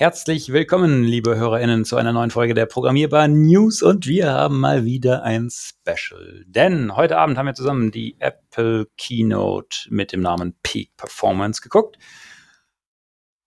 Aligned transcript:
Herzlich 0.00 0.52
willkommen, 0.52 1.02
liebe 1.02 1.36
HörerInnen, 1.36 1.84
zu 1.84 1.96
einer 1.96 2.12
neuen 2.12 2.30
Folge 2.30 2.54
der 2.54 2.66
Programmierbar 2.66 3.26
News 3.26 3.82
und 3.82 4.06
wir 4.06 4.30
haben 4.30 4.60
mal 4.60 4.84
wieder 4.84 5.24
ein 5.24 5.50
Special. 5.50 6.44
Denn 6.46 6.94
heute 6.94 7.18
Abend 7.18 7.36
haben 7.36 7.46
wir 7.46 7.54
zusammen 7.54 7.90
die 7.90 8.14
Apple 8.20 8.86
Keynote 8.96 9.88
mit 9.90 10.12
dem 10.12 10.20
Namen 10.20 10.56
Peak 10.62 10.96
Performance 10.96 11.60
geguckt. 11.60 11.98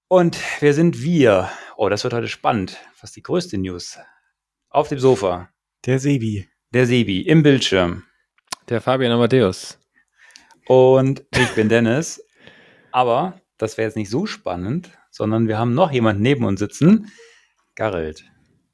Und 0.10 0.38
wer 0.60 0.74
sind 0.74 1.02
wir? 1.02 1.50
Oh, 1.78 1.88
das 1.88 2.04
wird 2.04 2.14
heute 2.14 2.28
spannend. 2.28 2.78
Was 3.00 3.12
ist 3.12 3.16
die 3.16 3.24
größte 3.24 3.58
News? 3.58 3.98
Auf 4.70 4.90
dem 4.90 5.00
Sofa. 5.00 5.48
Der 5.86 6.00
Sebi. 6.00 6.50
Der 6.74 6.86
Sebi 6.86 7.22
im 7.22 7.44
Bildschirm. 7.44 8.04
Der 8.68 8.82
Fabian 8.82 9.14
Amadeus. 9.14 9.80
Und 10.68 11.24
ich 11.34 11.52
bin 11.52 11.70
Dennis. 11.70 12.22
Aber 12.92 13.40
das 13.58 13.78
wäre 13.78 13.88
jetzt 13.88 13.96
nicht 13.96 14.10
so 14.10 14.26
spannend, 14.26 14.92
sondern 15.12 15.48
wir 15.48 15.60
haben 15.60 15.76
noch 15.76 15.92
jemanden 15.92 16.24
neben 16.24 16.46
uns 16.46 16.60
sitzen. 16.60 17.12
Garrett. 17.76 18.24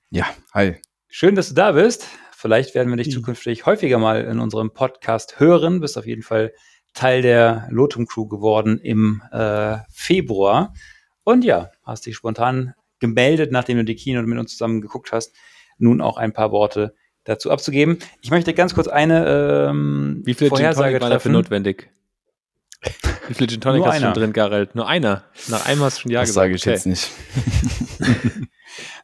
Ja, 0.10 0.26
hi. 0.54 0.76
Schön, 1.10 1.36
dass 1.36 1.50
du 1.50 1.56
da 1.56 1.74
bist. 1.74 2.08
Vielleicht 2.32 2.76
werden 2.76 2.90
wir 2.90 2.98
dich 2.98 3.12
zukünftig 3.12 3.66
häufiger 3.66 3.98
mal 3.98 4.24
in 4.24 4.40
unserem 4.40 4.72
Podcast 4.72 5.40
hören. 5.40 5.82
Bist 5.82 5.98
auf 5.98 6.06
jeden 6.06 6.22
Fall 6.22 6.54
Teil 6.94 7.22
der 7.22 7.68
Lotum 7.72 8.06
Crew 8.06 8.28
geworden 8.28 8.80
im 8.80 9.22
äh, 9.32 9.78
Februar. 9.92 10.74
Und 11.24 11.44
ja, 11.44 11.72
hast 11.84 12.06
dich 12.06 12.16
spontan 12.16 12.74
gemeldet, 13.00 13.52
nachdem 13.52 13.78
du 13.78 13.84
die 13.84 13.96
Keynote 13.96 14.28
mit 14.28 14.40
uns 14.40 14.52
zusammen 14.52 14.82
geguckt 14.82 15.12
hast, 15.12 15.36
nun 15.78 16.02
auch 16.02 16.18
ein 16.18 16.34
paar 16.34 16.52
Worte 16.52 16.96
dazu 17.24 17.52
abzugeben. 17.52 18.00
Ich 18.22 18.32
möchte 18.32 18.54
ganz 18.54 18.74
kurz 18.74 18.88
eine 18.88 19.70
ähm, 19.70 20.22
Wie 20.24 20.34
viel 20.34 20.50
Vorhersage 20.50 20.92
Gin 20.92 21.00
Tonic 21.00 21.02
war 21.02 21.10
dafür 21.10 21.32
notwendig? 21.32 21.90
Wie 23.28 23.34
viel 23.34 23.48
Gin 23.48 23.60
Tonic 23.62 23.80
Nur 23.80 23.88
hast 23.88 23.96
du 23.98 24.00
schon 24.02 24.06
einer. 24.08 24.14
drin, 24.14 24.34
Garrett? 24.34 24.76
Nur 24.76 24.88
einer. 24.88 25.26
Nach 25.48 25.66
einem 25.66 25.82
hast 25.82 25.98
du 25.98 26.02
schon 26.04 26.12
Ja 26.12 26.22
das 26.22 26.30
gesagt. 26.30 26.44
sage 26.46 26.56
ich 26.56 26.62
Okay. 26.62 26.72
jetzt 26.72 26.86
nicht. 26.86 27.12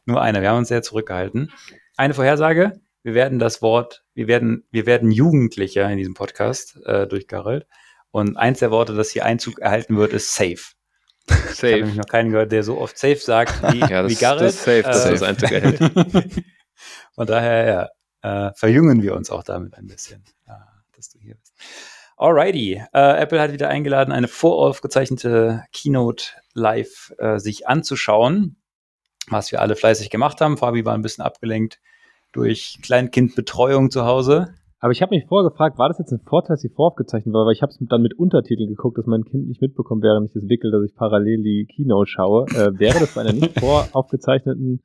Nur 0.06 0.20
eine. 0.22 0.40
Wir 0.42 0.50
haben 0.50 0.58
uns 0.58 0.68
sehr 0.68 0.82
zurückgehalten. 0.82 1.52
Eine 1.96 2.14
Vorhersage. 2.14 2.80
Wir 3.02 3.14
werden 3.14 3.38
das 3.38 3.60
Wort, 3.60 4.02
wir 4.14 4.28
werden, 4.28 4.66
wir 4.70 4.86
werden 4.86 5.10
Jugendlicher 5.10 5.90
in 5.90 5.98
diesem 5.98 6.14
Podcast 6.14 6.78
äh, 6.86 7.06
durch 7.06 7.26
Garrett. 7.28 7.66
Und 8.10 8.36
eins 8.38 8.60
der 8.60 8.70
Worte, 8.70 8.94
das 8.94 9.10
hier 9.10 9.24
Einzug 9.26 9.58
erhalten 9.58 9.96
wird, 9.96 10.12
ist 10.14 10.34
safe. 10.34 10.54
Ich 11.26 11.34
habe 11.34 11.48
Safe. 11.54 11.74
nämlich 11.76 11.96
noch 11.96 12.06
keinen 12.06 12.30
gehört, 12.30 12.52
der 12.52 12.62
so 12.62 12.78
oft 12.78 12.96
safe 12.96 13.16
sagt 13.16 13.62
wie, 13.72 13.80
Ja, 13.80 14.02
das, 14.02 14.10
wie 14.12 14.14
Garrett. 14.16 14.42
das 14.42 14.54
ist 14.54 14.64
safe, 14.64 14.82
dass 14.82 15.04
Äh, 15.06 15.10
das 15.10 15.22
Einzug 15.22 15.50
erhält. 15.52 16.44
Von 17.14 17.26
daher, 17.26 17.90
ja, 18.22 18.48
äh, 18.48 18.52
verjüngen 18.54 19.02
wir 19.02 19.14
uns 19.16 19.30
auch 19.30 19.42
damit 19.42 19.74
ein 19.74 19.86
bisschen, 19.86 20.22
ja, 20.46 20.66
dass 20.96 21.10
du 21.10 21.18
hier 21.18 21.34
bist. 21.34 21.52
Alrighty, 22.16 22.80
äh, 22.92 23.22
Apple 23.22 23.40
hat 23.40 23.52
wieder 23.52 23.68
eingeladen, 23.68 24.12
eine 24.12 24.28
voraufgezeichnete 24.28 25.64
Keynote 25.72 26.26
live 26.54 27.12
äh, 27.18 27.38
sich 27.38 27.66
anzuschauen, 27.66 28.56
was 29.28 29.50
wir 29.50 29.60
alle 29.60 29.74
fleißig 29.74 30.10
gemacht 30.10 30.40
haben. 30.40 30.56
Fabi 30.56 30.84
war 30.84 30.94
ein 30.94 31.02
bisschen 31.02 31.24
abgelenkt 31.24 31.80
durch 32.32 32.78
Kleinkindbetreuung 32.82 33.90
zu 33.90 34.04
Hause. 34.04 34.54
Aber 34.78 34.92
ich 34.92 35.00
habe 35.00 35.14
mich 35.14 35.24
vorher 35.26 35.48
gefragt, 35.48 35.78
war 35.78 35.88
das 35.88 35.98
jetzt 35.98 36.12
ein 36.12 36.20
Vorteil, 36.20 36.54
dass 36.54 36.60
sie 36.60 36.68
voraufgezeichnet 36.68 37.32
war? 37.32 37.46
Weil 37.46 37.54
ich 37.54 37.62
habe 37.62 37.72
es 37.72 37.78
dann 37.80 38.02
mit 38.02 38.18
Untertiteln 38.18 38.68
geguckt, 38.68 38.98
dass 38.98 39.06
mein 39.06 39.24
Kind 39.24 39.48
nicht 39.48 39.62
mitbekommt, 39.62 40.02
während 40.02 40.28
ich 40.28 40.34
das 40.34 40.48
wickel, 40.48 40.70
dass 40.70 40.84
ich 40.84 40.94
parallel 40.94 41.42
die 41.42 41.66
Keynote 41.66 42.10
schaue. 42.10 42.44
Äh, 42.50 42.78
wäre 42.78 43.00
das 43.00 43.14
bei 43.14 43.22
einer 43.22 43.32
nicht 43.32 43.58
voraufgezeichneten, 43.60 44.82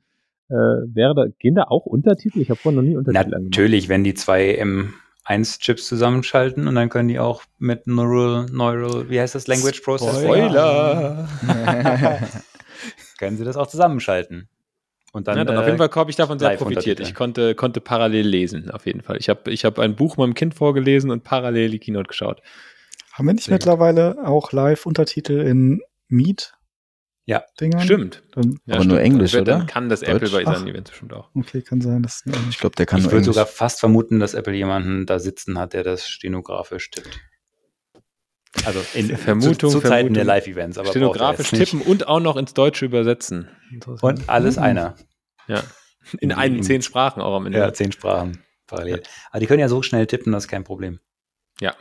äh, 0.48 0.54
wäre 0.54 1.14
da, 1.14 1.26
gehen 1.38 1.54
da 1.54 1.64
auch 1.64 1.84
Untertitel? 1.84 2.40
Ich 2.40 2.48
habe 2.48 2.58
vorher 2.58 2.80
noch 2.80 2.88
nie 2.88 2.96
Untertitel 2.96 3.34
angemacht. 3.34 3.50
Natürlich, 3.50 3.88
wenn 3.90 4.02
die 4.02 4.14
zwei 4.14 4.54
M1-Chips 5.30 5.86
zusammenschalten 5.86 6.66
und 6.66 6.74
dann 6.74 6.88
können 6.88 7.08
die 7.08 7.18
auch 7.18 7.42
mit 7.58 7.86
Neural, 7.86 8.46
Neural, 8.50 9.08
wie 9.08 9.20
heißt 9.20 9.34
das, 9.34 9.46
Language 9.46 9.80
Processing? 9.80 10.24
Spoiler. 10.24 11.28
Können 13.18 13.36
sie 13.36 13.44
das 13.44 13.56
auch 13.56 13.66
zusammenschalten. 13.66 14.48
Und 15.12 15.28
dann, 15.28 15.36
ja, 15.36 15.44
dann 15.44 15.56
auf 15.56 15.64
äh, 15.64 15.66
jeden 15.66 15.78
Fall 15.78 15.90
habe 15.94 16.10
ich 16.10 16.16
davon 16.16 16.38
sehr 16.38 16.50
profitiert. 16.50 16.68
Untertitel. 16.78 17.02
Ich 17.02 17.14
konnte, 17.14 17.54
konnte 17.54 17.80
parallel 17.80 18.26
lesen, 18.26 18.70
auf 18.70 18.86
jeden 18.86 19.02
Fall. 19.02 19.16
Ich 19.18 19.28
habe 19.28 19.50
ich 19.50 19.64
hab 19.64 19.78
ein 19.78 19.96
Buch 19.96 20.16
meinem 20.16 20.34
Kind 20.34 20.54
vorgelesen 20.54 21.10
und 21.10 21.24
parallel 21.24 21.70
die 21.70 21.78
Keynote 21.78 22.08
geschaut. 22.08 22.40
Haben 23.12 23.26
wir 23.26 23.34
nicht 23.34 23.44
Sehr 23.44 23.58
gut. 23.58 23.66
mittlerweile 23.66 24.16
auch 24.24 24.52
Live-Untertitel 24.52 25.40
in 25.40 25.82
Meet? 26.08 26.54
Ja, 27.30 27.44
Dingern? 27.60 27.82
Stimmt. 27.82 28.22
Dann, 28.32 28.58
Ja, 28.66 28.74
Aber 28.74 28.84
nur 28.84 28.96
stimmt. 28.98 29.06
Englisch, 29.14 29.30
Dann 29.32 29.38
wird- 29.46 29.48
oder? 29.48 29.58
Dann 29.58 29.66
kann 29.68 29.88
das 29.88 30.00
Deutsch? 30.00 30.10
Apple 30.10 30.30
bei 30.30 30.44
seinen 30.52 30.66
Events 30.66 30.90
bestimmt 30.90 31.12
auch. 31.12 31.28
okay, 31.36 31.62
kann 31.62 31.80
sein, 31.80 32.02
dass 32.02 32.24
Ich 32.50 32.58
glaube, 32.58 32.74
der 32.74 32.86
kann 32.86 32.98
ich 32.98 33.04
nur 33.04 33.12
würde 33.12 33.18
Englisch. 33.22 33.34
sogar 33.36 33.46
fast 33.46 33.78
vermuten, 33.78 34.18
dass 34.18 34.34
Apple 34.34 34.52
jemanden 34.54 35.06
da 35.06 35.18
sitzen 35.20 35.56
hat, 35.58 35.72
der 35.72 35.84
das 35.84 36.08
stenografisch 36.08 36.90
tippt. 36.90 37.20
Also 38.64 38.80
in 38.94 39.16
Vermutung, 39.16 39.54
zu, 39.54 39.68
zu 39.68 39.80
Zeiten 39.80 39.88
Vermutung. 39.88 40.14
der 40.14 40.24
Live-Events, 40.24 40.76
aber 40.78 40.90
Stenografisch 40.90 41.50
tippen 41.50 41.82
und 41.82 42.08
auch 42.08 42.18
noch 42.20 42.36
ins 42.36 42.52
Deutsche 42.52 42.84
übersetzen. 42.84 43.48
Und 44.02 44.28
alles 44.28 44.56
Mhm. 44.56 44.62
einer. 44.62 44.96
Ja. 45.46 45.62
In 46.14 46.30
In- 46.30 46.32
einen 46.32 46.56
in- 46.56 46.62
zehn 46.64 46.82
Sprachen 46.82 47.22
auch 47.22 47.36
am 47.36 47.46
Ende. 47.46 47.58
Ja, 47.58 47.72
zehn 47.72 47.92
Sprachen 47.92 48.42
parallel. 48.66 49.02
Aber 49.30 49.38
die 49.38 49.46
können 49.46 49.60
ja 49.60 49.68
so 49.68 49.82
schnell 49.82 50.06
tippen, 50.08 50.32
das 50.32 50.44
ist 50.44 50.48
kein 50.48 50.64
Problem. 50.64 50.98
Ja, 51.60 51.76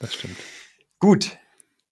das 0.00 0.14
stimmt. 0.14 0.36
Gut, 0.98 1.36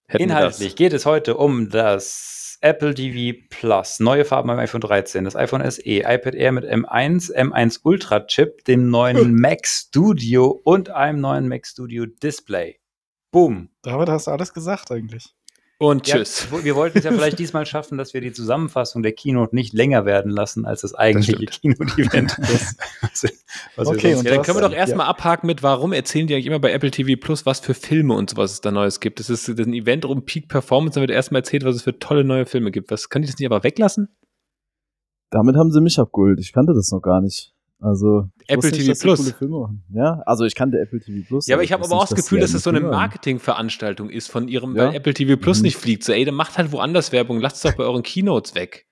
Hätten 0.08 0.24
inhaltlich 0.24 0.74
geht 0.74 0.92
es 0.94 1.06
heute 1.06 1.36
um 1.36 1.68
das 1.70 2.37
Apple 2.60 2.92
TV 2.94 3.38
Plus, 3.50 4.00
neue 4.00 4.24
Farben 4.24 4.48
beim 4.48 4.58
iPhone 4.58 4.80
13, 4.80 5.24
das 5.24 5.36
iPhone 5.36 5.68
SE, 5.70 5.82
iPad 5.84 6.34
Air 6.34 6.52
mit 6.52 6.64
M1, 6.64 7.32
M1 7.32 7.80
Ultra 7.84 8.20
Chip, 8.26 8.64
dem 8.64 8.90
neuen 8.90 9.34
Mac 9.40 9.64
Studio 9.64 10.60
und 10.64 10.90
einem 10.90 11.20
neuen 11.20 11.46
Mac 11.46 11.66
Studio 11.66 12.06
Display. 12.06 12.80
Boom. 13.30 13.68
David, 13.82 14.08
hast 14.08 14.26
du 14.26 14.32
alles 14.32 14.52
gesagt 14.52 14.90
eigentlich. 14.90 15.34
Und 15.80 16.02
tschüss. 16.02 16.48
Ja, 16.50 16.64
wir 16.64 16.74
wollten 16.74 16.98
es 16.98 17.04
ja 17.04 17.12
vielleicht 17.12 17.38
diesmal 17.38 17.64
schaffen, 17.64 17.98
dass 17.98 18.12
wir 18.12 18.20
die 18.20 18.32
Zusammenfassung 18.32 19.04
der 19.04 19.12
Keynote 19.12 19.54
nicht 19.54 19.72
länger 19.74 20.04
werden 20.04 20.32
lassen 20.32 20.66
als 20.66 20.80
das 20.80 20.92
eigentliche. 20.94 21.46
Keynote-Event. 21.46 22.36
Okay, 23.76 24.14
und 24.16 24.24
Ja, 24.24 24.34
dann 24.34 24.42
können 24.42 24.56
wir 24.58 24.62
doch 24.62 24.72
Ja. 24.72 24.78
erstmal 24.78 25.06
abhaken 25.06 25.46
mit, 25.46 25.62
warum 25.62 25.92
erzählen 25.92 26.26
die 26.26 26.34
eigentlich 26.34 26.46
immer 26.46 26.58
bei 26.58 26.72
Apple 26.72 26.90
TV 26.90 27.18
Plus, 27.20 27.46
was 27.46 27.60
für 27.60 27.74
Filme 27.74 28.14
und 28.14 28.30
sowas 28.30 28.52
es 28.52 28.60
da 28.60 28.70
Neues 28.70 29.00
gibt. 29.00 29.18
Das 29.20 29.30
ist, 29.30 29.48
das 29.48 29.56
ist 29.58 29.66
ein 29.66 29.72
Event 29.72 30.04
um 30.04 30.24
Peak 30.24 30.48
Performance, 30.48 30.96
da 30.96 31.00
wird 31.00 31.10
erstmal 31.10 31.40
erzählt, 31.40 31.64
was 31.64 31.76
es 31.76 31.82
für 31.82 31.98
tolle 31.98 32.24
neue 32.24 32.46
Filme 32.46 32.70
gibt. 32.70 32.90
Was 32.90 33.08
kann 33.08 33.22
ich 33.22 33.30
das 33.30 33.38
nicht 33.38 33.46
aber 33.46 33.62
weglassen? 33.64 34.08
Damit 35.30 35.56
haben 35.56 35.70
sie 35.70 35.80
mich 35.80 35.98
abgeholt. 35.98 36.40
Ich 36.40 36.52
kannte 36.52 36.72
das 36.74 36.90
noch 36.90 37.00
gar 37.00 37.20
nicht. 37.20 37.54
Also 37.80 38.28
Apple 38.48 38.72
TV 38.72 38.92
sie 38.94 39.00
Plus. 39.00 39.20
coole 39.20 39.32
Filme 39.34 39.58
machen. 39.60 39.84
Ja, 39.94 40.20
also 40.26 40.44
ich 40.44 40.54
kannte 40.56 40.80
Apple 40.80 40.98
TV 41.00 41.24
Plus. 41.26 41.46
Ja, 41.46 41.54
aber 41.56 41.62
ich 41.62 41.72
habe 41.72 41.84
aber 41.84 41.94
auch 41.94 42.00
nicht, 42.02 42.12
das 42.12 42.24
Gefühl, 42.24 42.40
dass 42.40 42.52
es 42.54 42.62
so 42.64 42.70
eine. 42.70 42.80
Marketingveranstaltung 42.80 44.10
ist 44.10 44.30
von 44.30 44.48
ihrem, 44.48 44.76
Ja. 44.76 44.86
weil 44.88 44.96
Apple 44.96 45.14
TV 45.14 45.36
Plus 45.36 45.58
Mhm. 45.58 45.62
nicht 45.64 45.76
fliegt. 45.76 46.02
So, 46.04 46.12
ey, 46.12 46.24
dann 46.24 46.34
macht 46.34 46.58
halt 46.58 46.72
woanders 46.72 47.12
Werbung, 47.12 47.40
lasst 47.40 47.56
es 47.56 47.62
doch 47.62 47.76
bei 47.76 47.84
euren 47.84 48.02
Keynotes 48.02 48.54
weg. 48.54 48.86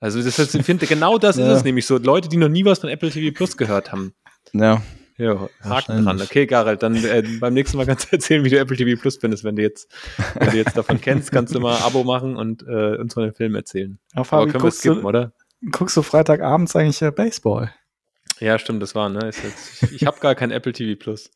Also 0.00 0.22
das 0.22 0.38
heißt, 0.38 0.54
ich 0.54 0.64
finde, 0.64 0.86
genau 0.86 1.18
das 1.18 1.36
ist 1.36 1.44
Ja. 1.46 1.52
es 1.52 1.64
nämlich 1.64 1.86
so. 1.86 1.98
Leute, 1.98 2.28
die 2.28 2.36
noch 2.36 2.48
nie 2.48 2.64
was 2.64 2.78
von 2.80 2.88
Apple 2.88 3.10
TV 3.10 3.34
Plus 3.36 3.56
gehört 3.56 3.92
haben. 3.92 4.14
Ja, 4.52 4.82
Ja, 5.18 5.48
Haken 5.62 6.04
dran. 6.04 6.20
Okay, 6.22 6.46
Gareth, 6.46 6.82
dann 6.82 6.96
äh, 6.96 7.22
beim 7.38 7.52
nächsten 7.54 7.76
Mal 7.76 7.84
kannst 7.86 8.06
du 8.10 8.16
erzählen, 8.16 8.44
wie 8.44 8.48
du 8.50 8.58
Apple 8.58 8.76
TV 8.76 8.98
Plus 9.00 9.18
findest. 9.18 9.44
Wenn 9.44 9.56
du 9.56 9.62
jetzt, 9.62 9.92
wenn 10.36 10.50
du 10.50 10.56
jetzt 10.56 10.76
davon 10.76 11.00
kennst, 11.00 11.30
kannst 11.30 11.54
du 11.54 11.60
mal 11.60 11.76
ein 11.76 11.82
Abo 11.82 12.02
machen 12.02 12.34
und 12.36 12.62
äh, 12.66 12.96
uns 12.96 13.12
von 13.14 13.22
den 13.24 13.34
Filmen 13.34 13.54
erzählen. 13.54 13.98
Ja, 14.12 14.16
Aber 14.16 14.24
Fabi, 14.24 14.42
können 14.50 14.54
wir 14.54 14.60
guckst, 14.70 14.78
skippen, 14.80 15.02
du, 15.02 15.06
oder? 15.08 15.32
guckst 15.70 15.96
du 15.98 16.02
Freitagabends 16.02 16.74
eigentlich 16.74 17.00
äh, 17.02 17.10
Baseball? 17.12 17.70
Ja, 18.42 18.58
stimmt, 18.58 18.82
das 18.82 18.94
war, 18.96 19.08
ne? 19.08 19.28
Ist 19.28 19.44
jetzt, 19.44 19.82
ich 19.84 19.92
ich 19.92 20.06
habe 20.06 20.18
gar 20.18 20.34
kein 20.34 20.50
Apple 20.50 20.72
TV 20.72 20.98
Plus. 20.98 21.30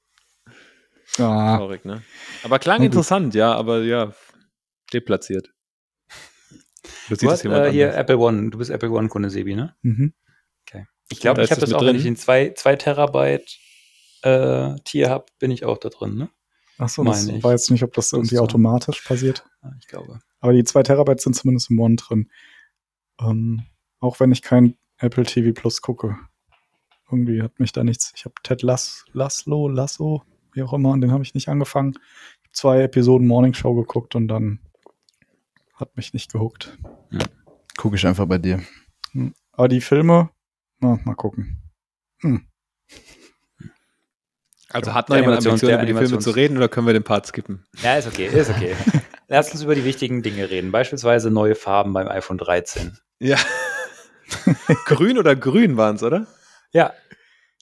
Ah, 1.18 1.56
Traurig, 1.56 1.84
ne? 1.84 2.02
Aber 2.42 2.58
klang 2.58 2.78
gut. 2.78 2.86
interessant, 2.86 3.34
ja, 3.34 3.54
aber 3.54 3.82
ja, 3.82 4.12
deplatziert. 4.92 5.52
Du 7.08 7.14
Du 7.14 7.30
hast 7.30 7.44
äh, 7.44 7.70
hier 7.70 7.94
Apple 7.94 8.18
One, 8.18 8.50
du 8.50 8.58
bist 8.58 8.70
Apple 8.70 8.90
One-Kunde, 8.90 9.30
Sebi, 9.30 9.54
ne? 9.54 9.76
mhm. 9.82 10.14
Ich 11.08 11.20
glaube, 11.20 11.44
ich 11.44 11.52
habe 11.52 11.60
das 11.60 11.72
auch, 11.72 11.78
drin? 11.78 11.90
wenn 11.90 11.96
ich 11.96 12.02
den 12.02 12.16
2 12.16 12.54
zwei 12.56 12.74
Terabyte 12.74 13.60
äh, 14.22 14.74
Tier 14.82 15.09
habe, 15.09 15.26
bin 15.38 15.52
ich 15.52 15.64
auch 15.64 15.78
da 15.78 15.88
drin, 15.88 16.16
ne? 16.16 16.30
Achso, 16.78 17.04
das 17.04 17.28
ich. 17.28 17.44
jetzt 17.44 17.70
nicht, 17.70 17.84
ob 17.84 17.92
das 17.94 18.12
irgendwie 18.12 18.34
so. 18.34 18.42
automatisch 18.42 19.02
passiert. 19.02 19.44
Ja, 19.62 19.70
Ich 19.78 19.86
glaube. 19.86 20.18
Aber 20.41 20.52
die 20.52 20.64
2 20.64 20.82
Terabyte 20.82 21.20
sind 21.20 21.34
zumindest 21.34 21.70
im 21.70 21.78
One 21.78 21.94
drin. 21.94 22.28
Ähm, 23.20 23.62
auch 24.00 24.18
wenn 24.18 24.32
ich 24.32 24.42
kein 24.42 24.76
Apple 24.98 25.24
TV 25.24 25.52
Plus 25.59 25.80
gucke. 25.80 26.16
Irgendwie 27.10 27.42
hat 27.42 27.60
mich 27.60 27.72
da 27.72 27.84
nichts. 27.84 28.12
Ich 28.16 28.24
habe 28.24 28.34
Ted 28.42 28.62
Lass, 28.62 29.04
Laszlo, 29.12 29.68
Lasso, 29.68 30.22
wie 30.53 30.62
auch 30.62 30.72
immer, 30.72 30.91
und 30.91 31.00
den 31.00 31.12
habe 31.12 31.22
ich 31.22 31.34
nicht 31.34 31.48
angefangen. 31.48 31.94
Ich 32.42 32.53
zwei 32.53 32.82
Episoden 32.82 33.26
Morning 33.26 33.54
Show 33.54 33.74
geguckt 33.74 34.14
und 34.14 34.28
dann 34.28 34.60
hat 35.74 35.97
mich 35.97 36.14
nicht 36.14 36.32
gehuckt. 36.32 36.76
gucke 37.76 37.97
ich 37.97 38.06
einfach 38.06 38.26
bei 38.26 38.38
dir. 38.38 38.62
Aber 39.53 39.68
die 39.68 39.80
Filme, 39.80 40.30
na, 40.80 40.98
mal 41.04 41.14
gucken. 41.14 41.62
Hm. 42.20 42.47
Also 44.70 44.94
hat 44.94 45.09
noch 45.09 45.16
jemand 45.16 45.47
Ambitionen, 45.47 45.74
über 45.74 45.86
die 45.86 45.94
Filme 45.94 46.18
zu 46.18 46.30
reden 46.30 46.56
oder 46.56 46.68
können 46.68 46.86
wir 46.86 46.92
den 46.92 47.04
Part 47.04 47.26
skippen? 47.26 47.64
Ja, 47.82 47.97
ist 47.97 48.09
okay, 48.09 48.26
ist 48.26 48.50
okay. 48.50 48.74
Lass 49.28 49.50
uns 49.52 49.62
über 49.62 49.74
die 49.74 49.84
wichtigen 49.84 50.22
Dinge 50.22 50.50
reden. 50.50 50.72
Beispielsweise 50.72 51.30
neue 51.30 51.54
Farben 51.54 51.92
beim 51.92 52.09
iPhone 52.09 52.38
13. 52.38 52.98
Ja. 53.18 53.38
grün 54.84 55.18
oder 55.18 55.36
grün 55.36 55.76
waren 55.76 55.97
es, 55.97 56.02
oder? 56.02 56.26
Ja. 56.76 56.92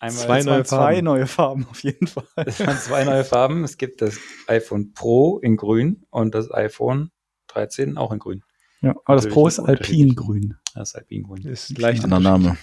Einmal 0.01 0.25
Zwei 0.27 0.39
Es 0.41 0.45
neue 0.45 0.55
waren 0.57 0.65
zwei 0.65 0.77
Farben. 0.77 1.05
neue 1.05 1.27
Farben 1.27 1.67
auf 1.71 1.83
jeden 1.85 2.07
Fall. 2.09 2.27
Es 2.37 2.61
waren 2.61 2.79
zwei 2.79 3.05
neue 3.05 3.25
Farben. 3.25 3.65
Es 3.65 3.77
gibt 3.79 4.03
das 4.03 4.19
iPhone 4.49 4.93
Pro 4.93 5.39
in 5.39 5.57
grün 5.57 6.05
und 6.11 6.35
das 6.35 6.51
iPhone 6.53 7.11
13 7.47 7.97
auch 7.97 8.13
in 8.13 8.19
grün. 8.19 8.43
Ja, 8.81 8.91
aber 9.05 9.15
das 9.15 9.25
Natürlich 9.25 9.35
Pro 9.35 9.49
ist. 9.49 9.59
Alpingrün. 9.61 10.57
Das 10.75 10.91
ist 10.91 10.97
Alpingrün. 10.97 11.47
Ist 11.47 11.79
leicht 11.79 12.03
Anderer 12.05 12.21
Name. 12.21 12.57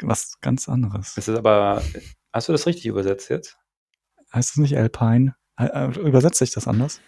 Was 0.00 0.40
ganz 0.40 0.68
anderes. 0.68 1.16
Ist 1.16 1.28
das 1.28 1.36
aber, 1.36 1.82
hast 2.32 2.48
du 2.48 2.52
das 2.52 2.66
richtig 2.66 2.86
übersetzt 2.86 3.28
jetzt? 3.28 3.58
Heißt 4.32 4.50
es 4.52 4.56
nicht 4.56 4.76
Alpine? 4.76 5.34
Äh, 5.58 5.66
äh, 5.66 5.98
Übersetzt 6.00 6.38
sich 6.38 6.52
das 6.52 6.66
anders? 6.68 7.00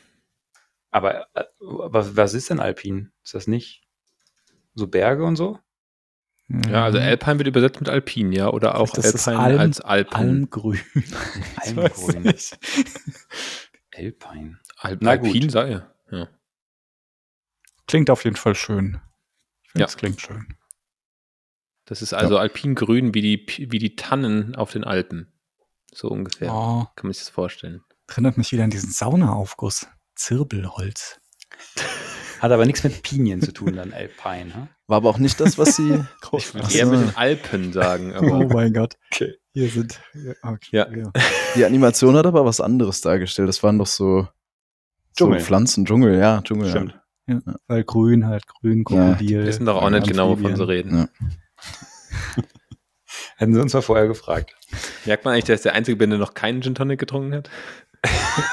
Aber, 0.90 1.26
äh, 1.34 1.44
aber 1.60 2.16
was 2.16 2.34
ist 2.34 2.50
denn 2.50 2.60
Alpin? 2.60 3.12
Ist 3.24 3.34
das 3.34 3.46
nicht 3.46 3.82
so 4.74 4.86
Berge 4.88 5.24
und 5.24 5.36
so? 5.36 5.58
Ja, 6.48 6.84
also 6.84 6.98
Alpine 6.98 7.38
wird 7.38 7.48
übersetzt 7.48 7.80
mit 7.80 7.88
Alpin, 7.88 8.30
ja, 8.32 8.48
oder 8.50 8.78
auch 8.78 8.90
das 8.90 9.26
Alpine 9.26 9.44
Alm- 9.44 9.58
als 9.58 9.80
Alpen. 9.80 10.14
Almgrün. 10.16 10.80
Almgrün. 11.56 12.22
nicht. 12.22 12.56
Alpine. 13.94 14.58
Alp 14.78 15.02
Na 15.02 15.16
gut. 15.16 15.26
Alpin 15.34 15.50
sei 15.50 15.70
ja. 15.70 15.92
ja. 16.12 16.28
Klingt 17.88 18.10
auf 18.10 18.24
jeden 18.24 18.36
Fall 18.36 18.54
schön. 18.54 19.00
Ich 19.64 19.70
finde, 19.72 19.82
Ja. 19.82 19.86
es 19.86 19.96
klingt 19.96 20.20
schön. 20.20 20.56
Das 21.84 22.02
ist 22.02 22.12
also 22.14 22.38
Alpingrün 22.38 23.14
wie 23.14 23.22
die, 23.22 23.46
wie 23.70 23.78
die 23.78 23.96
Tannen 23.96 24.54
auf 24.54 24.72
den 24.72 24.84
Alpen. 24.84 25.32
So 25.92 26.08
ungefähr. 26.08 26.52
Oh, 26.52 26.84
Kann 26.96 27.06
man 27.08 27.12
sich 27.12 27.22
das 27.24 27.30
vorstellen. 27.30 27.82
erinnert 28.08 28.38
mich 28.38 28.52
wieder 28.52 28.64
an 28.64 28.70
diesen 28.70 28.90
Saunaaufguss. 28.90 29.88
Zirbelholz. 30.14 31.20
Hat 32.40 32.52
aber 32.52 32.66
nichts 32.66 32.84
mit 32.84 33.02
Pinien 33.02 33.40
zu 33.40 33.52
tun, 33.52 33.76
dann 33.76 33.92
Alpine. 33.92 34.54
Hm? 34.54 34.68
War 34.86 34.98
aber 34.98 35.10
auch 35.10 35.18
nicht 35.18 35.40
das, 35.40 35.58
was 35.58 35.76
sie. 35.76 36.04
Ich 36.36 36.54
würde 36.54 36.74
eher 36.74 36.86
mit 36.86 37.00
den 37.00 37.16
Alpen 37.16 37.72
sagen, 37.72 38.12
Oh 38.18 38.48
mein 38.52 38.72
Gott. 38.72 38.96
Okay. 39.12 39.34
Hier 39.52 39.70
sind. 39.70 40.00
ja, 40.14 40.32
Okay, 40.42 40.76
Ja. 40.76 41.12
Die 41.54 41.64
Animation 41.64 42.16
hat 42.16 42.26
aber 42.26 42.44
was 42.44 42.60
anderes 42.60 43.00
dargestellt. 43.00 43.48
Das 43.48 43.62
waren 43.62 43.78
doch 43.78 43.86
so, 43.86 44.28
Dschungel. 45.16 45.40
so 45.40 45.46
Pflanzen, 45.46 45.86
Dschungel, 45.86 46.18
ja, 46.18 46.42
Dschungel. 46.42 46.68
Stimmt. 46.70 47.00
Weil 47.66 47.84
grün 47.84 48.26
halt, 48.26 48.46
grün, 48.46 48.84
Krokodil. 48.84 49.28
wir 49.28 49.46
wissen 49.46 49.66
doch 49.66 49.82
auch 49.82 49.90
nicht 49.90 50.06
genau, 50.06 50.28
wovon 50.30 50.54
sie 50.54 50.68
reden. 50.68 50.96
Ja. 50.96 51.08
Hätten 53.38 53.54
sie 53.54 53.60
uns 53.60 53.74
mal 53.74 53.82
vorher 53.82 54.06
gefragt. 54.06 54.54
Merkt 55.04 55.24
man 55.24 55.34
eigentlich, 55.34 55.44
dass 55.44 55.62
der 55.62 55.74
einzige 55.74 55.96
bin, 55.96 56.10
der 56.10 56.18
noch 56.18 56.34
keinen 56.34 56.62
Gin 56.62 56.74
Tonic 56.74 56.98
getrunken 56.98 57.34
hat? 57.34 57.50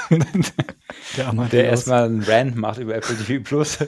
Der. 1.17 1.31
Der 1.51 1.65
erstmal 1.65 2.05
einen 2.05 2.23
Rant 2.23 2.55
macht 2.55 2.79
über 2.79 2.95
Apple 2.95 3.15
TV 3.15 3.43
Plus. 3.43 3.79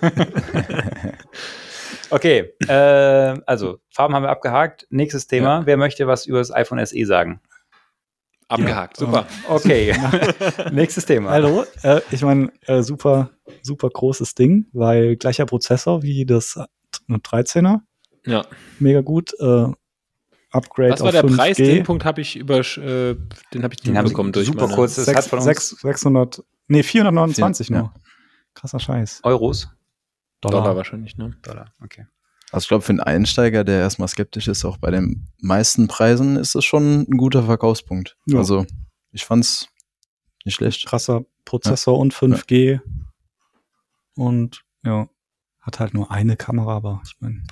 okay, 2.10 2.54
äh, 2.68 3.40
also 3.46 3.80
Farben 3.90 4.14
haben 4.14 4.24
wir 4.24 4.30
abgehakt. 4.30 4.88
Nächstes 4.90 5.28
Thema. 5.28 5.66
Wer 5.66 5.78
möchte 5.78 6.08
was 6.08 6.26
über 6.26 6.40
das 6.40 6.54
iPhone 6.54 6.86
SE 6.86 7.06
sagen? 7.06 7.42
Abgehakt, 8.48 8.98
super. 8.98 9.26
Okay, 9.48 9.96
nächstes 10.72 11.06
Thema. 11.06 11.32
Hallo, 11.32 11.66
äh, 11.82 12.02
ich 12.12 12.22
meine, 12.22 12.52
äh, 12.68 12.84
super, 12.84 13.32
super 13.64 13.90
großes 13.90 14.36
Ding, 14.36 14.68
weil 14.72 15.16
gleicher 15.16 15.48
Prozessor 15.48 16.04
wie 16.04 16.26
das 16.26 16.60
13er. 17.10 17.80
Ja. 18.26 18.46
Mega 18.80 19.02
gut. 19.02 19.34
Äh, 19.40 19.68
Upgrade 20.56 20.92
Was 20.92 21.00
war 21.02 21.08
auf 21.08 21.12
der 21.14 21.24
5G. 21.24 21.36
Preis? 21.36 21.58
Den 21.58 21.84
Punkt 21.84 22.06
habe 22.06 22.22
ich 22.22 22.36
über, 22.36 22.60
äh, 22.60 23.16
den 23.54 23.64
habe 23.64 23.74
ich 23.74 23.82
Den 23.82 23.94
bekommen 24.04 24.32
durch 24.32 24.48
super 24.48 24.64
meine- 24.64 24.76
kurz, 24.76 24.96
das 24.96 25.08
hat 25.08 25.16
Sechs, 25.16 25.28
von 25.28 25.40
uns 25.40 25.46
sechs, 25.46 25.70
600, 25.82 26.44
nee, 26.68 26.84
429 26.84 27.68
Vier- 27.68 27.78
nur. 27.78 27.94
Krasser 28.54 28.80
Scheiß. 28.80 29.20
Euros. 29.24 29.70
Dollar. 30.42 30.62
Dollar 30.62 30.76
wahrscheinlich, 30.78 31.18
ne? 31.18 31.36
Dollar, 31.42 31.72
okay. 31.84 32.06
Also 32.52 32.66
ich 32.66 32.68
glaube, 32.70 32.84
für 32.84 32.92
einen 32.92 33.00
Einsteiger, 33.02 33.64
der 33.64 33.80
erstmal 33.80 34.08
skeptisch 34.08 34.48
ist, 34.48 34.64
auch 34.66 34.78
bei 34.78 34.92
den 34.92 35.28
meisten 35.42 35.88
Preisen, 35.88 36.38
ist 36.38 36.56
das 36.56 36.64
schon 36.64 37.02
ein 37.02 37.18
guter 37.18 37.44
Verkaufspunkt. 37.44 38.16
Ja. 38.28 38.38
Also 38.38 38.66
ich 39.12 39.26
fand's 39.26 39.68
nicht 40.46 40.56
schlecht. 40.56 40.86
Krasser 40.86 41.26
Prozessor 41.44 41.98
und 41.98 42.14
5G. 42.14 42.80
Und 44.16 44.62
ja, 44.84 45.08
hat 45.62 45.80
halt 45.80 45.94
nur 45.94 46.12
eine 46.12 46.38
Kamera, 46.38 46.76
aber 46.78 47.02
ich 47.06 47.16
meine, 47.20 47.44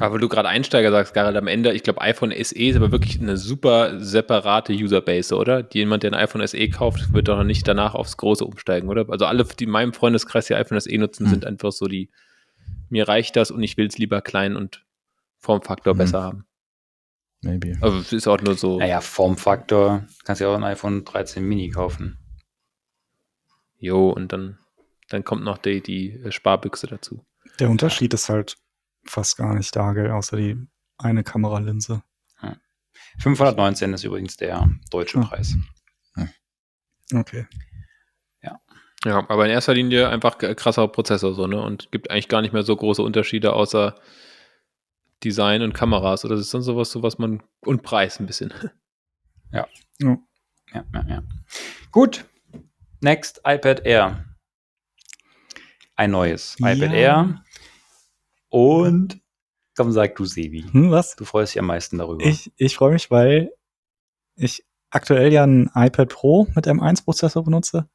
Aber 0.00 0.14
weil 0.14 0.20
du 0.20 0.28
gerade 0.28 0.48
Einsteiger 0.48 0.90
sagst, 0.92 1.12
Gerald, 1.14 1.36
am 1.36 1.48
Ende, 1.48 1.72
ich 1.72 1.82
glaube, 1.82 2.00
iPhone 2.02 2.30
SE 2.30 2.54
ist 2.56 2.76
aber 2.76 2.92
wirklich 2.92 3.20
eine 3.20 3.36
super 3.36 3.98
separate 4.00 4.72
Userbase, 4.72 5.34
oder? 5.34 5.66
Jemand, 5.72 6.04
der 6.04 6.12
ein 6.12 6.14
iPhone 6.14 6.46
SE 6.46 6.68
kauft, 6.68 7.12
wird 7.12 7.26
doch 7.28 7.42
nicht 7.42 7.66
danach 7.66 7.94
aufs 7.94 8.16
Große 8.16 8.44
umsteigen, 8.44 8.88
oder? 8.88 9.06
Also 9.08 9.24
alle, 9.26 9.44
die 9.44 9.64
in 9.64 9.70
meinem 9.70 9.92
Freundeskreis 9.92 10.46
die 10.46 10.54
iPhone 10.54 10.80
SE 10.80 10.96
nutzen, 10.98 11.24
Hm. 11.26 11.30
sind 11.30 11.46
einfach 11.46 11.72
so 11.72 11.86
die, 11.88 12.10
mir 12.90 13.08
reicht 13.08 13.34
das 13.36 13.50
und 13.50 13.62
ich 13.62 13.76
will 13.76 13.86
es 13.88 13.98
lieber 13.98 14.20
klein 14.22 14.56
und 14.56 14.84
Formfaktor 15.38 15.94
Hm. 15.94 15.98
besser 15.98 16.22
haben. 16.22 16.44
Maybe. 17.42 17.76
Also 17.80 17.98
es 17.98 18.12
ist 18.12 18.26
auch 18.28 18.40
nur 18.40 18.54
so, 18.56 18.78
Naja, 18.78 19.00
Formfaktor. 19.00 20.04
Kannst 20.24 20.40
ja 20.40 20.48
auch 20.48 20.56
ein 20.56 20.64
iPhone 20.64 21.04
13 21.04 21.42
Mini 21.44 21.70
kaufen. 21.70 22.18
jo, 23.78 24.10
und 24.10 24.32
dann, 24.32 24.58
dann 25.08 25.24
kommt 25.24 25.44
noch 25.44 25.58
die, 25.58 25.80
die 25.80 26.20
Sparbüchse 26.30 26.86
dazu. 26.88 27.24
der 27.60 27.70
Unterschied 27.70 28.12
ist 28.14 28.28
halt 28.28 28.56
fast 29.10 29.36
gar 29.36 29.54
nicht 29.54 29.74
da, 29.74 29.92
gell, 29.92 30.10
außer 30.10 30.36
die 30.36 30.56
eine 30.98 31.22
Kameralinse. 31.24 32.02
519 33.20 33.94
ist 33.94 34.04
übrigens 34.04 34.36
der 34.36 34.68
deutsche 34.90 35.18
Hm. 35.18 35.24
Preis. 35.24 35.56
Okay. 37.14 37.46
Ja, 39.04 39.24
aber 39.28 39.44
in 39.44 39.52
erster 39.52 39.74
Linie 39.74 40.08
einfach 40.08 40.38
krasser 40.38 40.88
Prozessor 40.88 41.32
so, 41.32 41.46
ne? 41.46 41.62
Und 41.62 41.92
gibt 41.92 42.10
eigentlich 42.10 42.26
gar 42.26 42.42
nicht 42.42 42.52
mehr 42.52 42.64
so 42.64 42.74
große 42.74 43.00
Unterschiede 43.00 43.52
außer 43.52 43.94
Design 45.22 45.62
und 45.62 45.72
Kameras 45.72 46.24
oder 46.24 46.34
das 46.34 46.46
ist 46.46 46.54
dann 46.54 46.62
sowas, 46.62 46.90
so 46.90 47.00
was 47.02 47.16
man 47.16 47.40
und 47.60 47.82
Preis 47.82 48.18
ein 48.20 48.26
bisschen. 48.26 48.52
Ja, 49.52 49.66
ja, 50.74 50.84
ja. 51.08 51.22
Gut. 51.90 52.24
Next, 53.00 53.40
iPad 53.46 53.86
Air. 53.86 54.24
Ein 55.96 56.10
neues 56.10 56.56
Ja. 56.58 56.72
iPad 56.72 56.92
Air. 56.92 57.44
Und 58.48 59.20
komm, 59.76 59.92
sag 59.92 60.16
du, 60.16 60.24
Sebi. 60.24 60.64
Hm, 60.70 60.90
was? 60.90 61.16
Du 61.16 61.24
freust 61.24 61.54
dich 61.54 61.60
am 61.60 61.66
meisten 61.66 61.98
darüber. 61.98 62.24
Ich, 62.24 62.52
ich 62.56 62.76
freue 62.76 62.92
mich, 62.92 63.10
weil 63.10 63.52
ich 64.36 64.64
aktuell 64.90 65.32
ja 65.32 65.44
ein 65.44 65.70
iPad 65.74 66.08
Pro 66.08 66.46
mit 66.54 66.66
M1-Prozessor 66.66 67.44
benutze 67.44 67.88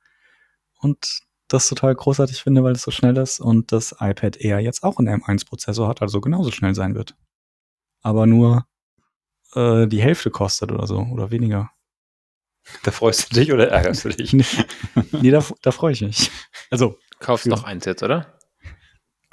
und 0.80 1.22
das 1.48 1.68
total 1.68 1.94
großartig 1.96 2.42
finde, 2.42 2.64
weil 2.64 2.74
es 2.74 2.84
so 2.84 2.92
schnell 2.92 3.18
ist 3.18 3.40
und 3.40 3.72
das 3.72 3.96
iPad 4.00 4.38
Air 4.38 4.60
jetzt 4.60 4.84
auch 4.84 4.98
einen 4.98 5.22
M1-Prozessor 5.22 5.88
hat, 5.88 6.02
also 6.02 6.22
genauso 6.22 6.52
schnell 6.52 6.74
sein 6.76 6.96
wird. 6.96 7.16
Aber 8.02 8.26
nur 8.26 8.66
äh, 9.54 9.88
die 9.88 10.02
Hälfte 10.02 10.30
kostet 10.30 10.72
oder 10.72 10.88
so 10.88 11.00
oder 11.00 11.32
weniger. 11.32 11.72
Da 12.84 12.92
freust 12.92 13.30
du 13.32 13.36
dich 13.40 13.52
oder 13.52 13.70
ärgerst 13.70 14.06
du 14.06 14.10
dich? 14.10 14.34
nee, 14.34 14.46
nee, 15.12 15.32
da, 15.32 15.44
da 15.62 15.72
freue 15.72 15.94
ich 15.94 16.02
mich. 16.02 16.32
Also, 16.70 16.98
Kaufst 17.20 17.52
doch 17.52 17.64
eins 17.64 17.86
jetzt, 17.86 18.04
oder? 18.04 18.40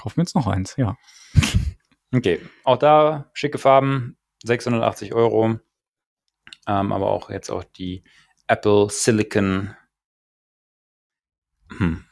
Kauf 0.01 0.17
mir 0.17 0.23
jetzt 0.23 0.35
noch 0.35 0.47
eins, 0.47 0.77
ja. 0.77 0.97
Okay, 2.13 2.41
auch 2.65 2.77
da 2.77 3.31
schicke 3.35 3.59
Farben, 3.59 4.17
680 4.43 5.15
Euro. 5.15 5.61
Ähm, 6.67 6.91
aber 6.93 7.09
auch 7.11 7.31
jetzt 7.31 7.51
auch 7.51 7.63
die 7.63 8.03
Apple 8.49 8.89
Silicon. 8.91 9.77
Hm. 11.79 12.05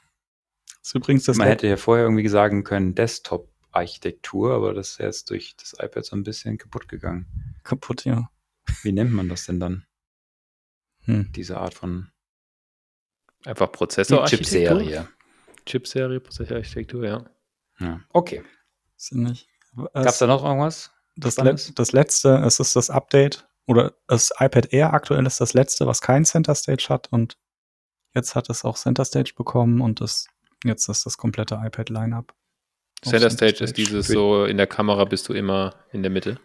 Das 0.68 0.78
ist 0.90 0.94
übrigens 0.94 1.24
das 1.24 1.36
Man 1.36 1.48
Let- 1.48 1.54
hätte 1.58 1.66
ja 1.66 1.76
vorher 1.76 2.04
irgendwie 2.04 2.28
sagen 2.28 2.62
können, 2.62 2.94
Desktop-Architektur, 2.94 4.54
aber 4.54 4.72
das 4.72 4.90
ist 4.90 4.98
jetzt 5.00 5.30
durch 5.30 5.56
das 5.56 5.72
iPad 5.80 6.04
so 6.04 6.14
ein 6.14 6.22
bisschen 6.22 6.58
kaputt 6.58 6.86
gegangen. 6.88 7.26
kaputt, 7.64 8.04
ja. 8.04 8.30
Wie 8.82 8.92
nennt 8.92 9.12
man 9.12 9.28
das 9.28 9.46
denn 9.46 9.58
dann? 9.58 9.84
Hm. 11.06 11.32
Diese 11.32 11.58
Art 11.58 11.74
von 11.74 12.12
Einfach 13.44 13.72
Prozessor. 13.72 14.26
Chipserie. 14.26 15.08
Chipserie, 15.66 16.20
Prozessorarchitektur, 16.20 17.04
ja. 17.04 17.30
Ja. 17.80 18.00
Okay. 18.12 18.42
Nicht. 19.10 19.48
Gab 19.76 20.06
es 20.06 20.18
da 20.18 20.26
noch 20.26 20.44
irgendwas? 20.44 20.90
das? 21.18 21.36
Let 21.36 21.78
das 21.78 21.92
letzte, 21.92 22.36
es 22.38 22.60
ist 22.60 22.76
das 22.76 22.90
Update 22.90 23.48
oder 23.66 23.94
das 24.06 24.32
iPad 24.38 24.72
Air 24.72 24.92
aktuell 24.92 25.26
ist 25.26 25.40
das 25.40 25.54
letzte, 25.54 25.86
was 25.86 26.00
kein 26.00 26.24
Center 26.24 26.54
Stage 26.54 26.86
hat 26.88 27.08
und 27.10 27.36
jetzt 28.14 28.34
hat 28.34 28.48
es 28.50 28.64
auch 28.64 28.76
Center 28.76 29.04
Stage 29.04 29.32
bekommen 29.36 29.80
und 29.80 30.00
das 30.00 30.28
jetzt 30.64 30.88
ist 30.88 31.06
das 31.06 31.18
komplette 31.18 31.60
iPad 31.62 31.90
Lineup. 31.90 32.34
auf 33.04 33.10
Center 33.10 33.30
Stage 33.30 33.64
ist 33.64 33.76
dieses 33.76 34.08
so, 34.08 34.44
in 34.44 34.56
der 34.56 34.66
Kamera 34.66 35.04
bist 35.04 35.28
du 35.28 35.32
immer 35.32 35.74
in 35.92 36.02
der 36.02 36.10
Mitte. 36.10 36.40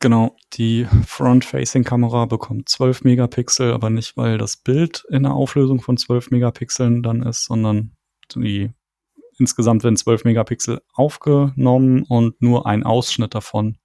Genau, 0.00 0.36
die 0.52 0.86
Front-Facing-Kamera 1.06 2.26
bekommt 2.26 2.68
12 2.68 3.02
Megapixel, 3.02 3.72
aber 3.72 3.90
nicht, 3.90 4.16
weil 4.16 4.38
das 4.38 4.56
Bild 4.56 5.04
in 5.08 5.26
einer 5.26 5.34
Auflösung 5.34 5.80
von 5.80 5.96
12 5.96 6.30
Megapixeln 6.30 7.02
dann 7.02 7.22
ist, 7.22 7.44
sondern 7.44 7.96
die 8.32 8.70
insgesamt 9.38 9.84
werden 9.84 9.96
12 9.96 10.24
Megapixel 10.24 10.82
aufgenommen 10.92 12.04
und 12.08 12.40
nur 12.42 12.66
ein 12.66 12.84
Ausschnitt 12.84 13.34
davon 13.34 13.78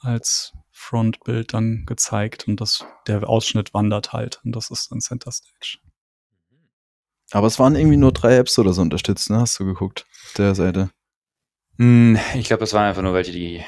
als 0.00 0.52
Frontbild 0.70 1.54
dann 1.54 1.84
gezeigt 1.86 2.48
und 2.48 2.60
das, 2.60 2.84
der 3.06 3.28
Ausschnitt 3.28 3.72
wandert 3.74 4.12
halt 4.12 4.40
und 4.44 4.56
das 4.56 4.70
ist 4.70 4.90
dann 4.90 5.00
Center 5.00 5.30
Stage. 5.30 5.78
Aber 7.30 7.46
es 7.46 7.58
waren 7.58 7.76
irgendwie 7.76 7.96
nur 7.96 8.12
drei 8.12 8.36
Apps 8.36 8.58
oder 8.58 8.72
so 8.72 8.82
unterstützt, 8.82 9.30
ne? 9.30 9.38
Hast 9.40 9.58
du 9.58 9.64
geguckt? 9.64 10.06
Auf 10.26 10.34
der 10.36 10.54
Seite. 10.54 10.90
Hm, 11.78 12.18
ich 12.34 12.46
glaube, 12.46 12.60
das 12.60 12.74
waren 12.74 12.84
einfach 12.84 13.02
nur 13.02 13.14
welche, 13.14 13.32
die 13.32 13.64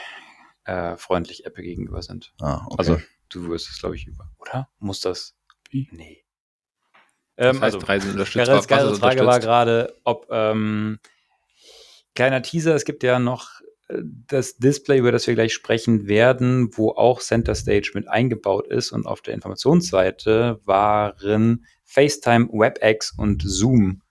äh, 0.64 0.96
freundlich 0.96 1.46
Apple 1.46 1.62
gegenüber 1.62 2.02
sind. 2.02 2.34
Ah, 2.40 2.66
okay. 2.66 2.76
Also, 2.78 3.00
du 3.30 3.48
wirst 3.48 3.70
es, 3.70 3.78
glaube 3.78 3.96
ich, 3.96 4.06
über. 4.06 4.30
Oder? 4.38 4.68
Muss 4.78 5.00
das? 5.00 5.34
Wie? 5.70 5.88
Nee. 5.92 6.23
Das 7.36 7.56
Ähm, 7.56 7.62
heißt, 7.62 7.74
also, 7.74 7.78
Preise 7.80 8.10
unterstützt. 8.10 8.46
Geralds 8.46 8.50
was 8.50 8.60
es 8.60 8.68
geile 8.68 8.96
Frage 8.96 9.26
war 9.26 9.40
gerade, 9.40 9.96
ob 10.04 10.26
ähm, 10.30 10.98
kleiner 12.14 12.42
Teaser, 12.42 12.74
es 12.74 12.84
gibt 12.84 13.02
ja 13.02 13.18
noch 13.18 13.60
äh, 13.88 13.98
das 14.28 14.56
Display, 14.56 14.98
über 14.98 15.12
das 15.12 15.26
wir 15.26 15.34
gleich 15.34 15.52
sprechen 15.52 16.06
werden, 16.06 16.76
wo 16.76 16.90
auch 16.90 17.20
Center 17.20 17.54
Stage 17.54 17.92
mit 17.94 18.08
eingebaut 18.08 18.68
ist. 18.68 18.92
Und 18.92 19.06
auf 19.06 19.20
der 19.20 19.34
Informationsseite 19.34 20.60
waren 20.64 21.66
FaceTime, 21.84 22.48
WebEx 22.52 23.12
und 23.16 23.42
Zoom 23.44 24.02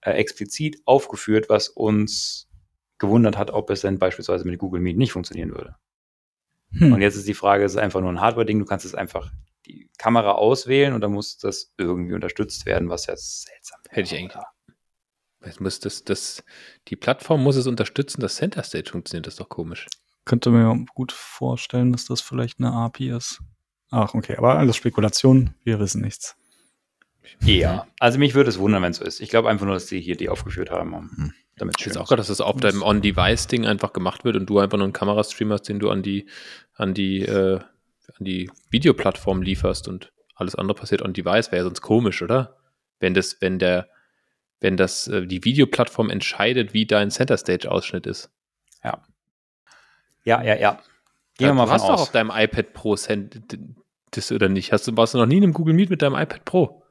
äh, 0.00 0.12
explizit 0.12 0.80
aufgeführt, 0.84 1.48
was 1.48 1.68
uns 1.68 2.48
gewundert 2.98 3.36
hat, 3.36 3.50
ob 3.50 3.70
es 3.70 3.82
denn 3.82 3.98
beispielsweise 3.98 4.46
mit 4.46 4.58
Google 4.58 4.80
Meet 4.80 4.96
nicht 4.96 5.12
funktionieren 5.12 5.50
würde. 5.50 5.76
Hm. 6.70 6.92
Und 6.92 7.00
jetzt 7.02 7.16
ist 7.16 7.28
die 7.28 7.34
Frage, 7.34 7.64
es 7.64 7.72
ist 7.72 7.78
einfach 7.78 8.00
nur 8.00 8.10
ein 8.10 8.20
Hardware-Ding, 8.20 8.58
du 8.58 8.64
kannst 8.64 8.86
es 8.86 8.94
einfach 8.94 9.30
Kamera 9.98 10.32
auswählen 10.32 10.94
und 10.94 11.00
dann 11.00 11.12
muss 11.12 11.38
das 11.38 11.72
irgendwie 11.78 12.14
unterstützt 12.14 12.66
werden, 12.66 12.88
was 12.88 13.06
ja 13.06 13.16
seltsam 13.16 13.80
wäre. 13.84 13.96
Hätte 13.96 14.14
ich 14.14 14.20
eigentlich. 14.20 14.42
Es 15.40 15.60
muss 15.60 15.80
das, 15.80 16.04
das, 16.04 16.44
die 16.88 16.96
Plattform 16.96 17.42
muss 17.42 17.56
es 17.56 17.66
unterstützen, 17.66 18.20
dass 18.20 18.36
Center 18.36 18.62
Stage 18.62 18.90
funktioniert. 18.90 19.26
Das 19.26 19.34
ist 19.34 19.40
doch 19.40 19.48
komisch. 19.48 19.86
Könnte 20.24 20.50
mir 20.50 20.84
gut 20.94 21.10
vorstellen, 21.10 21.92
dass 21.92 22.04
das 22.04 22.20
vielleicht 22.20 22.60
eine 22.60 22.72
API 22.72 23.10
ist. 23.10 23.40
Ach, 23.90 24.14
okay, 24.14 24.36
aber 24.36 24.58
alles 24.58 24.76
Spekulation, 24.76 25.54
wir 25.64 25.80
wissen 25.80 26.00
nichts. 26.00 26.36
Ja, 27.40 27.86
also 27.98 28.18
mich 28.18 28.34
würde 28.34 28.50
es 28.50 28.58
wundern, 28.58 28.82
wenn 28.82 28.92
es 28.92 28.98
so 28.98 29.04
ist. 29.04 29.20
Ich 29.20 29.30
glaube 29.30 29.48
einfach 29.48 29.66
nur, 29.66 29.74
dass 29.74 29.88
sie 29.88 30.00
hier 30.00 30.16
die 30.16 30.28
aufgeführt 30.28 30.70
haben, 30.70 30.94
um 30.94 31.32
damit 31.56 31.84
Ich 31.84 31.98
auch 31.98 32.08
gerade, 32.08 32.20
dass 32.20 32.28
das 32.28 32.40
auf 32.40 32.60
deinem 32.60 32.82
On-Device-Ding 32.82 33.66
einfach 33.66 33.92
gemacht 33.92 34.24
wird 34.24 34.36
und 34.36 34.46
du 34.46 34.58
einfach 34.58 34.78
nur 34.78 34.86
einen 34.86 34.92
Kamerastream 34.92 35.52
hast, 35.52 35.62
den 35.62 35.78
du 35.78 35.90
an 35.90 36.02
die, 36.02 36.26
an 36.74 36.94
die, 36.94 37.22
äh, 37.22 37.60
an 38.18 38.24
die 38.24 38.50
Videoplattform 38.70 39.42
lieferst 39.42 39.88
und 39.88 40.12
alles 40.34 40.54
andere 40.54 40.76
passiert 40.78 41.02
on-Device. 41.02 41.48
Wäre 41.52 41.58
ja 41.58 41.64
sonst 41.64 41.80
komisch, 41.82 42.22
oder? 42.22 42.56
Wenn 43.00 43.14
das, 43.14 43.36
wenn 43.40 43.58
der, 43.58 43.88
wenn 44.60 44.76
das, 44.76 45.08
äh, 45.08 45.26
die 45.26 45.44
Videoplattform 45.44 46.10
entscheidet, 46.10 46.72
wie 46.74 46.86
dein 46.86 47.10
Center 47.10 47.36
Stage-Ausschnitt 47.36 48.06
ist. 48.06 48.30
Ja, 48.84 49.02
ja, 50.24 50.42
ja. 50.42 50.54
ja. 50.56 50.80
Gehen 51.38 51.48
wir 51.48 51.54
mal 51.54 51.66
du 51.66 51.72
hast 51.72 51.88
doch 51.88 52.00
auf 52.00 52.12
deinem 52.12 52.30
iPad 52.32 52.72
Pro 52.72 52.94
Cent- 52.96 53.40
das 54.12 54.30
oder 54.30 54.48
nicht? 54.48 54.72
Hast 54.72 54.86
du, 54.86 54.96
warst 54.96 55.14
du 55.14 55.18
noch 55.18 55.26
nie 55.26 55.38
in 55.38 55.44
einem 55.44 55.52
Google 55.54 55.74
Meet 55.74 55.90
mit 55.90 56.02
deinem 56.02 56.14
iPad 56.14 56.44
Pro? 56.44 56.84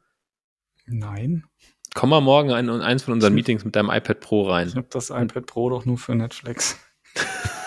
Nein, 0.87 1.45
Komm 1.93 2.09
mal 2.09 2.21
morgen 2.21 2.49
in 2.51 2.69
eins 2.69 3.03
von 3.03 3.13
unseren 3.13 3.33
Ich- 3.33 3.35
Meetings 3.35 3.65
mit 3.65 3.75
deinem 3.75 3.89
iPad 3.89 4.19
Pro 4.21 4.43
ich 4.45 4.49
rein. 4.51 4.73
habe 4.75 4.87
das 4.89 5.09
iPad 5.09 5.45
Pro 5.45 5.69
doch 5.69 5.85
nur 5.85 5.97
für 5.97 6.15
Netflix. 6.15 6.79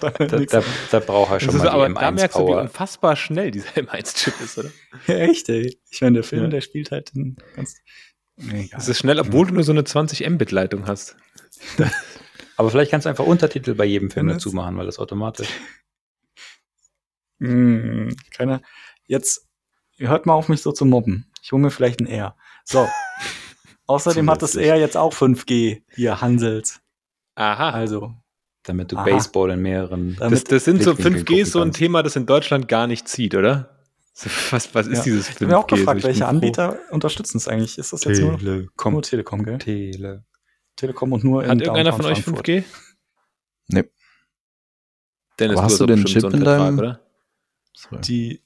Da, 0.00 0.10
da, 0.10 0.62
da 0.90 1.00
braucht 1.00 1.32
er 1.32 1.40
schon 1.40 1.46
Das 1.48 1.54
ist 1.56 1.62
mal 1.62 1.68
aber, 1.70 1.88
da 1.88 2.08
M1 2.08 2.12
merkst 2.12 2.36
du, 2.38 2.42
wie 2.42 2.46
Power. 2.46 2.60
unfassbar 2.62 3.16
schnell 3.16 3.50
dieser 3.50 3.68
M1-Chip 3.76 4.34
ist, 4.40 4.58
oder? 4.58 4.70
Ja, 5.06 5.14
echt, 5.16 5.48
ey. 5.48 5.78
Ich 5.90 6.00
meine, 6.00 6.14
der 6.14 6.24
Film, 6.24 6.44
Ja. 6.44 6.48
der 6.48 6.60
spielt 6.60 6.90
halt 6.90 7.14
den 7.14 7.36
ganz. 7.56 7.76
Es 8.76 8.88
ist 8.88 8.98
schnell, 8.98 9.20
obwohl 9.20 9.46
du 9.46 9.54
nur 9.54 9.62
so 9.64 9.72
eine 9.72 9.84
20 9.84 10.28
Mbit-Leitung 10.28 10.86
hast. 10.86 11.16
Aber 12.56 12.70
vielleicht 12.70 12.90
kannst 12.90 13.04
du 13.06 13.10
einfach 13.10 13.24
Untertitel 13.26 13.74
bei 13.74 13.84
jedem 13.84 14.10
Film 14.10 14.28
dazu 14.28 14.52
machen, 14.52 14.76
weil 14.76 14.86
das 14.86 14.98
automatisch. 14.98 15.48
Hm, 17.40 18.14
keiner. 18.30 18.60
Jetzt 19.06 19.48
hört 19.98 20.26
mal 20.26 20.34
auf, 20.34 20.48
mich 20.48 20.62
so 20.62 20.72
zu 20.72 20.84
mobben. 20.84 21.30
Ich 21.42 21.52
hole 21.52 21.62
mir 21.62 21.70
vielleicht 21.70 22.00
ein 22.00 22.06
R. 22.06 22.36
So. 22.64 22.88
Außerdem 23.86 24.30
hat 24.30 24.42
das. 24.42 24.54
R 24.54 24.76
jetzt 24.76 24.96
auch 24.96 25.12
5G. 25.14 25.82
Hier, 25.94 26.20
Hansels. 26.20 26.80
Aha. 27.34 27.70
Also, 27.70 28.14
Damit 28.64 28.92
du 28.92 28.96
Aha. 28.96 29.04
Baseball 29.04 29.50
in 29.50 29.62
mehreren. 29.62 30.16
das, 30.20 30.44
das 30.44 30.64
sind 30.64 30.82
so 30.82 30.94
Blickwinkeln 30.94 31.24
5G 31.26 31.42
ist 31.42 31.52
so 31.52 31.60
ein. 31.62 31.72
Thema, 31.72 32.02
das 32.02 32.14
in 32.16 32.26
Deutschland 32.26 32.68
gar 32.68 32.86
nicht 32.86 33.08
zieht, 33.08 33.34
oder? 33.34 33.68
Was, 34.50 34.74
was 34.74 34.86
ist 34.86 34.98
Ja. 34.98 35.04
dieses 35.04 35.28
5G? 35.28 35.30
ich 35.30 35.34
habe 35.40 35.46
mir 35.46 35.58
auch 35.58 35.66
gefragt, 35.66 36.02
welche. 36.04 36.26
Anbieter 36.28 36.78
unterstützen 36.90 37.38
es 37.38 37.48
eigentlich? 37.48 37.78
Ist 37.78 37.92
das 37.92 38.04
jetzt 38.04 38.20
nur, 38.20 38.38
Telekom. 38.38 38.92
nur 38.92 39.02
Telekom, 39.02 39.42
gell? 39.44 39.58
Tele. 39.58 40.24
Telekom 40.76 41.12
und 41.12 41.24
nur 41.24 41.42
Hat 41.44 41.52
in 41.52 41.60
irgendeiner 41.60 41.90
Downtown 41.90 42.02
von 42.02 42.12
euch 42.12 42.22
Frankfurt. 42.22 42.46
5G? 42.48 42.64
Nee. 43.68 43.84
Dennis, 45.38 45.56
Aber 45.56 45.64
hast 45.66 45.80
du 45.80 45.86
du 45.86 45.94
den 45.96 46.04
Chip 46.04 46.20
so 46.20 46.28
in 46.28 46.36
Vertrag, 46.36 46.58
deinem- 46.58 46.78
oder? 46.78 47.00
Die, 48.06 48.42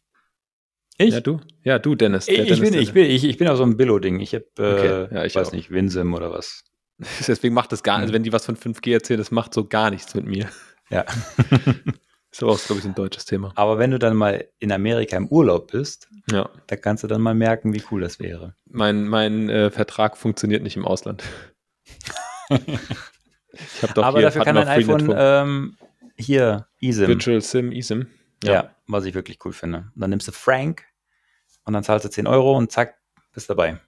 Ich? 0.99 1.15
Ja, 1.15 1.21
du? 1.21 1.41
Ja, 1.63 1.79
du, 1.79 1.95
Dennis. 1.95 2.27
ich, 2.29 2.37
Der 2.37 2.45
ich, 2.45 2.49
Dennis, 2.51 2.61
bin, 2.65 2.73
der- 2.73 2.83
ich, 2.83 2.93
bin, 2.93 3.05
ich, 3.07 3.25
ich 3.25 3.37
bin 3.37 3.49
auf 3.49 3.57
so 3.59 3.65
einem 3.65 3.77
Billo-Ding. 3.77 4.21
Ich 4.21 4.35
habe, 4.35 4.45
äh, 4.59 4.63
Okay, 5.09 5.15
ja, 5.15 5.25
ich 5.25 5.35
weiß 5.35 5.49
auch. 5.49 5.53
nicht, 5.53 5.71
Winsim 5.71 6.15
oder 6.15 6.31
was. 6.31 6.65
Deswegen 7.27 7.55
macht 7.55 7.73
das 7.73 7.83
gar, 7.83 7.99
also 7.99 8.13
wenn 8.13 8.23
die 8.23 8.33
was 8.33 8.45
von 8.47 8.57
5G 8.57 8.93
erzählen, 8.93 9.19
das 9.19 9.31
macht 9.31 9.53
so 9.55 9.67
gar 9.67 9.91
nichts 9.91 10.15
mit 10.15 10.27
mir. 10.27 10.49
Ja. 10.91 11.05
Ist 12.33 12.43
aber 12.43 12.53
auch, 12.53 12.59
glaube 12.63 12.81
ich, 12.81 12.85
ein 12.87 12.95
deutsches 12.95 13.25
Thema. 13.25 13.53
Aber 13.55 13.79
wenn 13.79 13.91
du 13.91 13.99
dann 13.99 14.15
mal 14.17 14.47
in 14.59 14.71
Amerika 14.71 15.17
im 15.17 15.27
Urlaub 15.29 15.73
bist, 15.73 16.09
Ja. 16.31 16.51
da 16.67 16.77
kannst 16.77 17.03
du 17.03 17.07
dann 17.09 17.23
mal 17.23 17.35
merken, 17.35 17.73
wie 17.73 17.83
cool 17.91 18.03
das 18.03 18.21
wäre. 18.21 18.55
Mein, 18.67 19.09
mein 19.09 19.49
äh, 19.49 19.71
Vertrag 19.71 20.17
funktioniert 20.19 20.63
nicht 20.63 20.77
im 20.77 20.85
Ausland. 20.85 21.23
ich 22.51 23.83
habe 23.83 23.95
doch 23.95 24.05
Aber 24.05 24.21
dafür 24.21 24.45
kann 24.45 24.55
dein 24.57 24.69
iPhone 24.69 25.15
ähm, 25.17 25.77
hier, 26.17 26.67
eSIM. 26.81 27.09
Virtual 27.09 27.41
SIM, 27.41 27.73
eSIM. 27.73 28.07
Ja. 28.45 28.75
was 28.87 29.07
ich 29.07 29.15
wirklich 29.15 29.39
cool 29.45 29.53
finde. 29.55 29.91
Und 29.95 30.01
dann 30.01 30.11
nimmst 30.11 30.29
du 30.29 30.33
Frank 30.33 30.85
und 31.65 31.73
dann 31.73 31.83
zahlst 31.85 32.05
du 32.05 32.11
10 32.11 32.27
Euro 32.27 32.57
und 32.57 32.71
zack, 32.71 32.99
bist 33.33 33.49
dabei. 33.49 33.81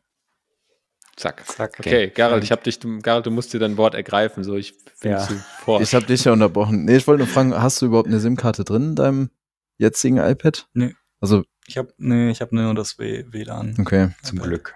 Zack. 1.18 1.44
Zack. 1.46 1.76
Okay, 1.80 2.10
Gerald, 2.14 2.44
ich 2.44 2.52
habe 2.52 2.62
dich, 2.62 2.78
du, 2.78 2.98
Gerald, 3.00 3.26
du 3.26 3.30
musst 3.32 3.52
dir 3.52 3.58
dein 3.58 3.76
Wort 3.76 3.94
ergreifen. 3.94 4.44
So, 4.44 4.56
ich 4.56 4.74
bin 5.00 5.12
Ja. 5.12 5.18
zu 5.26 5.34
vor. 5.64 5.80
Ich 5.80 5.94
habe 5.94 6.06
dich 6.06 6.24
ja 6.24 6.32
unterbrochen. 6.32 6.84
Nee, 6.84 6.96
ich 6.96 7.06
wollte 7.08 7.24
nur 7.24 7.32
fragen, 7.32 7.52
hast 7.54 7.82
du 7.82 7.86
überhaupt 7.86 8.06
eine 8.08 8.20
SIM-Karte 8.20 8.62
drin 8.64 8.90
in 8.90 8.94
deinem 8.96 9.30
jetzigen 9.78 10.18
iPad? 10.18 10.68
Nee. 10.74 10.94
Also, 11.20 11.42
ich 11.66 11.76
habe 11.76 11.92
nee, 11.98 12.30
ich 12.30 12.40
hab 12.40 12.52
nur 12.52 12.72
das 12.74 12.98
W 12.98 13.24
WLAN. 13.28 13.74
okay. 13.80 14.10
Zum 14.22 14.38
Glück. 14.38 14.74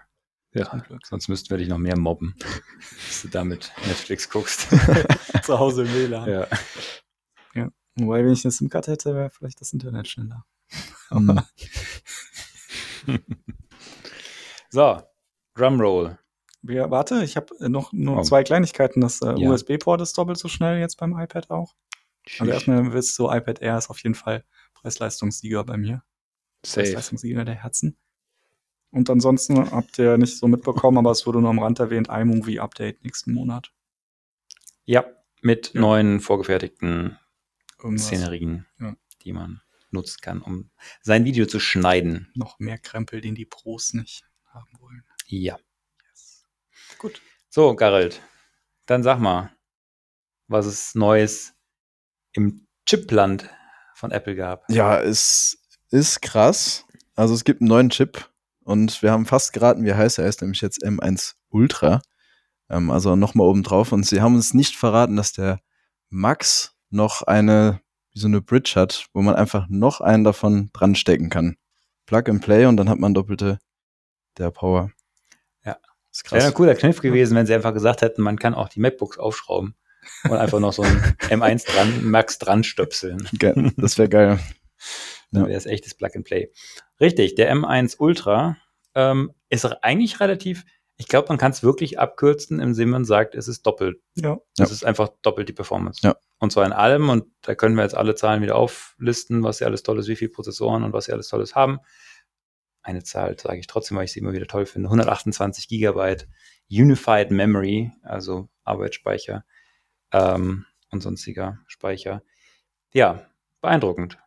ja. 0.52 0.68
Zum 0.68 0.82
Glück. 0.82 1.06
Sonst 1.06 1.28
müssten 1.28 1.50
wir 1.50 1.58
dich 1.58 1.68
noch 1.68 1.78
mehr 1.78 1.96
mobben, 1.96 2.34
dass 3.08 3.22
du 3.22 3.28
damit 3.28 3.72
Netflix 3.86 4.28
guckst. 4.28 4.66
Zu 5.44 5.58
Hause 5.58 5.82
im 5.84 5.94
WLAN. 5.94 6.28
ja. 6.28 6.46
Wobei, 7.96 8.24
wenn 8.24 8.32
ich 8.32 8.42
eine 8.44 8.50
SIM-Karte 8.52 8.90
hätte, 8.90 9.14
wäre 9.14 9.28
vielleicht 9.30 9.60
das 9.60 9.72
Internet 9.74 10.08
schneller. 10.08 10.44
Hm. 11.10 11.40
So, 14.70 15.02
Drumroll. 15.54 16.18
Ja, 16.64 16.90
warte, 16.90 17.24
ich 17.24 17.36
habe 17.36 17.68
noch 17.70 17.92
nur 17.92 18.18
Oh. 18.18 18.22
zwei 18.22 18.42
Kleinigkeiten. 18.44 19.00
Das 19.00 19.20
äh, 19.20 19.34
Ja. 19.38 19.50
USB-Port 19.50 20.00
ist 20.00 20.16
doppelt 20.16 20.38
so 20.38 20.48
schnell 20.48 20.78
jetzt 20.78 20.96
beim 20.98 21.18
iPad 21.18 21.50
auch. 21.50 21.74
Also 22.38 22.52
erstmal 22.52 22.92
willst 22.92 23.18
du 23.18 23.28
iPad 23.30 23.60
Air 23.60 23.78
ist 23.78 23.90
auf 23.90 24.00
jeden 24.02 24.14
Fall 24.14 24.44
Preis-Leistungssieger 24.74 25.64
bei 25.64 25.76
mir. 25.76 26.04
Safe. 26.64 26.82
Preis-Leistungssieger 26.82 27.44
der 27.44 27.56
Herzen. 27.56 27.96
Und 28.90 29.10
ansonsten 29.10 29.70
habt 29.72 29.98
ihr 29.98 30.18
nicht 30.18 30.36
so 30.38 30.46
mitbekommen, 30.46 30.98
aber 30.98 31.10
es 31.10 31.26
wurde 31.26 31.40
nur 31.40 31.50
am 31.50 31.58
Rand 31.58 31.80
erwähnt, 31.80 32.08
iMovie-Update 32.10 33.02
nächsten 33.02 33.32
Monat. 33.32 33.72
Ja, 34.84 35.04
mit 35.40 35.72
Ja. 35.74 35.80
neuen 35.80 36.20
vorgefertigten 36.20 37.18
Irgendwas. 37.82 38.06
Szenerien, 38.06 38.66
Ja. 38.78 38.94
die 39.24 39.32
man 39.32 39.62
nutzen 39.90 40.18
kann, 40.22 40.42
um 40.42 40.70
sein 41.00 41.24
Video 41.24 41.46
zu 41.46 41.58
schneiden. 41.58 42.30
Noch 42.34 42.58
mehr 42.60 42.78
Krempel, 42.78 43.20
den 43.20 43.34
die 43.34 43.46
Pros 43.46 43.94
nicht 43.94 44.24
haben 44.46 44.70
wollen. 44.78 45.02
Ja. 45.26 45.58
Gut. 46.98 47.20
So, 47.48 47.74
Gerald, 47.74 48.22
dann 48.86 49.02
sag 49.02 49.18
mal, 49.18 49.50
was 50.48 50.66
es 50.66 50.94
Neues 50.94 51.54
im 52.32 52.66
Chipland 52.86 53.48
von 53.94 54.10
Apple 54.10 54.36
gab. 54.36 54.64
Ja, 54.70 55.00
es 55.00 55.58
ist 55.90 56.22
krass. 56.22 56.84
Also 57.14 57.34
es 57.34 57.44
gibt 57.44 57.60
einen 57.60 57.68
neuen 57.68 57.90
Chip 57.90 58.30
und 58.64 59.02
wir 59.02 59.12
haben 59.12 59.26
fast 59.26 59.52
geraten, 59.52 59.84
wie 59.84 59.94
heißt 59.94 60.18
er. 60.18 60.24
Er 60.24 60.28
ist 60.28 60.40
nämlich 60.40 60.60
jetzt 60.60 60.84
M1 60.84 61.34
Ultra. 61.50 62.02
Ähm, 62.68 62.90
also 62.90 63.16
nochmal 63.16 63.46
oben 63.46 63.62
drauf. 63.62 63.92
Und 63.92 64.06
sie 64.06 64.20
haben 64.20 64.34
uns 64.34 64.54
nicht 64.54 64.76
verraten, 64.76 65.16
dass 65.16 65.32
der 65.32 65.60
Max 66.08 66.74
noch 66.90 67.22
eine, 67.22 67.80
wie 68.12 68.18
so 68.18 68.26
eine 68.26 68.40
Bridge 68.40 68.72
hat, 68.76 69.06
wo 69.12 69.22
man 69.22 69.34
einfach 69.34 69.66
noch 69.68 70.00
einen 70.00 70.24
davon 70.24 70.70
dran 70.72 70.94
stecken 70.94 71.30
kann. 71.30 71.56
Plug 72.06 72.28
and 72.28 72.42
Play 72.42 72.66
und 72.66 72.76
dann 72.76 72.88
hat 72.88 72.98
man 72.98 73.14
doppelte 73.14 73.58
der 74.38 74.50
Power. 74.50 74.90
Ja. 76.12 76.18
Ist 76.20 76.30
Wäre 76.32 76.40
krass. 76.40 76.50
ein 76.50 76.54
cooler 76.54 76.74
Kniff 76.74 77.00
gewesen, 77.00 77.36
wenn 77.36 77.46
sie 77.46 77.54
einfach 77.54 77.72
gesagt 77.72 78.02
hätten, 78.02 78.22
man 78.22 78.38
kann 78.38 78.54
auch 78.54 78.68
die 78.68 78.80
MacBooks 78.80 79.18
aufschrauben 79.18 79.74
und 80.24 80.32
einfach 80.36 80.60
noch 80.60 80.72
so 80.72 80.82
ein 80.82 80.96
M1 81.30 81.66
dran, 81.66 82.04
Max 82.04 82.38
dran 82.38 82.64
stöpseln. 82.64 83.28
Ge- 83.32 83.72
Das 83.76 83.96
wäre 83.98 84.08
geil. 84.08 84.38
Dann 85.30 85.42
Ja. 85.44 85.48
wäre 85.48 85.58
es 85.58 85.66
echtes 85.66 85.94
Plug 85.94 86.10
and 86.14 86.24
Play. 86.24 86.52
Richtig, 87.00 87.34
der 87.36 87.54
M1 87.54 87.96
Ultra 87.98 88.56
ähm, 88.94 89.32
ist 89.48 89.64
eigentlich 89.82 90.20
relativ, 90.20 90.64
ich 90.98 91.08
glaube, 91.08 91.28
man 91.28 91.38
kann 91.38 91.52
es 91.52 91.62
wirklich 91.62 91.98
abkürzen, 91.98 92.60
im 92.60 92.74
Sinne, 92.74 92.90
man 92.92 93.04
sagt, 93.06 93.34
es 93.34 93.48
ist 93.48 93.62
doppelt. 93.66 93.96
Ja. 94.14 94.36
Ja. 94.58 94.64
Es 94.64 94.70
ist 94.70 94.84
einfach 94.84 95.08
doppelt 95.22 95.48
die 95.48 95.52
Performance. 95.54 96.00
Ja. 96.02 96.14
Und 96.38 96.52
zwar 96.52 96.66
in 96.66 96.72
allem, 96.72 97.08
und 97.08 97.24
da 97.40 97.54
können 97.54 97.76
wir 97.76 97.84
jetzt 97.84 97.96
alle 97.96 98.14
Zahlen 98.14 98.42
wieder 98.42 98.56
auflisten, 98.56 99.42
was 99.44 99.58
sie 99.58 99.64
alles 99.64 99.82
Tolles, 99.82 100.08
wie 100.08 100.16
viele 100.16 100.30
Prozessoren 100.32 100.82
und 100.84 100.92
was 100.92 101.06
sie 101.06 101.12
alles 101.12 101.28
Tolles 101.28 101.54
haben. 101.54 101.78
Eine 102.82 103.04
Zahl 103.04 103.38
sage 103.38 103.58
ich 103.58 103.66
trotzdem, 103.66 103.96
weil 103.96 104.04
ich 104.04 104.12
sie 104.12 104.20
immer 104.20 104.32
wieder 104.32 104.46
toll 104.46 104.66
finde. 104.66 104.88
128 104.88 105.68
Gigabyte 105.68 106.28
Unified 106.70 107.30
Memory, 107.30 107.92
also 108.02 108.48
Arbeitsspeicher 108.64 109.44
ähm, 110.12 110.66
und 110.90 111.02
sonstiger 111.02 111.58
Speicher. 111.66 112.22
Ja, 112.92 113.26
beeindruckend. 113.60 114.18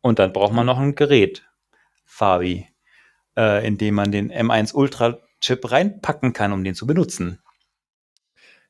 Und 0.00 0.18
dann 0.18 0.32
braucht 0.32 0.52
man 0.52 0.66
noch 0.66 0.78
ein 0.78 0.94
Gerät, 0.94 1.48
Fabi, 2.04 2.68
äh, 3.36 3.66
in 3.66 3.78
dem 3.78 3.94
man 3.94 4.12
den 4.12 4.30
M1 4.30 4.74
Ultra 4.74 5.18
Chip 5.40 5.70
reinpacken 5.70 6.32
kann, 6.32 6.52
um 6.52 6.62
den 6.62 6.74
zu 6.74 6.86
benutzen. 6.86 7.40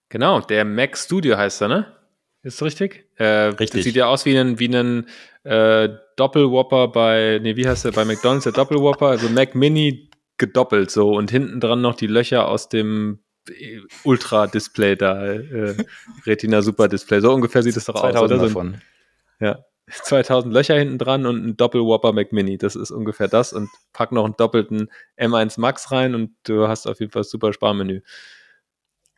Genau, 0.09 0.41
der 0.41 0.65
Mac 0.65 0.97
Studio 0.97 1.37
heißt 1.37 1.63
er, 1.63 1.69
ne? 1.69 1.97
Ist 2.43 2.63
richtig? 2.63 3.09
Äh, 3.17 3.25
Richtig. 3.25 3.71
Das 3.71 3.85
sieht 3.85 3.97
ja 3.97 4.07
aus 4.07 4.27
wie 4.27 4.37
ein, 4.37 4.59
wie 4.59 4.69
ein 4.69 5.09
äh, 5.45 5.89
Doppelwhopper 6.17 6.89
bei, 6.89 7.39
nee, 7.43 7.57
wie 7.57 7.69
heißt 7.69 7.85
der 7.85 7.93
bei 7.93 8.05
McDonalds, 8.05 8.45
der 8.45 8.53
Doppelwhopper, 8.53 9.07
also 9.07 9.29
Mac 9.29 9.55
Mini 9.55 10.11
gedoppelt 10.39 10.91
so 10.91 11.13
und 11.13 11.31
hinten 11.31 11.61
dran 11.61 11.81
noch 11.81 11.95
die 11.95 12.07
Löcher 12.07 12.49
aus 12.49 12.69
dem 12.69 13.21
äh, 13.49 13.81
Ultra-Display 14.05 14.97
da, 14.97 15.25
äh, 15.25 15.77
Retina 16.27 16.63
Super 16.63 16.89
Display. 16.89 17.21
So 17.21 17.33
ungefähr 17.33 17.63
sieht 17.63 17.77
es 17.77 17.85
doch 17.85 17.95
aus, 17.95 18.01
2000 18.13 18.41
oder? 18.41 18.49
So 18.49 18.61
ein-. 18.61 18.83
Ja. 19.41 19.65
2000 19.91 20.53
Löcher 20.53 20.79
hinten 20.79 20.99
dran 20.99 21.27
und 21.27 21.45
ein 21.45 21.57
Doppel-Whopper 21.57 22.13
Mac 22.13 22.33
Mini. 22.33 22.57
Das 22.57 22.75
ist 22.75 22.91
ungefähr 22.91 23.29
das. 23.29 23.53
Und 23.53 23.69
pack 23.93 24.13
noch 24.13 24.25
einen 24.25 24.35
doppelten 24.37 24.91
M1 25.19 25.61
Max 25.61 25.93
rein 25.93 26.15
und 26.15 26.31
du 26.45 26.69
hast 26.69 26.87
auf 26.87 27.01
jeden 27.01 27.13
Fall 27.13 27.25
super 27.25 27.53
Sparmenü. 27.53 28.01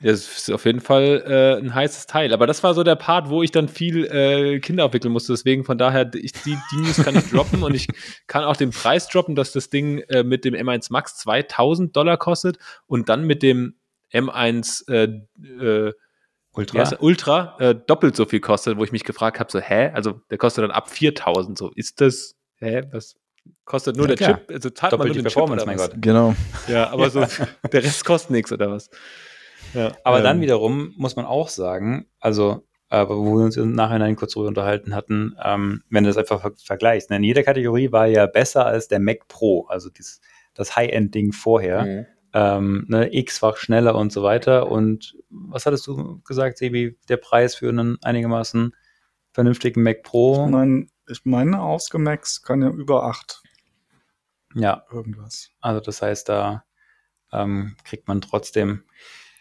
Das 0.02 0.28
ist 0.28 0.50
auf 0.50 0.66
jeden 0.66 0.80
Fall 0.80 1.24
äh, 1.26 1.58
ein 1.58 1.74
heißes 1.74 2.06
Teil. 2.06 2.34
Aber 2.34 2.46
das 2.46 2.62
war 2.62 2.74
so 2.74 2.82
der 2.82 2.96
Part, 2.96 3.30
wo 3.30 3.42
ich 3.42 3.50
dann 3.50 3.66
viel 3.68 4.04
äh, 4.04 4.60
Kinder 4.60 4.84
abwickeln 4.84 5.10
musste. 5.12 5.32
Deswegen 5.32 5.64
von 5.64 5.78
daher, 5.78 6.10
ich, 6.14 6.32
die, 6.32 6.56
die 6.72 6.76
News 6.82 7.02
kann 7.02 7.16
ich 7.16 7.30
droppen 7.30 7.62
und 7.62 7.74
ich 7.74 7.88
kann 8.26 8.44
auch 8.44 8.56
den 8.56 8.70
Preis 8.70 9.08
droppen, 9.08 9.34
dass 9.34 9.52
das 9.52 9.70
Ding 9.70 10.00
äh, 10.08 10.22
mit 10.22 10.44
dem 10.44 10.54
M1 10.54 10.88
Max 10.90 11.16
2000 11.16 11.96
Dollar 11.96 12.18
kostet 12.18 12.58
und 12.86 13.08
dann 13.08 13.24
mit 13.24 13.42
dem 13.42 13.76
M1 14.12 14.90
äh, 14.90 15.04
äh, 15.64 15.92
Ultra. 16.52 16.90
Ultra 17.00 17.56
äh, 17.58 17.74
doppelt 17.74 18.16
so 18.16 18.24
viel 18.24 18.40
kostet, 18.40 18.78
wo 18.78 18.84
ich 18.84 18.92
mich 18.92 19.04
gefragt 19.04 19.40
habe, 19.40 19.52
so, 19.52 19.60
hä? 19.60 19.90
Also 19.92 20.20
der 20.30 20.38
kostet 20.38 20.64
dann 20.64 20.70
ab 20.70 20.88
4000, 20.90 21.56
so, 21.56 21.70
ist 21.74 22.00
das, 22.00 22.34
hä? 22.60 22.82
Was 22.92 23.16
kostet 23.64 23.96
nur 23.96 24.08
Ja, 24.08 24.14
der 24.14 24.16
klar. 24.16 24.38
Chip? 24.38 24.50
Also 24.50 24.70
zahlt 24.70 24.92
Doppelt 24.92 25.08
man 25.08 25.12
die 25.12 25.22
nur 25.22 25.22
den 25.22 25.32
Performance, 25.32 25.64
Chip 25.64 25.66
mein 25.66 25.76
Gott. 25.76 25.92
Genau. 26.00 26.34
Ja, 26.66 26.90
aber 26.90 27.10
so, 27.10 27.20
der 27.72 27.82
Rest 27.82 28.04
kostet 28.06 28.30
nichts 28.30 28.52
oder 28.52 28.70
was? 28.70 28.88
Ja, 29.74 29.92
Aber 30.04 30.18
ähm, 30.18 30.24
dann 30.24 30.40
wiederum 30.40 30.94
muss 30.96 31.16
man 31.16 31.24
auch 31.24 31.48
sagen, 31.48 32.06
also, 32.20 32.66
aber 32.88 33.16
wo 33.16 33.36
wir 33.36 33.44
uns 33.44 33.56
im 33.56 33.72
Nachhinein 33.72 34.16
kurz 34.16 34.34
darüber 34.34 34.48
unterhalten 34.48 34.94
hatten, 34.94 35.36
ähm, 35.42 35.82
wenn 35.90 36.04
du 36.04 36.10
das 36.10 36.16
einfach 36.16 36.40
ver 36.40 36.52
vergleichst, 36.56 37.10
ne, 37.10 37.16
in 37.16 37.24
jeder 37.24 37.42
Kategorie 37.42 37.92
war 37.92 38.06
ja 38.06 38.26
besser 38.26 38.66
als 38.66 38.88
der 38.88 39.00
Mac 39.00 39.28
Pro, 39.28 39.66
also 39.66 39.90
dieses, 39.90 40.20
das 40.54 40.76
High-End-Ding 40.76 41.32
vorher, 41.32 41.84
mhm. 41.84 42.06
ähm, 42.32 42.86
ne, 42.88 43.14
x-fach 43.14 43.56
schneller 43.56 43.94
und 43.94 44.12
so 44.12 44.22
weiter. 44.22 44.70
Und 44.70 45.16
was 45.30 45.66
hattest 45.66 45.86
du 45.86 46.20
gesagt, 46.22 46.58
Sebi, 46.58 46.96
der 47.08 47.16
Preis 47.16 47.54
für 47.56 47.68
einen 47.68 47.98
einigermaßen 48.02 48.74
vernünftigen 49.32 49.82
Mac 49.82 50.02
Pro? 50.02 50.44
Ich 50.44 50.50
meine, 50.50 50.86
ich 51.08 51.24
meine, 51.24 51.60
ausgemaxt 51.60 52.44
kann 52.44 52.62
ja 52.62 52.68
über 52.70 53.04
8 53.04 53.42
Ja, 54.54 54.84
irgendwas. 54.90 55.50
also 55.60 55.80
das 55.80 56.02
heißt, 56.02 56.28
da 56.28 56.64
ähm, 57.32 57.76
kriegt 57.84 58.08
man 58.08 58.20
trotzdem 58.20 58.84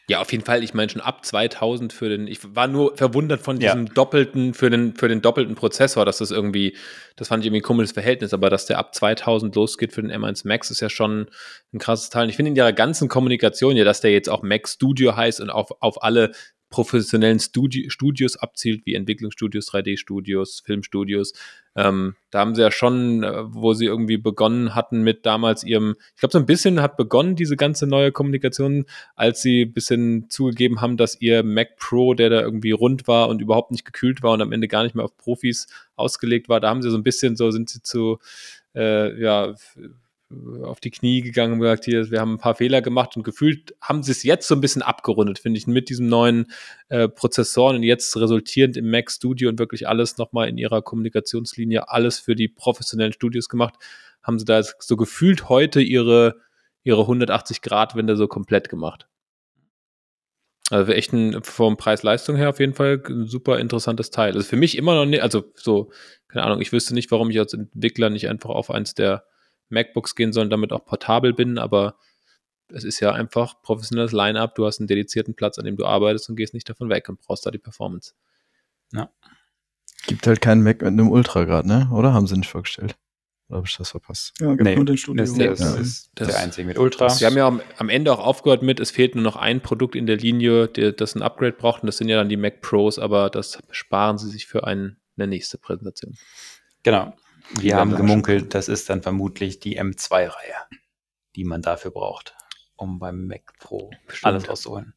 Ja, 0.08 0.22
auf 0.22 0.32
jeden 0.32 0.46
Fall. 0.46 0.64
Ich 0.64 0.74
meine 0.76 0.90
schon 0.90 1.02
ab 1.02 1.26
2000 1.26 1.92
für 1.92 2.10
den. 2.10 2.28
Ich 2.28 2.40
war 2.56 2.68
nur 2.68 2.96
verwundert 2.96 3.42
von 3.42 3.60
Ja. 3.60 3.74
diesem 3.74 3.94
doppelten 3.94 4.54
für 4.54 4.70
den 4.70 4.96
für 4.96 5.08
den 5.08 5.22
doppelten 5.22 5.56
Prozessor, 5.56 6.06
dass 6.06 6.20
das 6.20 6.30
irgendwie, 6.30 6.78
das 7.16 7.30
fand 7.30 7.44
ich 7.44 7.48
irgendwie 7.48 7.62
ein 7.62 7.64
komisches 7.64 7.92
Verhältnis, 7.94 8.34
aber 8.34 8.50
dass 8.52 8.68
der 8.68 8.78
ab 8.78 8.94
2000 8.94 9.56
losgeht 9.56 9.94
für 9.94 10.04
den 10.04 10.12
M1 10.12 10.48
Max 10.48 10.70
ist 10.70 10.80
ja 10.82 10.90
schon 10.90 11.28
ein 11.74 11.80
krasses 11.80 12.10
Teil. 12.12 12.24
Und 12.26 12.30
ich 12.30 12.36
finde 12.36 12.52
in 12.52 12.56
ihrer 12.56 12.74
ganzen 12.74 13.08
Kommunikation 13.10 13.76
ja, 13.78 13.84
dass 13.84 14.02
der 14.02 14.12
jetzt 14.12 14.30
auch 14.30 14.44
Mac 14.44 14.68
Studio 14.68 15.16
heißt 15.16 15.42
und 15.42 15.50
auf 15.50 15.72
auf 15.80 16.04
alle 16.04 16.32
professionellen 16.70 17.40
Studi 17.40 17.90
Studios 17.90 18.38
abzielt, 18.38 18.86
wie 18.86 18.96
Entwicklungsstudios, 18.96 19.72
3D-Studios, 19.72 20.62
Filmstudios. 20.66 21.34
Ähm, 21.76 22.16
da 22.32 22.40
haben 22.40 22.56
sie 22.56 22.62
ja 22.62 22.72
schon, 22.72 23.24
äh, 23.24 23.44
wo 23.46 23.74
sie 23.74 23.86
irgendwie 23.86 24.18
begonnen 24.18 24.76
hatten 24.76 25.02
mit 25.02 25.26
damals 25.26 25.64
ihrem, 25.64 25.96
ich 26.14 26.20
glaube, 26.20 26.34
so 26.34 26.40
ein 26.40 26.46
bisschen 26.46 26.82
hat 26.82 26.98
begonnen, 26.98 27.36
diese 27.36 27.58
ganze 27.58 27.86
neue 27.86 28.12
Kommunikation, 28.12 28.86
als 29.16 29.42
sie 29.42 29.64
ein 29.64 29.74
bisschen 29.74 30.30
zugegeben 30.30 30.82
haben, 30.82 30.98
dass 30.98 31.20
ihr 31.20 31.44
Mac 31.44 31.76
Pro, 31.78 32.14
der 32.14 32.30
da 32.30 32.42
irgendwie 32.42 32.72
rund 32.72 33.08
war 33.08 33.30
und 33.30 33.42
überhaupt 33.42 33.72
nicht 33.72 33.86
gekühlt 33.86 34.24
war 34.24 34.32
und 34.34 34.42
am 34.42 34.52
Ende 34.52 34.68
gar 34.68 34.84
nicht 34.84 34.96
mehr 34.96 35.06
auf 35.06 35.18
Profis 35.18 35.68
ausgelegt 35.96 36.50
war, 36.50 36.60
da 36.60 36.70
haben 36.70 36.82
sie 36.82 36.92
so 36.92 36.98
ein 36.98 37.04
bisschen 37.04 37.36
so, 37.36 37.52
sind 37.52 37.70
sie 37.70 37.82
zu, 37.82 38.20
äh, 38.74 39.22
ja, 39.22 39.54
auf 40.64 40.80
die 40.80 40.92
Knie 40.92 41.22
gegangen 41.22 41.54
und 41.54 41.60
gesagt, 41.60 41.86
hier, 41.86 42.10
wir 42.12 42.20
haben 42.20 42.34
ein 42.34 42.40
paar 42.40 42.56
Fehler 42.56 42.82
gemacht 42.82 43.16
und 43.16 43.24
gefühlt 43.24 43.76
haben 43.82 44.04
sie 44.04 44.12
es 44.12 44.24
jetzt 44.24 44.48
so 44.48 44.56
ein 44.56 44.62
bisschen 44.62 44.82
abgerundet, 44.82 45.40
finde 45.40 45.58
ich, 45.58 45.68
mit 45.68 45.90
diesem 45.90 46.08
neuen 46.08 46.52
äh, 46.90 47.08
Prozessoren 47.08 47.78
und 47.78 47.84
jetzt 47.84 48.16
resultierend 48.18 48.78
im 48.78 48.90
Mac 48.90 49.12
Studio 49.12 49.50
und 49.50 49.60
wirklich 49.60 49.88
alles 49.88 50.18
nochmal 50.18 50.50
in 50.50 50.58
ihrer 50.58 50.82
Kommunikationslinie, 50.82 51.90
alles 51.90 52.20
für 52.20 52.36
die 52.36 52.48
professionellen 52.48 53.14
Studios 53.14 53.50
gemacht, 53.50 53.76
haben 54.24 54.40
sie 54.40 54.46
da 54.46 54.62
so 54.80 54.98
gefühlt 54.98 55.50
heute 55.50 55.82
ihre, 55.82 56.42
ihre 56.84 57.02
180-Grad-Wende 57.04 58.18
so 58.18 58.28
komplett 58.28 58.70
gemacht. 58.70 59.08
Also 60.72 60.92
echt 60.94 61.14
ein, 61.14 61.44
vom 61.44 61.78
Preis-Leistung 61.78 62.36
her 62.38 62.50
auf 62.50 62.60
jeden 62.60 62.74
Fall 62.74 63.02
ein 63.08 63.28
super 63.28 63.60
interessantes 63.60 64.10
Teil. 64.10 64.34
Also 64.34 64.48
für 64.48 64.56
mich 64.56 64.78
immer 64.78 64.96
noch 64.96 65.06
nicht, 65.06 65.22
also 65.22 65.44
so, 65.54 65.92
keine 66.28 66.44
Ahnung, 66.44 66.60
ich 66.60 66.72
wüsste 66.72 66.96
nicht, 66.96 67.12
warum 67.12 67.30
ich 67.30 67.38
als 67.38 67.54
Entwickler 67.54 68.10
nicht 68.10 68.28
einfach 68.30 68.50
auf 68.50 68.72
eins 68.72 68.96
der 68.96 69.26
MacBooks 69.70 70.16
gehen 70.16 70.32
soll 70.34 70.46
und 70.46 70.50
damit 70.50 70.72
auch 70.72 70.86
portabel 70.86 71.34
bin, 71.34 71.58
aber 71.58 71.96
es 72.74 72.84
ist 72.84 73.00
ja 73.00 73.12
einfach 73.12 73.62
professionelles 73.62 74.12
Line-Up, 74.12 74.56
du 74.56 74.66
hast 74.66 74.80
einen 74.80 74.88
dedizierten 74.88 75.36
Platz, 75.36 75.60
an 75.60 75.66
dem 75.66 75.78
du 75.78 75.86
arbeitest 75.86 76.30
und 76.30 76.36
gehst 76.36 76.54
nicht 76.54 76.68
davon 76.70 76.90
weg 76.90 77.08
und 77.10 77.20
brauchst 77.22 77.46
da 77.46 77.52
die 77.52 77.58
Performance. 77.60 78.14
Gibt 80.08 80.28
halt 80.28 80.42
keinen 80.42 80.62
Mac 80.64 80.82
mit 80.82 80.88
einem 80.90 81.10
Ultra 81.10 81.44
gerade, 81.46 81.68
ne? 81.68 81.90
Oder 81.92 82.14
haben 82.14 82.28
sie 82.28 82.38
nicht 82.38 82.50
vorgestellt? 82.50 82.96
Oder 83.50 83.58
habe 83.58 83.68
ich 83.68 83.76
das 83.78 83.90
verpasst? 83.92 84.34
Ja, 84.40 84.50
gibt 84.52 84.64
Nee, 84.64 84.76
nur 84.76 84.86
den 84.86 84.98
Studio. 84.98 85.24
Das, 85.24 85.34
das 85.36 85.60
Ja. 85.60 85.76
ist 85.82 86.12
Das- 86.16 86.28
der 86.28 86.40
einzige 86.40 86.68
mit 86.68 86.78
Ultra. 86.78 87.10
Sie 87.10 87.26
haben 87.26 87.38
ja 87.38 87.48
am, 87.48 87.62
am 87.78 87.90
Ende 87.90 88.12
auch 88.12 88.20
aufgehört 88.20 88.62
mit, 88.62 88.80
es 88.80 88.92
fehlt 88.92 89.16
nur 89.16 89.24
noch 89.24 89.36
ein 89.36 89.62
Produkt 89.62 89.96
in 89.96 90.06
der 90.06 90.18
Linie, 90.18 90.68
der, 90.68 90.92
das 90.92 91.16
ein 91.16 91.22
Upgrade 91.22 91.54
braucht 91.54 91.82
und 91.84 91.88
das 91.88 91.98
sind 91.98 92.10
ja 92.10 92.18
dann 92.18 92.30
die 92.30 92.38
Mac 92.38 92.62
Pros, 92.62 93.00
aber 93.00 93.30
das 93.30 93.60
sparen 93.72 94.18
sie 94.18 94.30
sich 94.30 94.46
für 94.48 94.66
ein, 94.66 94.98
eine 95.18 95.28
nächste 95.28 95.58
Präsentation. 95.58 96.16
Genau. 96.84 97.16
Wir 97.52 97.76
haben 97.78 97.96
gemunkelt, 97.96 98.54
das 98.54 98.68
ist 98.68 98.90
dann 98.90 99.02
vermutlich 99.02 99.60
die 99.60 99.80
M2-Reihe, 99.80 100.56
die 101.36 101.44
man 101.44 101.62
dafür 101.62 101.92
braucht, 101.92 102.36
um 102.76 103.00
beim 103.00 103.28
Mac 103.28 103.54
Pro 103.60 103.92
alles 104.24 104.50
rauszuholen. 104.50 104.94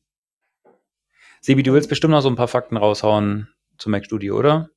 Sebi, 1.41 1.63
du 1.63 1.73
willst 1.73 1.89
bestimmt 1.89 2.13
noch 2.13 2.21
so 2.21 2.29
ein 2.29 2.37
paar 2.37 2.49
Fakten 2.49 2.77
raushauen 2.77 3.49
zum 3.77 3.93
Mac 3.93 4.05
Studio, 4.05 4.37
oder? 4.37 4.71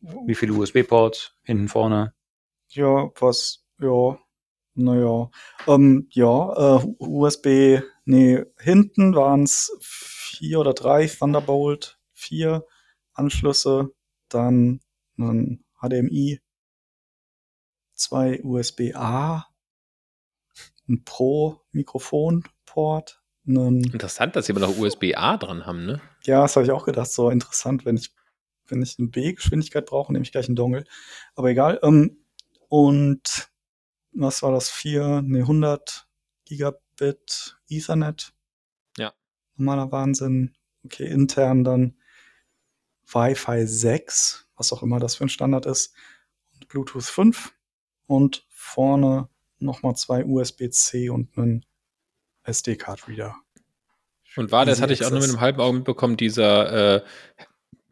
Wie 0.00 0.34
viele 0.34 0.54
USB-Ports? 0.54 1.36
Hinten, 1.42 1.68
vorne? 1.68 2.14
Ja, 2.68 3.10
was, 3.20 3.66
ja, 3.80 4.18
naja. 4.74 5.30
Ähm, 5.66 6.08
ja, 6.10 6.78
äh, 6.78 6.86
USB, 6.98 7.82
nee, 8.04 8.42
hinten 8.58 9.14
waren 9.14 9.42
es 9.42 9.76
vier 9.80 10.60
oder 10.60 10.72
drei 10.72 11.06
Thunderbolt, 11.06 11.98
vier 12.14 12.64
Anschlüsse, 13.12 13.90
dann 14.28 14.80
ein 15.18 15.64
HDMI, 15.82 16.40
zwei 18.00 18.42
USB-A, 18.42 19.46
ein 20.88 21.04
Pro-Mikrofon-Port, 21.04 23.22
einen 23.46 23.84
Interessant, 23.84 24.34
dass 24.36 24.46
sie 24.46 24.52
aber 24.52 24.60
noch 24.60 24.78
USB-A 24.78 25.36
dran 25.36 25.66
haben, 25.66 25.84
ne? 25.86 26.00
Ja, 26.24 26.42
das 26.42 26.56
habe 26.56 26.64
ich 26.64 26.72
auch 26.72 26.84
gedacht. 26.84 27.10
So 27.10 27.30
interessant, 27.30 27.84
wenn 27.84 27.96
ich, 27.96 28.14
wenn 28.68 28.82
ich 28.82 28.98
eine 28.98 29.08
B-Geschwindigkeit 29.08 29.86
brauche, 29.86 30.12
nehme 30.12 30.24
ich 30.24 30.32
gleich 30.32 30.46
einen 30.46 30.56
Dongle. 30.56 30.84
Aber 31.34 31.48
egal. 31.48 31.78
Ähm, 31.82 32.24
und 32.68 33.50
was 34.12 34.42
war 34.42 34.52
das? 34.52 34.68
4, 34.70 35.22
nee, 35.22 35.40
100 35.40 36.06
Gigabit 36.44 37.58
Ethernet. 37.68 38.32
Ja. 38.98 39.12
Normaler 39.56 39.92
Wahnsinn. 39.92 40.54
Okay, 40.84 41.06
intern 41.06 41.64
dann 41.64 41.96
Wi-Fi 43.06 43.66
6, 43.66 44.48
was 44.56 44.72
auch 44.72 44.82
immer 44.82 44.98
das 44.98 45.16
für 45.16 45.24
ein 45.24 45.28
Standard 45.28 45.66
ist. 45.66 45.94
Und 46.54 46.68
Bluetooth 46.68 47.04
5. 47.04 47.52
Und 48.10 48.44
vorne 48.48 49.28
nochmal 49.60 49.94
zwei 49.94 50.24
USB-C 50.24 51.10
und 51.10 51.38
einen 51.38 51.64
SD-Card-Reader. 52.42 53.36
Und 54.34 54.50
war, 54.50 54.66
das 54.66 54.82
hatte 54.82 54.92
ich 54.92 55.04
auch 55.04 55.10
nur 55.10 55.20
mit 55.20 55.28
einem 55.28 55.40
halben 55.40 55.60
Auge 55.60 55.76
mitbekommen, 55.76 56.16
dieser 56.16 56.96
äh, 56.96 57.02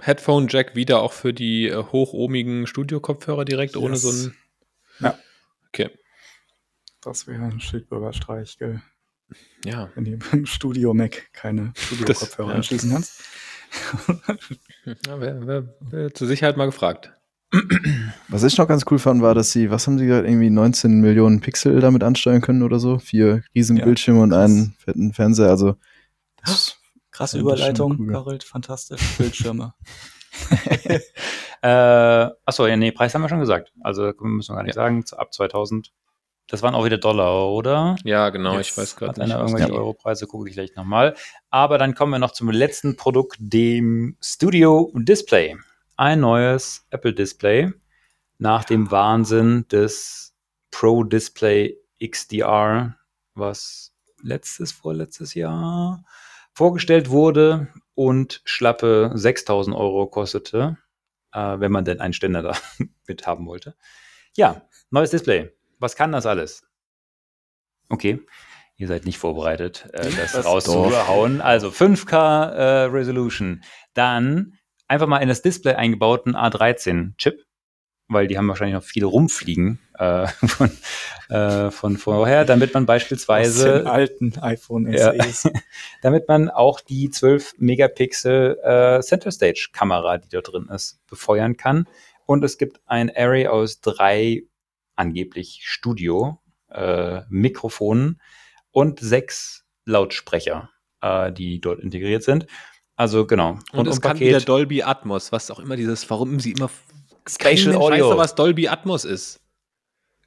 Headphone-Jack 0.00 0.74
wieder 0.74 1.02
auch 1.02 1.12
für 1.12 1.32
die 1.32 1.68
äh, 1.68 1.76
hochohmigen 1.76 2.66
Studio-Kopfhörer 2.66 3.44
direkt, 3.44 3.76
ohne 3.76 3.94
Yes. 3.94 4.02
so 4.02 4.10
ein. 4.10 4.34
Ja. 4.98 5.18
Okay. 5.68 5.90
Das 7.00 7.28
wäre 7.28 7.44
ein 7.44 7.60
Schildbürgerstreich, 7.60 8.58
gell? 8.58 8.82
Ja. 9.64 9.88
Wenn 9.94 10.04
du 10.04 10.18
im 10.32 10.46
Studio 10.46 10.94
Mac 10.94 11.32
keine 11.32 11.72
Studio-Kopfhörer 11.76 12.56
anschließen 12.56 12.90
kannst. 12.90 13.22
ja 14.84 15.20
wer, 15.20 15.46
wer, 15.46 15.74
wer 15.78 16.12
zur 16.12 16.26
Sicherheit 16.26 16.56
mal 16.56 16.66
gefragt. 16.66 17.12
Was 18.28 18.42
ich 18.44 18.58
noch 18.58 18.68
ganz 18.68 18.84
cool 18.90 18.98
fand, 18.98 19.22
war, 19.22 19.34
dass 19.34 19.52
sie, 19.52 19.70
was 19.70 19.86
haben 19.86 19.98
sie 19.98 20.06
gesagt, 20.06 20.28
irgendwie 20.28 20.50
19 20.50 21.00
Millionen 21.00 21.40
Pixel 21.40 21.80
damit 21.80 22.02
ansteuern 22.04 22.40
können 22.42 22.62
oder 22.62 22.78
so? 22.78 22.98
Vier 22.98 23.42
riesen 23.54 23.78
Ja, 23.78 23.84
Bildschirme 23.86 24.20
und 24.20 24.32
einen 24.34 24.74
fetten 24.78 25.12
Fernseher. 25.14 25.48
Also, 25.50 25.76
das, 26.44 26.76
Krasse 27.10 27.38
Ja, 27.38 27.42
Überleitung, 27.42 27.96
cool. 27.98 28.38
Fantastisch. 28.44 29.00
Bildschirme. 29.18 29.74
Äh, 31.60 32.30
achso, 32.44 32.68
ja, 32.68 32.76
nee, 32.76 32.92
Preis 32.92 33.12
haben 33.12 33.22
wir 33.22 33.28
schon 33.28 33.40
gesagt. 33.40 33.72
Also 33.82 34.12
müssen 34.20 34.52
wir 34.52 34.56
gar 34.58 34.62
nicht 34.62 34.74
sagen. 34.74 35.02
Ab 35.16 35.34
2000 35.34 35.92
Das 36.46 36.62
waren 36.62 36.76
auch 36.76 36.84
wieder 36.84 36.98
Dollar, 36.98 37.50
oder? 37.50 37.96
Ja, 38.04 38.30
genau, 38.30 38.56
Yes. 38.56 38.68
ich 38.68 38.78
weiß 38.78 38.94
gerade 38.94 39.20
nicht. 39.20 39.34
irgendwelche 39.34 39.72
Europreise, 39.72 40.28
gucke 40.28 40.48
ich 40.48 40.54
gleich 40.54 40.76
nochmal. 40.76 41.16
Aber 41.50 41.76
dann 41.78 41.96
kommen 41.96 42.12
wir 42.12 42.20
noch 42.20 42.30
zum 42.30 42.48
letzten 42.50 42.94
Produkt, 42.94 43.36
dem 43.40 44.16
Studio 44.22 44.92
Display. 44.94 45.56
Ein 45.98 46.20
neues 46.20 46.86
Apple 46.90 47.12
Display 47.12 47.72
nach 48.38 48.62
dem 48.62 48.92
Wahnsinn 48.92 49.66
des 49.66 50.32
Pro 50.70 51.02
Display 51.02 51.76
XDR, 52.00 52.96
was 53.34 53.92
letztes, 54.22 54.70
vorletztes 54.70 55.34
Jahr 55.34 56.04
vorgestellt 56.52 57.10
wurde 57.10 57.66
und 57.96 58.42
schlappe 58.44 59.10
6000 59.12 59.74
Euro 59.74 60.06
kostete, 60.06 60.78
äh, 61.32 61.58
wenn 61.58 61.72
man 61.72 61.84
denn 61.84 61.98
einen 61.98 62.14
Ständer 62.14 62.42
da 62.42 62.56
mit 63.08 63.26
haben 63.26 63.48
wollte. 63.48 63.74
Ja, 64.36 64.68
neues 64.90 65.10
Display. 65.10 65.50
Was 65.80 65.96
kann 65.96 66.12
das 66.12 66.26
alles? 66.26 66.64
Okay, 67.88 68.24
ihr 68.76 68.86
seid 68.86 69.04
nicht 69.04 69.18
vorbereitet, 69.18 69.90
äh, 69.94 70.08
das 70.12 70.44
rauszuhauen. 70.44 71.40
Also 71.40 71.70
5K 71.70 72.50
äh, 72.50 72.84
Resolution. 72.84 73.64
Dann 73.94 74.57
einfach 74.88 75.06
mal 75.06 75.18
in 75.18 75.28
das 75.28 75.42
Display 75.42 75.74
eingebauten 75.74 76.34
A13-Chip, 76.34 77.44
weil 78.08 78.26
die 78.26 78.38
haben 78.38 78.48
wahrscheinlich 78.48 78.74
noch 78.74 78.82
viele 78.82 79.06
rumfliegen 79.06 79.78
äh, 79.98 80.26
von, 80.46 80.70
äh, 81.28 81.70
von 81.70 81.96
vorher, 81.98 82.44
damit 82.44 82.74
man 82.74 82.82
Aus 82.82 82.84
den 82.84 82.86
beispielsweise 82.86 83.90
alten 83.90 84.38
iPhone 84.40 84.90
Ja. 84.92 85.12
SEs. 85.12 85.50
damit 86.02 86.26
man 86.26 86.48
auch 86.48 86.80
die 86.80 87.10
12 87.10 87.54
Megapixel 87.58 88.58
äh, 88.62 89.00
Center 89.02 89.30
Stage 89.30 89.68
Kamera, 89.72 90.18
die 90.18 90.28
da 90.28 90.40
drin 90.40 90.68
ist, 90.72 91.06
befeuern 91.06 91.56
kann. 91.56 91.86
Und 92.26 92.44
es 92.44 92.58
gibt 92.58 92.80
ein 92.86 93.14
Array 93.14 93.46
aus 93.46 93.80
drei 93.80 94.42
angeblich 94.96 95.60
Studio 95.62 96.40
äh, 96.70 97.22
Mikrofonen 97.28 98.20
und 98.70 99.00
sechs 99.00 99.64
Lautsprecher, 99.84 100.70
äh, 101.00 101.32
die 101.32 101.60
dort 101.60 101.80
integriert 101.80 102.22
sind. 102.22 102.46
Also 102.98 103.26
genau. 103.26 103.58
Und 103.72 103.86
es 103.86 104.00
kann 104.00 104.18
wieder 104.18 104.40
Dolby 104.40 104.82
Atmos, 104.82 105.30
was 105.30 105.50
auch 105.52 105.60
immer 105.60 105.76
dieses, 105.76 106.10
warum 106.10 106.40
sie 106.40 106.52
immer 106.52 106.68
Spatial 107.28 107.68
Mensch 107.72 107.76
Audio. 107.76 108.04
Weiß 108.06 108.10
doch, 108.10 108.18
was 108.18 108.34
Dolby 108.34 108.68
Atmos 108.68 109.04
ist. 109.04 109.40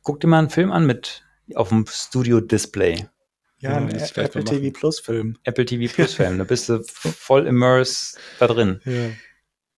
Guck 0.04 0.22
dir 0.22 0.28
mal 0.28 0.40
einen 0.40 0.50
Film 0.50 0.72
an 0.72 0.86
mit 0.86 1.24
auf 1.54 1.70
dem 1.70 1.86
Studio 1.86 2.40
Display. 2.40 3.08
Ja, 3.60 3.76
ein 3.76 3.90
Ja, 3.90 4.06
Apple. 4.24 4.46
TV 4.46 4.72
Plus 4.72 5.02
Film. 5.02 5.38
Apple 5.44 5.66
TV 5.66 5.94
Plus 5.96 6.14
Film. 6.14 6.38
Da 6.38 6.46
bist 6.46 6.70
du 6.70 6.82
voll 6.84 7.46
immersed 7.46 8.18
da 8.40 8.48
drin. 8.48 8.80
Ja. 8.86 9.10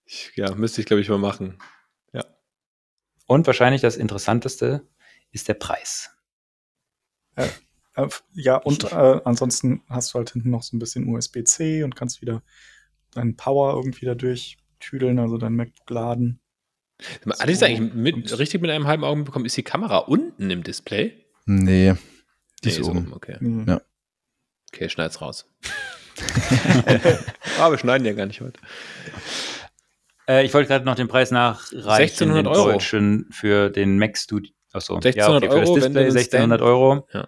Ich, 0.06 0.32
ja, 0.36 0.54
müsste 0.54 0.82
ich, 0.82 0.88
glaube 0.88 1.02
ich, 1.02 1.10
mal 1.10 1.18
machen. 1.18 1.58
Und 3.26 3.48
wahrscheinlich 3.48 3.82
das 3.82 3.96
Interessanteste 3.96 4.86
ist 5.32 5.48
der 5.48 5.56
Preis. 5.56 6.12
Äh, 7.36 7.48
Ja, 8.34 8.58
und 8.58 8.92
äh, 8.92 9.22
ansonsten 9.24 9.82
hast 9.88 10.14
du 10.14 10.18
halt 10.20 10.32
hinten 10.32 10.50
noch 10.50 10.62
so 10.62 10.76
ein 10.76 10.80
bisschen 10.80 11.08
USB-C 11.08 11.84
und 11.84 11.96
kannst 11.96 12.22
wieder 12.22 12.44
deinen 13.14 13.36
Power 13.36 13.74
irgendwie 13.76 14.06
dadurch 14.06 14.58
tüdeln, 14.80 15.20
also 15.20 15.38
dein 15.38 15.56
MacBook 15.56 15.90
laden. 15.90 16.40
Hatte 17.40 17.52
ich 17.52 17.60
das 17.60 17.64
eigentlich 17.64 17.94
mit, 17.94 18.38
richtig 18.40 18.62
mit 18.62 18.72
einem 18.72 18.88
halben 18.88 19.04
Auge 19.04 19.24
bekommen? 19.24 19.46
Ist 19.46 19.58
die 19.58 19.64
Kamera 19.64 19.98
unten 19.98 20.50
im 20.50 20.64
Display? 20.64 21.26
Nee. 21.46 21.94
Die 22.64 22.70
Nee, 22.70 22.72
ist 22.76 22.84
oben. 22.84 23.12
Okay. 23.14 23.38
Hm. 23.40 23.66
Ja. 23.68 23.82
Okay, 24.74 24.90
schneid's 24.90 25.20
raus. 25.22 25.46
Aber 27.60 27.72
wir 27.72 27.78
schneiden 27.78 28.06
ja 28.06 28.14
gar 28.14 28.26
nicht 28.26 28.42
heute. 28.42 28.60
Äh, 30.28 30.46
ich 30.46 30.54
wollte 30.54 30.70
gerade 30.70 30.86
noch 30.86 30.96
den 30.96 31.08
Preis 31.08 31.32
nachreichen. 31.32 31.90
1600 31.90 32.46
den 32.46 32.48
Euro. 32.48 32.72
deutschen 32.72 33.28
für 33.32 33.70
den 33.70 33.98
Mac 33.98 34.18
Studio. 34.18 34.52
Achso, 34.72 34.96
1600 34.96 35.44
für 35.52 35.60
das 35.60 35.68
Euro, 35.70 35.76
Display 35.76 35.94
du 35.94 36.00
einen 36.00 36.08
1600 36.18 36.60
Stand- 36.60 36.62
Euro. 36.62 37.08
Ja. 37.14 37.28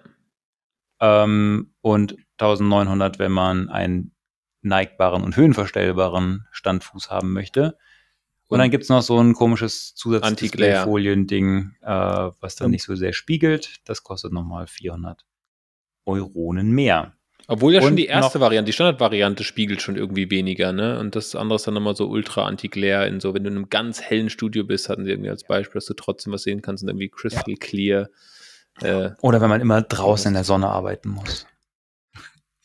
Ähm, 1.23 1.73
und 1.81 2.15
1900, 2.39 3.19
wenn 3.19 3.31
man 3.31 3.69
einen 3.69 4.14
neigbaren 4.65 5.23
und 5.23 5.37
höhenverstellbaren 5.37 6.47
Standfuß 6.51 7.09
haben 7.09 7.31
möchte. 7.33 7.77
Und 8.47 8.59
dann 8.59 8.69
gibt's 8.69 8.89
noch 8.89 9.01
so 9.01 9.19
ein 9.19 9.33
komisches. 9.33 9.95
Zusatzdisplay-Folien-Ding, 9.95 11.71
äh, 11.81 11.87
was 12.39 12.55
dann 12.55 12.65
Und- 12.65 12.71
nicht 12.71 12.83
so 12.83 12.95
sehr 12.95 13.13
spiegelt. 13.13 13.77
Das 13.85 14.03
kostet 14.03 14.33
nochmal 14.33 14.67
400 14.67 15.25
Euronen 16.05 16.71
mehr. 16.71 17.13
Obwohl 17.47 17.73
ja 17.73 17.81
schon 17.81 17.91
Und 17.91 17.95
die 17.97 18.07
erste 18.07 18.39
Variante, 18.39 18.69
die 18.69 18.73
Standardvariante 18.73 19.43
spiegelt 19.43 19.81
schon 19.81 19.95
irgendwie 19.95 20.31
weniger, 20.31 20.71
ne? 20.71 20.97
Und 20.99 21.15
das 21.15 21.35
andere 21.35 21.57
ist 21.57 21.67
dann 21.67 21.75
nochmal 21.75 21.95
so 21.95 22.07
ultra 22.07 22.45
anti-glare 22.45 23.07
in 23.07 23.19
so, 23.19 23.35
wenn 23.35 23.43
du 23.43 23.49
in 23.51 23.55
einem 23.55 23.69
ganz 23.69 24.01
hellen 24.01 24.31
Studio 24.31 24.63
bist, 24.63 24.89
hatten 24.89 25.05
sie 25.05 25.11
irgendwie 25.11 25.29
als 25.29 25.43
Beispiel, 25.43 25.75
dass 25.75 25.85
du 25.85 25.93
trotzdem 25.93 26.33
was 26.33 26.41
sehen 26.43 26.63
kannst 26.63 26.83
und 26.83 26.89
irgendwie 26.89 27.09
crystal 27.09 27.55
clear. 27.55 28.09
Äh, 28.81 29.11
Oder 29.21 29.41
wenn 29.41 29.49
man 29.49 29.61
immer 29.61 29.81
draußen 29.83 30.29
in 30.29 30.33
der 30.33 30.43
Sonne 30.43 30.69
arbeiten 30.69 31.09
muss. 31.09 31.45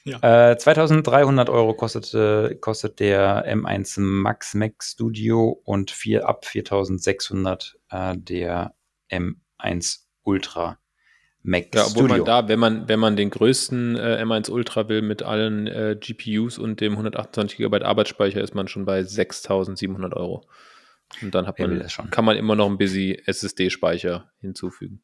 Ja. 0.05 0.53
Äh, 0.53 0.57
2300 0.57 1.51
Euro 1.51 1.75
kostet, 1.75 2.61
kostet 2.61 3.01
der 3.01 3.47
M1 3.47 4.01
Max 4.01 4.55
Mac 4.55 4.83
Studio 4.83 5.61
und 5.65 5.91
vier, 5.91 6.27
ab 6.29 6.47
4600 6.47 7.79
äh, 7.91 8.17
der 8.17 8.75
M1 9.11 10.01
Ultra 10.23 10.79
Mac 11.43 11.75
ja, 11.75 11.83
obwohl 11.83 12.05
Studio. 12.05 12.17
man 12.17 12.25
da, 12.25 12.49
wenn 12.49 12.59
man, 12.59 12.89
wenn 12.89 13.01
man 13.01 13.17
den 13.17 13.31
größten 13.31 13.97
äh, 13.97 14.23
M1 14.23 14.51
Ultra 14.51 14.89
will 14.89 15.03
mit 15.03 15.23
allen 15.23 15.67
äh, 15.67 15.97
GPUs 15.99 16.59
und 16.59 16.81
dem 16.81 16.93
128 16.93 17.59
GB 17.59 17.83
Arbeitsspeicher, 17.83 18.43
ist 18.43 18.55
man 18.55 18.69
schon 18.69 18.85
bei 18.85 19.03
6700 19.03 20.15
Euro. 20.15 20.47
Und 21.23 21.35
dann 21.35 21.47
hat 21.47 21.59
man, 21.59 21.87
kann 22.11 22.25
man 22.25 22.37
immer 22.37 22.55
noch 22.55 22.69
ein 22.69 22.79
bisschen 22.79 23.19
SSD-Speicher 23.27 24.31
hinzufügen 24.41 25.03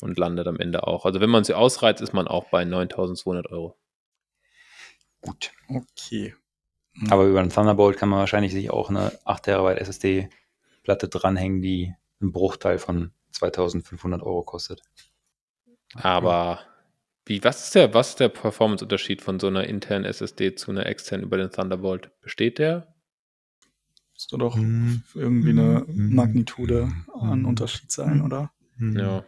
und 0.00 0.18
landet 0.18 0.46
am 0.46 0.60
Ende 0.60 0.86
auch. 0.86 1.06
Also 1.06 1.20
wenn 1.20 1.30
man 1.30 1.44
sie 1.44 1.54
ausreizt, 1.54 2.02
ist 2.02 2.12
man 2.12 2.28
auch 2.28 2.50
bei 2.50 2.64
9200 2.64 3.50
Euro. 3.50 3.76
Gut. 5.26 5.52
Okay. 5.68 6.34
Aber 7.10 7.24
über 7.24 7.40
den 7.42 7.50
Thunderbolt 7.50 7.96
kann 7.96 8.08
man 8.08 8.20
wahrscheinlich 8.20 8.52
sich 8.52 8.70
auch 8.70 8.88
eine 8.90 9.12
8 9.24 9.44
TB 9.44 9.78
SSD-Platte 9.80 11.08
dranhängen, 11.08 11.60
die 11.60 11.94
einen 12.20 12.32
Bruchteil 12.32 12.78
von 12.78 13.10
2500 13.32 14.22
Euro 14.22 14.42
kostet. 14.42 14.82
Aber 15.94 16.60
wie, 17.26 17.42
was 17.42 17.64
ist 17.64 17.74
der, 17.74 17.94
was 17.94 18.10
ist 18.10 18.20
der 18.20 18.28
Performance-Unterschied 18.28 19.22
von 19.22 19.40
so 19.40 19.46
einer 19.48 19.64
internen 19.64 20.04
SSD 20.04 20.54
zu 20.54 20.70
einer 20.70 20.86
externen 20.86 21.24
über 21.26 21.36
den 21.36 21.50
Thunderbolt? 21.50 22.10
Besteht 22.20 22.58
der? 22.58 22.94
Müsste 24.12 24.38
doch 24.38 24.54
Hm. 24.56 25.02
irgendwie 25.14 25.50
eine 25.50 25.84
Hm. 25.86 26.14
Magnitude 26.14 26.92
an 27.12 27.44
Unterschied 27.44 27.90
sein, 27.90 28.22
oder? 28.22 28.52
Ja. 28.78 29.24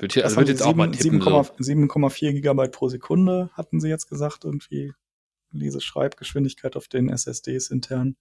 Würde 0.00 0.16
ich, 0.18 0.24
also 0.24 0.36
Das 0.36 0.36
würde 0.36 0.36
haben 0.36 0.46
jetzt 0.48 0.62
auch 0.62 0.74
mal 0.76 0.94
sieben- 0.94 1.20
tippen. 1.20 1.20
So. 1.22 1.30
7,4 1.64 1.88
7,4 1.88 2.32
Gigabyte 2.32 2.72
pro 2.72 2.88
Sekunde 2.88 3.50
hatten 3.54 3.80
sie 3.80 3.88
jetzt 3.88 4.08
gesagt, 4.08 4.44
irgendwie 4.44 4.92
Lese-Schreibgeschwindigkeit 5.50 6.76
auf 6.76 6.88
den 6.88 7.08
SSDs 7.08 7.70
intern. 7.70 8.16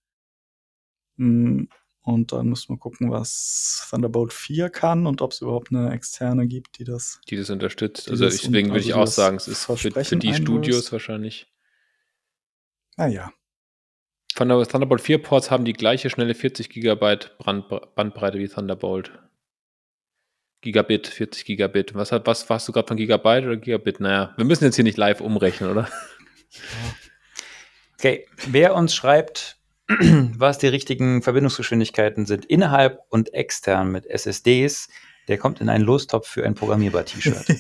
Hm, 1.17 1.69
Und 2.01 2.31
dann 2.31 2.47
müssen 2.47 2.73
wir 2.73 2.77
gucken, 2.77 3.11
was 3.11 3.85
Thunderbolt 3.89 4.31
4 4.31 4.69
kann 4.69 5.05
und 5.07 5.21
ob 5.21 5.33
es 5.33 5.41
überhaupt 5.41 5.71
eine 5.71 5.91
externe 5.91 6.47
gibt, 6.47 6.79
die 6.79 6.85
das. 6.85 7.19
die 7.29 7.35
das 7.35 7.49
unterstützt. 7.49 8.07
Die 8.07 8.11
Also 8.11 8.23
das 8.25 8.37
deswegen 8.37 8.69
würde 8.69 8.79
ich 8.79 8.95
also 8.95 9.01
auch 9.01 9.05
das 9.05 9.15
sagen, 9.15 9.37
es 9.37 9.47
ist 9.47 9.65
für, 9.65 9.75
für 9.77 9.91
die 10.15 10.27
einlöst. 10.29 10.41
Studios 10.41 10.91
wahrscheinlich. 10.91 11.47
Naja, 12.95 13.31
Thunderbolt 14.35 15.01
4 15.01 15.21
Ports 15.21 15.49
haben 15.49 15.65
die 15.65 15.73
gleiche 15.73 16.09
schnelle 16.09 16.35
40 16.35 16.69
Gigabyte 16.69 17.35
Brand, 17.39 17.67
Bandbreite 17.95 18.37
wie 18.37 18.47
Thunderbolt. 18.47 19.11
Gigabit, 20.61 21.07
40 21.07 21.45
Gigabit. 21.45 21.93
Was, 21.95 22.11
hat, 22.11 22.25
was 22.25 22.49
warst 22.49 22.67
du 22.67 22.71
gerade 22.71 22.87
von 22.87 22.97
Gigabyte 22.97 23.45
oder 23.45 23.57
Gigabit? 23.57 23.99
Naja, 23.99 24.33
wir 24.37 24.45
müssen 24.45 24.63
jetzt 24.63 24.75
hier 24.75 24.83
nicht 24.83 24.97
live 24.97 25.21
umrechnen, 25.21 25.69
oder? 25.71 25.89
Okay, 27.99 28.27
wer 28.47 28.75
uns 28.75 28.93
schreibt, 28.93 29.57
was 29.87 30.57
die 30.57 30.67
richtigen 30.67 31.21
Verbindungsgeschwindigkeiten 31.21 32.25
sind, 32.25 32.45
innerhalb 32.45 32.99
und 33.09 33.33
extern 33.33 33.91
mit 33.91 34.05
SSDs, 34.05 34.89
der 35.27 35.37
kommt 35.37 35.61
in 35.61 35.69
einen 35.69 35.83
Lostopf 35.83 36.27
für 36.27 36.45
ein 36.45 36.55
Programmierbar-T-Shirt. 36.55 37.47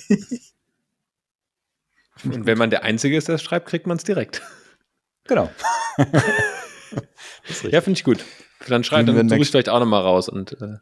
Und 2.23 2.47
wenn 2.47 2.57
man 2.57 2.71
der 2.71 2.83
Einzige 2.83 3.15
ist, 3.15 3.27
der 3.27 3.35
es 3.35 3.43
schreibt, 3.43 3.67
kriegt 3.67 3.85
man 3.85 3.97
es 3.97 4.03
direkt. 4.03 4.41
genau. 5.25 5.51
Ja, 7.69 7.81
finde 7.81 7.97
ich 7.97 8.03
gut. 8.03 8.23
Dann 8.67 8.83
schreibt, 8.83 9.09
dann 9.09 9.29
suche 9.29 9.41
ich 9.41 9.49
vielleicht 9.49 9.69
auch 9.69 9.79
nochmal 9.79 10.01
raus 10.01 10.29
und 10.29 10.53
äh, 10.61 10.77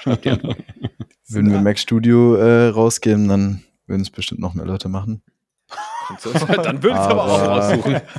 schreibt 0.00 0.26
Antwort. 0.26 0.58
Würden 1.28 1.50
wir 1.50 1.60
Mac 1.60 1.78
Studio 1.78 2.36
äh, 2.36 2.68
rausgeben, 2.68 3.28
dann 3.28 3.62
würden 3.86 4.02
es 4.02 4.10
bestimmt 4.10 4.40
noch 4.40 4.54
mehr 4.54 4.66
Leute 4.66 4.88
machen. 4.88 5.22
So, 6.18 6.32
dann 6.46 6.82
würde 6.82 6.96
ich 6.96 7.02
es 7.02 7.08
aber 7.08 7.24
auch 7.24 7.42
raussuchen. 7.42 8.00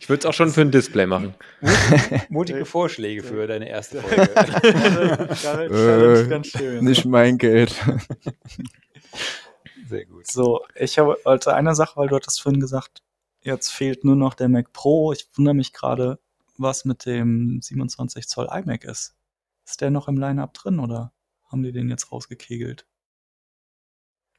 Ich 0.00 0.08
würde 0.08 0.20
es 0.20 0.26
auch 0.26 0.34
schon 0.34 0.50
für 0.50 0.60
ein 0.60 0.70
Display 0.70 1.06
machen. 1.06 1.34
Mutige 2.28 2.66
Vorschläge 2.66 3.22
für 3.22 3.46
deine 3.46 3.68
erste 3.68 4.02
Folge. 4.02 4.28
Äh, 6.24 6.28
ganz 6.28 6.48
schön. 6.48 6.84
Nicht 6.84 7.06
mein 7.06 7.38
Geld. 7.38 7.74
Sehr 9.88 10.04
gut. 10.06 10.26
So, 10.26 10.64
ich 10.74 10.98
habe 10.98 11.16
wollte 11.24 11.54
eine 11.54 11.74
Sache, 11.74 11.96
weil 11.96 12.08
du 12.08 12.16
hattest 12.16 12.42
vorhin 12.42 12.60
gesagt, 12.60 13.02
jetzt 13.40 13.70
fehlt 13.70 14.04
nur 14.04 14.16
noch 14.16 14.34
der 14.34 14.48
Mac 14.48 14.72
Pro. 14.72 15.12
Ich 15.12 15.28
wundere 15.34 15.54
mich 15.54 15.72
gerade, 15.72 16.18
was 16.58 16.84
mit 16.84 17.06
dem 17.06 17.60
27 17.62 18.28
Zoll 18.28 18.48
iMac 18.50 18.84
ist. 18.84 19.14
Ist 19.66 19.80
der 19.80 19.90
noch 19.90 20.08
im 20.08 20.18
Line-Up 20.18 20.52
drin 20.52 20.78
oder 20.78 21.12
haben 21.50 21.62
die 21.62 21.72
den 21.72 21.88
jetzt 21.88 22.12
rausgekegelt? 22.12 22.86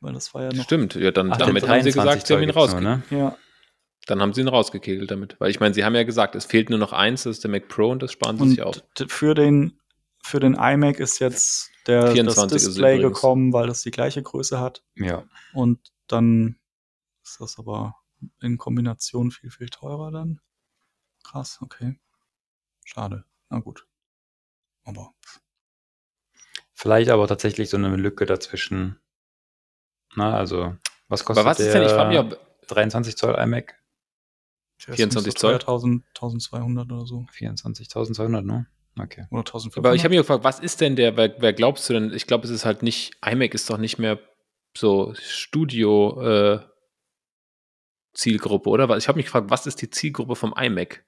Weil 0.02 0.14
das 0.14 0.34
war 0.34 0.44
ja 0.44 0.54
noch. 0.54 0.64
Stimmt, 0.64 0.96
ja, 0.96 1.12
dann 1.12 1.32
Ach, 1.32 1.38
damit 1.38 1.64
haben 1.68 1.82
sie 1.84 1.92
23 1.92 1.94
gesagt, 1.94 2.28
sie 2.28 2.34
haben 2.36 2.44
ihn 2.44 2.50
rausgekegelt. 2.50 3.12
ne? 3.12 3.18
Ja. 3.18 3.38
Dann 4.08 4.22
haben 4.22 4.34
sie 4.34 4.42
ihn 4.42 4.48
rausgekegelt 4.48 5.10
damit. 5.10 5.36
Weil 5.40 5.50
ich 5.50 5.60
meine, 5.60 5.74
sie 5.74 5.84
haben 5.84 5.96
ja 5.96 6.04
gesagt, 6.04 6.36
es 6.36 6.46
fehlt 6.46 6.70
nur 6.70 6.78
noch 6.80 6.94
eins, 6.94 7.24
das 7.24 7.38
ist 7.38 7.44
der 7.44 7.52
Mac 7.52 7.68
Pro 7.68 7.90
und 7.90 8.04
das 8.04 8.12
sparen 8.12 8.38
sie 8.38 8.44
Und 8.44 8.50
sich 8.50 8.62
auf. 8.62 8.84
für 9.08 9.34
den, 9.34 9.80
für 10.22 10.40
den 10.40 10.54
iMac 10.54 11.00
ist 11.00 11.20
jetzt 11.20 11.72
der, 11.88 12.12
24 12.12 12.56
das 12.56 12.66
Display 12.66 13.00
gekommen, 13.00 13.52
weil 13.54 13.68
das 13.68 13.82
die 13.82 13.92
gleiche 13.92 14.22
Größe 14.22 14.60
hat. 14.60 14.84
Ja. 14.96 15.24
Und 15.54 15.80
dann 16.08 16.58
ist 17.24 17.40
das 17.42 17.58
aber 17.58 17.96
in 18.42 18.58
Kombination 18.58 19.32
viel, 19.32 19.50
viel 19.50 19.70
teurer 19.70 20.12
dann. 20.12 20.40
Krass, 21.24 21.60
okay. 21.62 22.00
Schade. 22.84 23.24
Na 23.50 23.60
gut. 23.60 23.88
Aber 24.84 25.14
Vielleicht 26.74 27.10
aber 27.10 27.28
tatsächlich 27.28 27.70
so 27.70 27.78
eine 27.78 27.96
Lücke 27.96 28.26
dazwischen. 28.26 29.00
Na, 30.16 30.36
also, 30.38 30.76
was 31.08 31.24
kostet 31.26 31.42
Aber 31.42 31.50
was 31.52 31.58
der 31.58 31.68
ist 31.68 31.74
denn, 31.74 31.84
ich 31.84 31.92
frage 31.92 32.10
mich, 32.10 32.20
ob 32.20 32.68
23 32.68 33.16
Zoll 33.18 33.36
iMac? 33.36 33.76
der 34.88 34.90
ist 34.94 34.96
24 34.98 35.26
nicht 35.34 35.40
so 35.40 35.48
teuer, 35.48 35.60
Zoll? 35.60 35.74
1000, 35.76 36.04
1200 36.16 36.92
oder 36.92 37.06
so. 37.06 37.26
24.200, 37.38 38.42
ne? 38.42 38.68
Okay. 38.98 39.26
Oder 39.30 39.40
1500. 39.40 39.78
Aber 39.86 39.96
ich 39.96 40.04
habe 40.04 40.10
mich 40.14 40.20
gefragt, 40.20 40.44
was 40.44 40.60
ist 40.60 40.80
denn 40.82 40.96
der, 40.96 41.18
wer, 41.18 41.36
wer 41.42 41.54
glaubst 41.54 41.90
du 41.90 41.94
denn? 41.94 42.14
Ich 42.14 42.28
glaube, 42.28 42.46
es 42.46 42.50
ist 42.50 42.66
halt 42.66 42.82
nicht, 42.82 43.14
iMac 43.26 43.54
ist 43.54 43.70
doch 43.70 43.78
nicht 43.78 43.98
mehr 44.00 44.20
so 44.78 45.14
Studio 45.16 46.22
äh, 46.22 46.60
Zielgruppe, 48.14 48.70
oder? 48.70 48.96
Ich 48.98 49.08
habe 49.10 49.18
mich 49.18 49.26
gefragt, 49.26 49.50
was 49.50 49.68
ist 49.68 49.82
die 49.82 49.90
Zielgruppe 49.90 50.36
vom 50.36 50.54
iMac? 50.58 51.04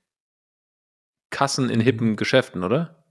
Kassen 1.30 1.70
in 1.70 1.80
hippen 1.80 2.16
Geschäften, 2.18 2.64
oder? 2.64 3.06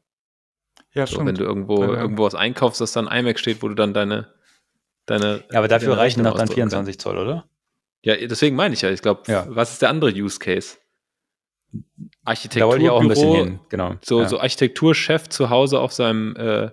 ja, 0.92 1.06
So, 1.06 1.14
stimmt. 1.16 1.28
wenn 1.28 1.34
du 1.36 1.44
irgendwo, 1.44 1.82
Ja, 1.82 1.92
ja. 1.94 2.00
irgendwo 2.02 2.24
was 2.24 2.34
einkaufst, 2.34 2.80
dass 2.80 2.92
dann 2.92 3.06
iMac 3.08 3.38
steht, 3.38 3.62
wo 3.62 3.68
du 3.68 3.74
dann 3.74 3.94
deine, 3.94 4.34
deine 5.06 5.44
Ja, 5.50 5.58
aber 5.58 5.68
dafür 5.68 5.96
reichen 5.96 6.22
doch 6.24 6.32
dann 6.32 6.42
ausdrucken 6.42 6.54
24 6.70 6.98
Zoll, 6.98 7.18
oder? 7.18 7.48
Ja, 8.02 8.14
deswegen 8.16 8.54
meine 8.56 8.74
ich 8.74 8.82
ja. 8.82 8.90
Ich 8.90 9.02
glaube, 9.02 9.22
Ja. 9.30 9.46
was 9.48 9.72
ist 9.72 9.82
der 9.82 9.88
andere 9.90 10.10
Use 10.12 10.38
Case? 10.38 10.76
Da 12.24 12.66
wollte 12.66 12.82
ich 12.84 12.90
auch 12.90 13.00
ein 13.00 13.08
bisschen 13.08 13.32
hin, 13.32 13.60
genau. 13.68 13.94
So, 14.02 14.20
ja. 14.22 14.28
so 14.28 14.38
Architekturchef 14.40 15.28
zu 15.28 15.50
Hause 15.50 15.80
auf 15.80 15.92
seinem 15.92 16.34
äh, 16.36 16.70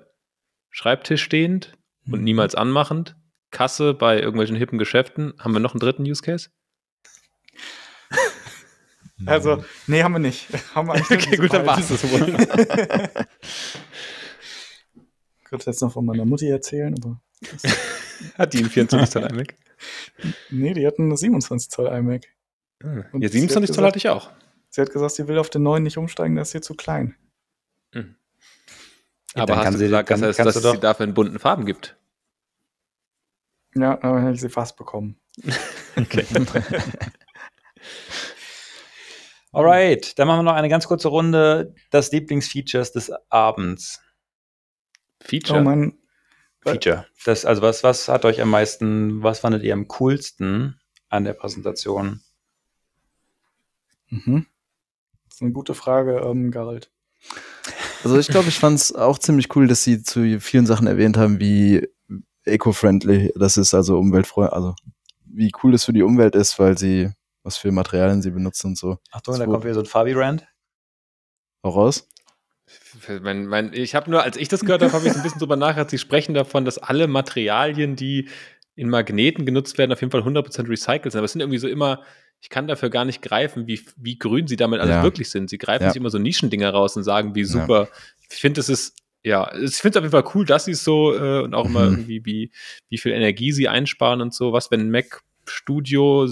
Schreibtisch 0.69 1.23
stehend 1.23 1.73
und 2.05 2.19
Mhm. 2.19 2.23
niemals 2.23 2.55
anmachend. 2.55 3.15
Kasse 3.51 3.93
bei 3.93 4.19
irgendwelchen 4.19 4.55
hippen 4.55 4.79
Geschäften. 4.79 5.33
Haben 5.39 5.53
wir 5.53 5.59
noch 5.59 5.73
einen 5.73 5.79
dritten 5.79 6.03
Use 6.03 6.21
Case? 6.21 6.49
Also, 9.25 9.63
nee, 9.87 10.03
haben 10.03 10.11
wir 10.11 10.19
nicht. 10.19 10.47
Haben 10.75 10.87
wir 10.89 10.95
Okay, 10.95 11.37
gut, 11.37 11.53
dann 11.53 11.65
war's 11.65 11.87
das 11.87 12.03
wohl. 12.11 12.35
Ich 15.37 15.43
könnte 15.45 15.65
jetzt 15.67 15.81
noch 15.81 15.93
von 15.93 16.05
meiner 16.05 16.25
Mutti 16.25 16.49
erzählen, 16.49 16.93
aber 17.01 17.21
Hat 18.37 18.53
die 18.53 18.59
einen 18.59 18.69
24 18.69 19.09
Zoll 19.09 19.23
iMac? 19.31 19.55
nee, 20.49 20.73
die 20.73 20.85
hatten 20.87 21.03
eine 21.03 21.17
27 21.17 21.69
Zoll 21.69 21.87
iMac. 21.87 22.23
Und 22.83 23.21
Ja, 23.21 23.29
sie 23.29 23.41
hat 23.41 23.49
27 23.51 23.51
Zoll 23.51 23.67
gesagt- 23.67 23.87
hatte 23.87 23.97
ich 23.97 24.09
auch. 24.09 24.31
Sie 24.69 24.81
hat 24.81 24.91
gesagt, 24.91 25.13
sie 25.15 25.27
will 25.27 25.37
auf 25.37 25.49
den 25.49 25.63
neuen 25.63 25.83
nicht 25.83 25.97
umsteigen, 25.97 26.35
der 26.35 26.41
ist 26.43 26.51
hier 26.51 26.61
zu 26.61 26.73
klein. 26.75 27.15
Ja, 27.93 28.01
Aber 29.35 29.45
dann 29.47 29.57
hast 29.57 29.63
kann 29.65 29.73
du 29.73 29.79
sie- 29.79 29.85
gesagt, 29.85 30.09
kann- 30.09 30.21
dass, 30.21 30.37
dass 30.37 30.53
du 30.53 30.59
es 30.67 30.71
sie 30.75 30.79
dafür 30.79 31.05
in 31.05 31.13
bunten 31.13 31.39
Farben 31.39 31.65
gibt? 31.65 31.95
Ja, 33.75 34.01
aber 34.03 34.21
hätte 34.21 34.33
ich 34.33 34.41
sie 34.41 34.49
fast 34.49 34.77
bekommen. 34.77 35.19
Okay. 35.95 36.25
Alright, 39.51 40.17
dann 40.17 40.27
machen 40.27 40.39
wir 40.39 40.43
noch 40.51 40.53
eine 40.57 40.69
ganz 40.69 40.87
kurze 40.87 41.09
Runde. 41.09 41.75
Das 41.91 42.11
Lieblingsfeatures 42.11 42.91
des 42.91 43.11
Abends. 43.29 44.01
Feature. 45.21 45.59
Oh, 45.59 45.63
mein, 45.63 45.97
Feature. 46.71 47.05
Das, 47.25 47.45
also 47.45 47.61
was, 47.61 47.83
was 47.83 48.07
hat 48.07 48.25
euch 48.25 48.41
am 48.41 48.49
meisten, 48.49 49.21
was 49.23 49.39
fandet 49.39 49.63
ihr 49.63 49.73
am 49.73 49.87
coolsten 49.87 50.79
an 51.09 51.23
der 51.23 51.33
Präsentation? 51.33 52.21
mhm. 54.09 54.45
Das 55.25 55.35
ist 55.35 55.41
eine 55.41 55.51
gute 55.51 55.73
Frage, 55.73 56.17
ähm, 56.19 56.51
Gerald. 56.51 56.91
Also 58.03 58.19
ich 58.19 58.27
glaube, 58.27 58.49
ich 58.49 58.59
fand 58.59 58.77
es 58.77 58.93
auch 58.93 59.17
ziemlich 59.17 59.55
cool, 59.55 59.67
dass 59.67 59.83
sie 59.83 60.03
zu 60.03 60.39
vielen 60.39 60.65
Sachen 60.65 60.87
erwähnt 60.87 61.17
haben, 61.17 61.39
wie 61.39 61.87
eco-friendly 62.45 63.33
das 63.35 63.57
ist, 63.57 63.73
also 63.73 63.97
umweltfreundlich, 63.97 64.53
also 64.53 64.75
wie 65.25 65.51
cool 65.63 65.71
das 65.71 65.85
für 65.85 65.93
die 65.93 66.03
Umwelt 66.03 66.35
ist, 66.35 66.59
weil 66.59 66.77
sie, 66.77 67.09
was 67.43 67.57
für 67.57 67.71
Materialien 67.71 68.21
sie 68.21 68.31
benutzen 68.31 68.67
und 68.67 68.77
so. 68.77 68.97
Achtung, 69.11 69.33
da 69.33 69.39
da 69.39 69.45
kommt 69.45 69.53
kommt 69.55 69.63
wieder 69.63 69.73
so 69.73 69.79
ein 69.79 69.85
Fabi-Rand. 69.85 70.45
Auch 71.63 71.75
raus? 71.75 72.07
Mein, 73.21 73.45
mein, 73.45 73.73
ich 73.73 73.93
habe 73.95 74.09
nur, 74.09 74.23
als 74.23 74.37
ich 74.37 74.47
das 74.47 74.61
gehört 74.61 74.81
habe, 74.81 74.93
habe 74.93 75.05
ich 75.05 75.13
so 75.13 75.19
ein 75.19 75.23
bisschen 75.23 75.39
drüber 75.39 75.55
nachgedacht. 75.55 75.89
Sie 75.89 75.97
sprechen 75.97 76.33
davon, 76.33 76.63
dass 76.65 76.77
alle 76.77 77.07
Materialien, 77.07 77.95
die 77.95 78.29
in 78.75 78.89
Magneten 78.89 79.45
genutzt 79.45 79.77
werden, 79.77 79.91
auf 79.91 80.01
jeden 80.01 80.11
Fall 80.11 80.21
100% 80.21 80.69
recycelt 80.69 81.11
sind. 81.11 81.17
Aber 81.19 81.25
es 81.25 81.33
sind 81.33 81.41
irgendwie 81.41 81.57
so 81.59 81.67
immer, 81.67 82.01
ich 82.41 82.49
kann 82.49 82.67
dafür 82.67 82.89
gar 82.89 83.05
nicht 83.05 83.21
greifen, 83.21 83.67
wie, 83.67 83.81
wie 83.97 84.17
grün 84.17 84.47
sie 84.47 84.55
damit 84.55 84.79
alles 84.79 84.95
Ja. 84.95 85.03
wirklich 85.03 85.29
sind. 85.29 85.49
Sie 85.49 85.57
greifen 85.57 85.83
Ja. 85.83 85.89
sich 85.91 85.99
immer 85.99 86.09
so 86.09 86.17
Nischendinger 86.19 86.69
raus 86.69 86.95
und 86.95 87.03
sagen, 87.03 87.35
wie 87.35 87.43
super. 87.43 87.89
Ich 88.31 88.37
finde, 88.39 88.61
es 88.61 88.69
ist, 88.69 88.95
ja, 89.23 89.53
ich 89.55 89.75
finde 89.75 89.89
es 89.89 89.97
auf 89.97 90.03
jeden 90.03 90.11
Fall 90.11 90.31
cool, 90.33 90.45
dass 90.45 90.65
sie 90.65 90.71
es 90.71 90.83
so 90.83 91.13
äh, 91.15 91.41
und 91.43 91.53
auch 91.53 91.65
immer 91.65 91.85
Mhm. 91.89 91.97
irgendwie, 91.97 92.25
wie, 92.25 92.51
wie 92.89 92.97
viel 92.97 93.11
Energie 93.11 93.51
sie 93.51 93.67
einsparen 93.67 94.21
und 94.21 94.33
so. 94.33 94.53
Was, 94.53 94.71
wenn 94.71 94.79
ein 94.81 94.91
Mac 94.91 95.21
Studio 95.45 96.27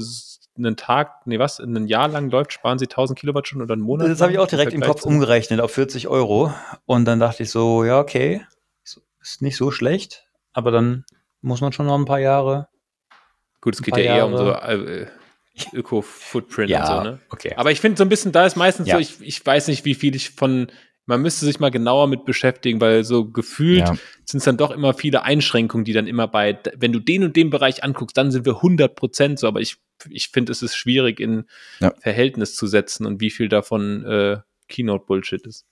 einen 0.65 0.77
Tag, 0.77 1.25
nee, 1.27 1.39
was, 1.39 1.59
ein 1.59 1.87
Jahr 1.87 2.07
lang 2.07 2.29
läuft, 2.29 2.53
sparen 2.53 2.79
sie 2.79 2.85
1000 2.85 3.17
Kilowattstunden 3.19 3.65
oder 3.65 3.73
einen 3.73 3.81
Monat? 3.81 4.07
Das 4.09 4.21
habe 4.21 4.31
ich 4.31 4.39
auch 4.39 4.47
direkt 4.47 4.73
im 4.73 4.81
Kopf 4.81 5.03
umgerechnet 5.03 5.59
auf 5.61 5.71
40 5.71 6.07
Euro. 6.07 6.53
Und 6.85 7.05
dann 7.05 7.19
dachte 7.19 7.43
ich 7.43 7.49
so, 7.51 7.83
ja, 7.83 7.99
okay, 7.99 8.45
ist 9.21 9.41
nicht 9.41 9.57
so 9.57 9.69
schlecht, 9.71 10.25
aber 10.53 10.71
dann 10.71 11.05
muss 11.41 11.61
man 11.61 11.71
schon 11.73 11.85
noch 11.85 11.97
ein 11.97 12.05
paar 12.05 12.19
Jahre. 12.19 12.67
Gut, 13.61 13.75
es 13.75 13.83
geht 13.83 13.95
ja 13.97 14.03
eher 14.03 14.25
um 14.25 14.35
so 14.37 14.47
Jahre. 14.47 14.87
äh, 15.01 15.07
Öko-Footprint 15.73 16.71
und 16.71 16.85
so, 16.87 17.01
ne? 17.03 17.19
okay. 17.29 17.53
Aber 17.55 17.71
ich 17.71 17.79
finde 17.81 17.97
so 17.97 18.03
ein 18.03 18.09
bisschen, 18.09 18.31
da 18.31 18.45
ist 18.45 18.55
meistens 18.55 18.87
Ja. 18.87 18.95
so, 18.95 18.99
ich, 19.01 19.21
ich 19.21 19.45
weiß 19.45 19.67
nicht, 19.67 19.85
wie 19.85 19.93
viel 19.95 20.15
ich 20.15 20.31
von, 20.31 20.67
man 21.05 21.21
müsste 21.21 21.45
sich 21.45 21.59
mal 21.59 21.71
genauer 21.71 22.07
mit 22.07 22.25
beschäftigen, 22.25 22.81
weil 22.81 23.03
so 23.03 23.25
gefühlt 23.29 23.81
Ja. 23.81 23.93
sind 24.25 24.39
es 24.39 24.43
dann 24.45 24.57
doch 24.57 24.71
immer 24.71 24.93
viele 24.93 25.23
Einschränkungen, 25.23 25.83
die 25.85 25.93
dann 25.93 26.07
immer 26.07 26.27
bei, 26.27 26.57
wenn 26.77 26.91
du 26.93 26.99
den 26.99 27.23
und 27.23 27.35
den 27.35 27.49
Bereich 27.49 27.83
anguckst, 27.83 28.17
dann 28.17 28.31
sind 28.31 28.45
wir 28.45 28.55
100 28.55 28.95
Prozent 28.95 29.39
so, 29.39 29.47
aber 29.47 29.61
ich, 29.61 29.77
ich 30.09 30.29
finde, 30.29 30.51
es 30.51 30.61
ist 30.61 30.75
schwierig 30.75 31.19
in 31.19 31.47
Ja. 31.79 31.93
Verhältnis 31.99 32.55
zu 32.55 32.67
setzen 32.67 33.05
und 33.05 33.21
wie 33.21 33.31
viel 33.31 33.49
davon 33.49 34.05
äh, 34.05 34.39
Keynote-Bullshit 34.67 35.45
ist. 35.45 35.65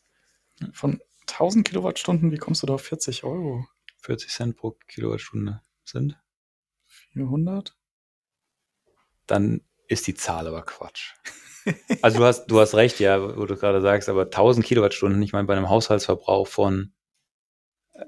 Von 0.73 0.99
1000 1.27 1.67
Kilowattstunden, 1.67 2.31
wie 2.31 2.37
kommst 2.37 2.63
du 2.63 2.67
da 2.67 2.73
auf 2.73 2.81
40 2.81 3.23
Euro? 3.23 3.65
40 4.01 4.29
Cent 4.31 4.57
pro 4.57 4.77
Kilowattstunde 4.87 5.61
sind, 5.83 6.17
400? 7.13 7.75
dann 9.27 9.61
ist 9.87 10.07
die 10.07 10.15
Zahl 10.15 10.47
aber 10.47 10.63
Quatsch. 10.63 11.13
Also 12.01 12.19
du 12.19 12.25
hast, 12.25 12.47
du 12.47 12.59
hast 12.59 12.73
recht, 12.73 12.99
ja, 12.99 13.37
wo 13.37 13.45
du 13.45 13.55
gerade 13.55 13.81
sagst, 13.81 14.09
aber 14.09 14.23
1000 14.23 14.65
Kilowattstunden, 14.65 15.21
ich 15.21 15.33
meine, 15.33 15.45
bei 15.45 15.55
einem 15.55 15.69
Haushaltsverbrauch 15.69 16.47
von, 16.47 16.93
äh, 17.93 18.01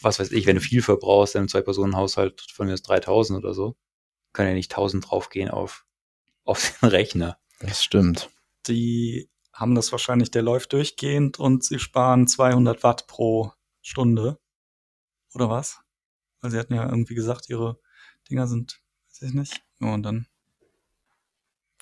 was 0.00 0.18
weiß 0.18 0.32
ich, 0.32 0.46
wenn 0.46 0.56
du 0.56 0.62
viel 0.62 0.80
verbrauchst, 0.80 1.34
in 1.34 1.40
einem 1.40 1.48
Zwei-Personen-Haushalt 1.48 2.40
von 2.54 2.68
mir 2.68 2.74
ist 2.74 2.82
3000 2.84 3.38
oder 3.38 3.52
so, 3.52 3.76
kann 4.32 4.46
ja 4.46 4.54
nicht 4.54 4.72
1000 4.72 5.10
draufgehen 5.10 5.50
auf, 5.50 5.86
auf 6.44 6.78
den 6.80 6.88
Rechner. 6.88 7.38
Das 7.60 7.82
stimmt. 7.82 8.30
Die 8.66 9.28
haben 9.52 9.74
das 9.74 9.92
wahrscheinlich, 9.92 10.30
der 10.30 10.42
läuft 10.42 10.72
durchgehend 10.72 11.38
und 11.38 11.64
sie 11.64 11.78
sparen 11.78 12.26
200 12.26 12.82
Watt 12.82 13.06
pro 13.06 13.52
Stunde. 13.82 14.38
Oder 15.34 15.48
was? 15.48 15.80
Weil 16.40 16.50
sie 16.50 16.58
hatten 16.58 16.74
ja 16.74 16.84
irgendwie 16.88 17.14
gesagt, 17.14 17.48
ihre 17.48 17.78
Dinger 18.30 18.46
sind, 18.46 18.80
weiß 19.08 19.22
ich 19.28 19.34
nicht. 19.34 19.62
Ja, 19.80 19.94
und 19.94 20.02
dann 20.02 20.26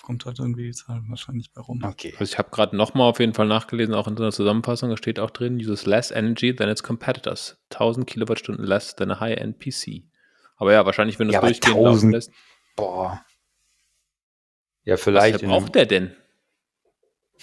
kommt 0.02 0.26
halt 0.26 0.38
irgendwie 0.38 0.64
die 0.64 0.72
Zahl 0.72 1.02
wahrscheinlich 1.08 1.52
bei 1.52 1.60
rum. 1.60 1.82
Okay. 1.84 2.14
Also 2.18 2.32
ich 2.32 2.38
habe 2.38 2.50
gerade 2.50 2.76
nochmal 2.76 3.08
auf 3.08 3.20
jeden 3.20 3.34
Fall 3.34 3.46
nachgelesen, 3.46 3.94
auch 3.94 4.08
in 4.08 4.16
so 4.16 4.22
einer 4.22 4.32
Zusammenfassung, 4.32 4.90
da 4.90 4.96
steht 4.96 5.20
auch 5.20 5.30
drin, 5.30 5.56
uses 5.56 5.86
less 5.86 6.10
energy 6.10 6.54
than 6.54 6.68
its 6.68 6.82
competitors. 6.82 7.58
1000 7.70 8.06
Kilowattstunden 8.06 8.64
less 8.64 8.96
than 8.96 9.10
a 9.10 9.20
high-end 9.20 9.58
PC. 9.58 10.09
Aber 10.60 10.72
ja, 10.72 10.86
wahrscheinlich, 10.86 11.18
wenn 11.18 11.26
du 11.26 11.30
es 11.32 11.34
Ja, 11.34 11.40
aber 11.40 11.48
durchgehend 11.48 11.76
1000 11.76 11.94
laufen 11.94 12.10
lässt. 12.12 12.30
Boah. 12.76 13.24
Ja, 14.84 14.94
Was 14.94 15.02
vielleicht. 15.02 15.42
einem- 15.42 15.50
braucht 15.50 15.74
der 15.74 15.86
denn? 15.86 16.14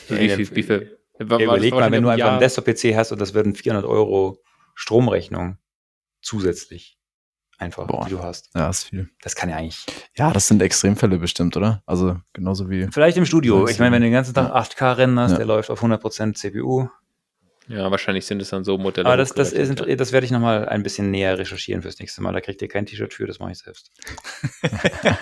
Ja, 0.08 0.17
wie 0.17 0.30
viel, 0.30 0.45
dem- 0.45 0.56
wie 0.56 0.63
viel? 0.63 0.99
Ja, 1.19 1.25
überleg 1.25 1.73
mal, 1.73 1.91
wenn 1.91 2.03
du 2.03 2.10
einfach 2.10 2.27
einen 2.27 2.36
ein 2.36 2.39
Desktop-PC 2.39 2.95
hast 2.95 3.12
und 3.12 3.19
das 3.19 3.34
werden 3.34 3.56
400 3.56 3.86
Euro 3.86 4.41
Stromrechnung 4.75 5.58
zusätzlich 6.21 6.99
einfach, 7.58 7.88
Boah. 7.88 8.06
die 8.06 8.12
du 8.12 8.21
hast. 8.21 8.51
Ja, 8.53 8.69
ist 8.69 8.84
viel. 8.84 9.10
Das 9.23 9.36
kann 9.36 9.49
ja 9.49 9.56
eigentlich. 9.56 9.84
Ja, 10.15 10.32
das 10.32 10.47
sind 10.47 10.62
Extremfälle 10.62 11.17
bestimmt, 11.17 11.58
oder? 11.58 11.82
Also 11.88 12.19
genauso 12.34 12.69
wie. 12.69 12.88
Vielleicht 12.91 13.17
im 13.17 13.25
Studio. 13.25 13.67
Ich 13.67 13.80
meine, 13.80 13.95
wenn 13.95 14.01
du 14.03 14.08
den 14.08 14.13
ganzen 14.13 14.36
Tag 14.36 14.49
ja. 14.49 14.56
8K 14.56 14.91
rennen 14.97 15.19
hast, 15.19 15.32
Ja. 15.32 15.38
der 15.38 15.47
läuft 15.47 15.71
auf 15.71 15.82
100% 15.82 16.38
CPU. 16.38 16.88
Ja, 17.69 17.91
wahrscheinlich 17.91 18.25
sind 18.25 18.41
es 18.41 18.49
dann 18.49 18.63
so 18.63 18.77
Modelle. 18.77 19.08
Aber 19.08 19.17
das, 19.17 19.34
das, 19.34 19.51
ist, 19.51 19.77
das 19.80 20.12
werde 20.13 20.25
ich 20.25 20.32
nochmal 20.32 20.69
ein 20.69 20.84
bisschen 20.84 21.12
näher 21.12 21.38
recherchieren 21.38 21.82
fürs 21.82 21.99
nächste 21.99 22.21
Mal. 22.21 22.32
Da 22.32 22.39
kriegt 22.41 22.62
ihr 22.62 22.67
kein 22.69 22.86
T-Shirt 22.86 23.13
für, 23.13 23.27
das 23.27 23.39
mache 23.39 23.51
ich 23.51 23.58
selbst. 23.60 23.91
Ja. 25.03 25.17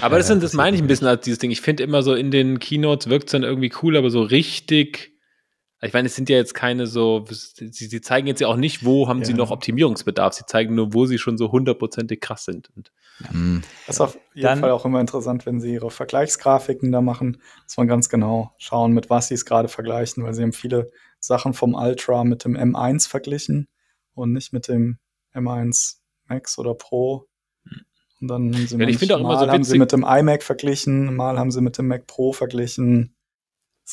Aber 0.00 0.18
das, 0.18 0.28
sind, 0.28 0.42
das 0.42 0.52
meine 0.52 0.76
ich 0.76 0.82
ein 0.82 0.86
bisschen 0.86 1.08
als 1.08 1.24
dieses 1.24 1.38
Ding. 1.40 1.50
Ich 1.50 1.60
finde 1.60 1.82
immer 1.82 2.02
so 2.02 2.14
in 2.14 2.30
den 2.30 2.58
Keynotes 2.60 3.08
wirkt 3.08 3.26
es 3.26 3.32
dann 3.32 3.42
irgendwie 3.42 3.72
cool, 3.82 3.96
aber 3.96 4.10
so 4.10 4.22
richtig, 4.22 5.12
Ich 5.82 5.92
meine, 5.92 6.06
es 6.06 6.14
sind 6.14 6.28
ja 6.28 6.36
jetzt 6.36 6.54
keine 6.54 6.86
so, 6.86 7.24
sie, 7.28 7.68
sie 7.72 8.00
zeigen 8.00 8.28
jetzt 8.28 8.40
ja 8.40 8.46
auch 8.46 8.56
nicht, 8.56 8.84
wo 8.84 9.08
haben 9.08 9.24
sie 9.24 9.32
Ja. 9.32 9.38
noch 9.38 9.50
Optimierungsbedarf. 9.50 10.34
Sie 10.34 10.46
zeigen 10.46 10.76
nur, 10.76 10.94
wo 10.94 11.06
sie 11.06 11.18
schon 11.18 11.36
so 11.36 11.50
hundertprozentig 11.50 12.20
krass 12.20 12.44
sind. 12.44 12.70
Und 12.76 12.92
Hm. 13.18 13.62
Das 13.86 13.96
ist 13.96 14.00
auf 14.00 14.18
jeden 14.34 14.46
Dann- 14.46 14.60
Fall 14.60 14.70
auch 14.70 14.84
immer 14.84 15.00
interessant, 15.00 15.46
wenn 15.46 15.60
sie 15.60 15.72
ihre 15.74 15.90
Vergleichsgrafiken 15.90 16.90
da 16.92 17.00
machen, 17.00 17.40
dass 17.64 17.76
man 17.76 17.86
ganz 17.86 18.08
genau 18.08 18.52
schauen, 18.58 18.92
mit 18.92 19.10
was 19.10 19.28
sie 19.28 19.34
es 19.34 19.44
gerade 19.44 19.68
vergleichen, 19.68 20.24
weil 20.24 20.34
sie 20.34 20.42
haben 20.42 20.52
viele 20.52 20.90
Sachen 21.20 21.54
vom 21.54 21.74
Ultra 21.74 22.24
mit 22.24 22.44
dem 22.44 22.56
M1 22.56 23.08
verglichen 23.08 23.68
und 24.14 24.32
nicht 24.32 24.52
mit 24.52 24.68
dem 24.68 24.98
M1 25.34 25.98
Max 26.26 26.58
oder 26.58 26.74
Pro. 26.74 27.28
Und 28.20 28.28
dann 28.28 28.54
haben 28.54 28.66
sie 28.66 28.76
Ja, 28.76 29.16
immer 29.16 29.28
mal 29.28 29.38
so 29.38 29.50
haben 29.50 29.64
sie 29.64 29.78
mit 29.78 29.92
dem 29.92 30.04
iMac 30.04 30.42
verglichen, 30.42 31.14
mal 31.16 31.38
haben 31.38 31.50
sie 31.50 31.60
mit 31.60 31.78
dem 31.78 31.88
Mac 31.88 32.06
Pro 32.06 32.32
verglichen. 32.32 33.16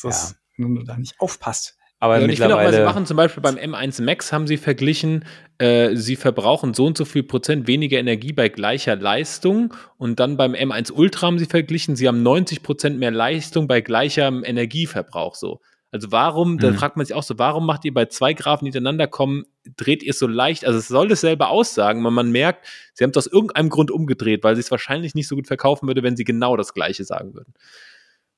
Das 0.02 0.04
ist, 0.04 0.36
wenn 0.56 0.74
du 0.76 0.82
da 0.84 0.96
nicht 0.96 1.20
aufpasst. 1.20 1.76
Aber 2.02 2.16
Ja, 2.16 2.24
und 2.24 2.30
ich 2.30 2.40
finde 2.40 2.56
auch, 2.56 2.64
was 2.64 2.74
sie 2.74 2.82
machen, 2.82 3.04
zum 3.04 3.16
Beispiel 3.18 3.42
beim 3.42 3.56
M1 3.56 4.02
Max 4.02 4.32
haben 4.32 4.46
sie 4.46 4.56
verglichen, 4.56 5.26
äh, 5.58 5.94
sie 5.94 6.16
verbrauchen 6.16 6.72
so 6.72 6.86
und 6.86 6.96
so 6.96 7.04
viel 7.04 7.22
Prozent 7.22 7.66
weniger 7.66 7.98
Energie 7.98 8.32
bei 8.32 8.48
gleicher 8.48 8.96
Leistung 8.96 9.74
und 9.98 10.18
dann 10.18 10.38
beim 10.38 10.54
M1 10.54 10.90
Ultra 10.92 11.26
haben 11.26 11.38
sie 11.38 11.44
verglichen, 11.44 11.96
sie 11.96 12.08
haben 12.08 12.22
90 12.22 12.62
Prozent 12.62 12.98
mehr 12.98 13.10
Leistung 13.10 13.68
bei 13.68 13.82
gleichem 13.82 14.42
Energieverbrauch 14.44 15.34
so. 15.34 15.60
Also 15.92 16.10
warum, 16.10 16.58
da 16.58 16.70
Mhm. 16.70 16.74
fragt 16.76 16.96
man 16.96 17.04
sich 17.04 17.14
auch 17.14 17.22
so, 17.24 17.38
warum 17.38 17.66
macht 17.66 17.84
ihr 17.84 17.92
bei 17.92 18.06
zwei 18.06 18.32
Graphen, 18.32 18.64
die 18.64 18.68
hintereinander 18.70 19.06
kommen, 19.06 19.44
dreht 19.76 20.02
ihr 20.02 20.10
es 20.12 20.18
so 20.20 20.26
leicht, 20.26 20.64
also 20.64 20.78
es 20.78 20.88
soll 20.88 21.08
dasselbe 21.08 21.48
aussagen, 21.48 22.00
aber 22.00 22.12
man 22.12 22.30
merkt, 22.30 22.66
sie 22.94 23.04
haben 23.04 23.10
es 23.10 23.16
aus 23.18 23.26
irgendeinem 23.26 23.68
Grund 23.68 23.90
umgedreht, 23.90 24.42
weil 24.42 24.54
sie 24.54 24.60
es 24.60 24.70
wahrscheinlich 24.70 25.14
nicht 25.14 25.28
so 25.28 25.34
gut 25.34 25.48
verkaufen 25.48 25.86
würde, 25.86 26.02
wenn 26.02 26.16
sie 26.16 26.24
genau 26.24 26.56
das 26.56 26.72
Gleiche 26.72 27.04
sagen 27.04 27.34
würden. 27.34 27.52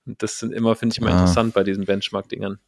Und 0.06 0.20
das 0.20 0.40
sind 0.40 0.52
immer, 0.52 0.74
finde 0.74 0.94
ich 0.94 0.98
immer 0.98 1.10
Ah. 1.10 1.12
interessant 1.12 1.54
bei 1.54 1.62
diesen 1.62 1.84
Benchmark-Dingern. 1.84 2.58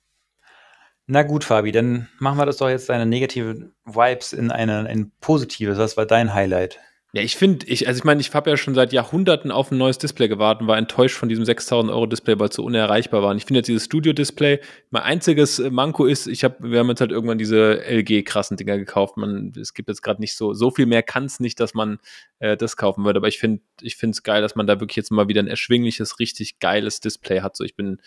Na 1.06 1.22
gut, 1.22 1.44
Fabi, 1.44 1.72
dann 1.72 2.08
machen 2.18 2.38
wir 2.38 2.46
das 2.46 2.56
doch 2.56 2.68
jetzt 2.68 2.88
deine 2.88 3.06
negative 3.06 3.70
Vibes 3.84 4.32
in 4.32 4.50
eine, 4.50 4.86
ein 4.86 5.12
positives. 5.20 5.78
Was 5.78 5.96
war 5.96 6.06
dein 6.06 6.32
Highlight? 6.32 6.78
Ja, 7.14 7.22
ich 7.22 7.36
finde, 7.36 7.64
ich, 7.66 7.86
also 7.86 7.98
ich 7.98 8.04
meine, 8.04 8.20
ich 8.20 8.34
habe 8.34 8.50
ja 8.50 8.56
schon 8.56 8.74
seit 8.74 8.92
Jahrhunderten 8.92 9.52
auf 9.52 9.70
ein 9.70 9.78
neues 9.78 9.98
Display 9.98 10.26
gewartet 10.26 10.62
und 10.62 10.66
war 10.66 10.78
enttäuscht 10.78 11.16
von 11.16 11.28
diesem 11.28 11.44
6000 11.44 11.92
Euro 11.92 12.06
Display, 12.06 12.40
weil 12.40 12.48
es 12.48 12.56
so 12.56 12.64
unerreichbar 12.64 13.22
war. 13.22 13.30
Und 13.30 13.36
ich 13.36 13.44
finde 13.44 13.60
jetzt 13.60 13.68
dieses 13.68 13.84
Studio-Display, 13.84 14.58
mein 14.90 15.02
einziges 15.02 15.60
äh, 15.60 15.70
Manko 15.70 16.06
ist, 16.06 16.26
ich 16.26 16.42
habe, 16.42 16.56
wir 16.72 16.80
haben 16.80 16.88
jetzt 16.88 17.00
halt 17.00 17.12
irgendwann 17.12 17.38
diese 17.38 17.84
LG-krassen 17.84 18.56
Dinger 18.56 18.78
gekauft. 18.78 19.16
Man, 19.16 19.52
es 19.60 19.74
gibt 19.74 19.90
jetzt 19.90 20.02
gerade 20.02 20.20
nicht 20.20 20.34
so, 20.34 20.54
so 20.54 20.72
viel 20.72 20.86
mehr 20.86 21.04
kann 21.04 21.26
es 21.26 21.38
nicht, 21.38 21.60
dass 21.60 21.72
man 21.72 22.00
äh, 22.40 22.56
das 22.56 22.76
kaufen 22.76 23.04
würde. 23.04 23.18
Aber 23.18 23.28
ich 23.28 23.38
finde, 23.38 23.62
ich 23.80 23.94
finde 23.94 24.16
es 24.16 24.24
geil, 24.24 24.42
dass 24.42 24.56
man 24.56 24.66
da 24.66 24.80
wirklich 24.80 24.96
jetzt 24.96 25.12
mal 25.12 25.28
wieder 25.28 25.40
ein 25.40 25.46
erschwingliches, 25.46 26.18
richtig 26.18 26.58
geiles 26.58 26.98
Display 26.98 27.42
hat. 27.42 27.56
So, 27.56 27.62
ich 27.62 27.76
bin, 27.76 27.98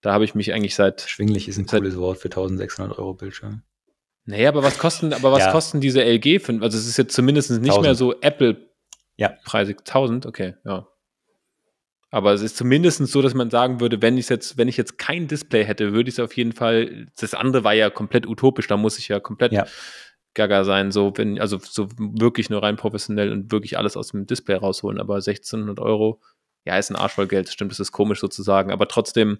da 0.00 0.12
habe 0.12 0.24
ich 0.24 0.34
mich 0.34 0.52
eigentlich 0.52 0.74
seit 0.74 1.02
Schwinglich 1.02 1.48
ist 1.48 1.58
ein 1.58 1.66
cooles 1.66 1.96
Wort 1.96 2.18
für 2.18 2.28
1600 2.28 2.98
Euro 2.98 3.14
Bildschirm. 3.14 3.62
Naja, 4.24 4.50
aber 4.50 4.62
was 4.62 4.78
kosten, 4.78 5.12
aber 5.12 5.32
was 5.32 5.44
Ja. 5.44 5.52
kosten 5.52 5.80
diese 5.80 6.02
LG? 6.04 6.38
Für, 6.40 6.52
also 6.60 6.76
es 6.76 6.86
ist 6.86 6.96
jetzt 6.98 7.14
zumindest 7.14 7.50
nicht 7.50 7.60
1000. 7.72 7.82
mehr 7.82 7.94
so 7.94 8.20
Apple 8.20 8.68
Ja. 9.16 9.30
preisig. 9.44 9.84
1000, 9.84 10.26
okay, 10.26 10.54
ja. 10.64 10.86
Aber 12.10 12.32
es 12.32 12.40
ist 12.42 12.56
zumindest 12.56 13.06
so, 13.06 13.20
dass 13.22 13.34
man 13.34 13.50
sagen 13.50 13.80
würde, 13.80 14.00
wenn 14.00 14.16
ich 14.16 14.28
jetzt, 14.28 14.56
wenn 14.56 14.68
ich 14.68 14.76
jetzt 14.78 14.96
kein 14.98 15.28
Display 15.28 15.64
hätte, 15.64 15.92
würde 15.92 16.08
ich 16.08 16.14
es 16.14 16.20
auf 16.20 16.34
jeden 16.36 16.52
Fall. 16.52 17.06
Das 17.20 17.34
andere 17.34 17.64
war 17.64 17.74
ja 17.74 17.90
komplett 17.90 18.26
utopisch, 18.26 18.66
da 18.66 18.76
muss 18.78 18.98
ich 18.98 19.08
ja 19.08 19.20
komplett 19.20 19.52
Ja. 19.52 19.66
gaga 20.34 20.64
sein, 20.64 20.90
so 20.92 21.12
wenn, 21.16 21.38
also 21.40 21.58
so 21.58 21.88
wirklich 21.98 22.48
nur 22.48 22.62
rein 22.62 22.76
professionell 22.76 23.30
und 23.32 23.50
wirklich 23.52 23.76
alles 23.76 23.96
aus 23.96 24.08
dem 24.08 24.26
Display 24.26 24.54
rausholen. 24.56 25.00
Aber 25.00 25.20
1600 25.20 25.80
Euro, 25.80 26.20
ja, 26.64 26.78
ist 26.78 26.90
ein 26.90 26.96
Arsch 26.96 27.12
voll 27.12 27.28
Geld, 27.28 27.46
das 27.48 27.54
stimmt, 27.54 27.72
das 27.72 27.80
ist 27.80 27.92
komisch 27.92 28.20
sozusagen. 28.20 28.70
Aber 28.72 28.88
trotzdem. 28.88 29.38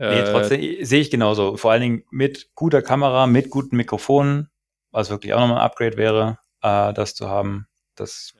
Nee, 0.00 0.20
äh, 0.20 0.32
trotzdem 0.32 0.82
sehe 0.82 1.00
ich 1.02 1.10
genauso. 1.10 1.58
Vor 1.58 1.72
allen 1.72 1.82
Dingen 1.82 2.04
mit 2.10 2.54
guter 2.54 2.80
Kamera, 2.80 3.26
mit 3.26 3.50
guten 3.50 3.76
Mikrofonen, 3.76 4.48
was 4.90 5.10
wirklich 5.10 5.34
auch 5.34 5.40
nochmal 5.40 5.58
ein 5.58 5.64
Upgrade 5.64 5.98
wäre, 5.98 6.38
äh, 6.62 6.94
das 6.94 7.14
zu 7.14 7.28
haben. 7.28 7.68
Das 7.96 8.32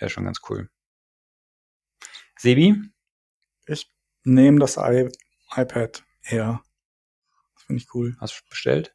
wäre 0.00 0.10
schon 0.10 0.24
ganz 0.24 0.40
cool. 0.48 0.68
Sebi? 2.36 2.82
Ich 3.68 3.88
nehme 4.24 4.58
das 4.58 4.76
I 4.76 5.08
iPad 5.54 6.02
Air. 6.24 6.64
Das 7.54 7.62
finde 7.62 7.80
ich 7.80 7.94
cool. 7.94 8.16
Hast 8.20 8.40
du 8.40 8.48
bestellt? 8.50 8.92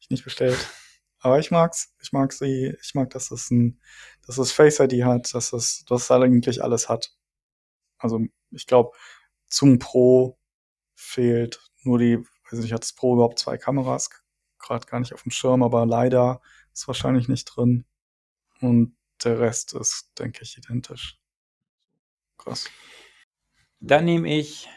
Ich 0.00 0.08
nicht 0.08 0.24
bestellt. 0.24 0.56
Aber 1.18 1.38
ich 1.38 1.50
mag's. 1.50 1.94
Ich 2.00 2.12
mag 2.12 2.32
sie. 2.32 2.74
Ich 2.80 2.94
mag, 2.94 3.10
dass 3.10 3.30
es 3.30 3.50
ein, 3.50 3.78
dass 4.26 4.38
es 4.38 4.52
Face 4.52 4.80
ID 4.80 5.04
hat, 5.04 5.34
dass 5.34 5.52
es, 5.52 5.84
dass 5.84 6.04
es 6.04 6.10
eigentlich 6.10 6.64
alles 6.64 6.88
hat. 6.88 7.14
Also, 7.98 8.20
ich 8.50 8.66
glaube, 8.66 8.96
zum 9.48 9.78
Pro 9.78 10.38
fehlt 11.02 11.60
nur 11.82 11.98
die, 11.98 12.18
weiß 12.50 12.60
nicht, 12.60 12.72
hat 12.72 12.82
das 12.82 12.92
Pro 12.92 13.14
überhaupt 13.14 13.38
zwei 13.38 13.58
Kameras? 13.58 14.10
Gerade 14.58 14.86
gar 14.86 15.00
nicht 15.00 15.12
auf 15.12 15.22
dem 15.22 15.32
Schirm, 15.32 15.62
aber 15.62 15.84
leider 15.84 16.40
ist 16.72 16.86
wahrscheinlich 16.86 17.28
nicht 17.28 17.44
drin. 17.44 17.84
Und 18.60 18.94
der 19.24 19.40
Rest 19.40 19.74
ist, 19.74 20.10
denke 20.18 20.40
ich, 20.42 20.56
identisch. 20.56 21.18
Krass. 22.38 22.68
Dann 23.80 24.04
nehme 24.04 24.32
ich, 24.32 24.68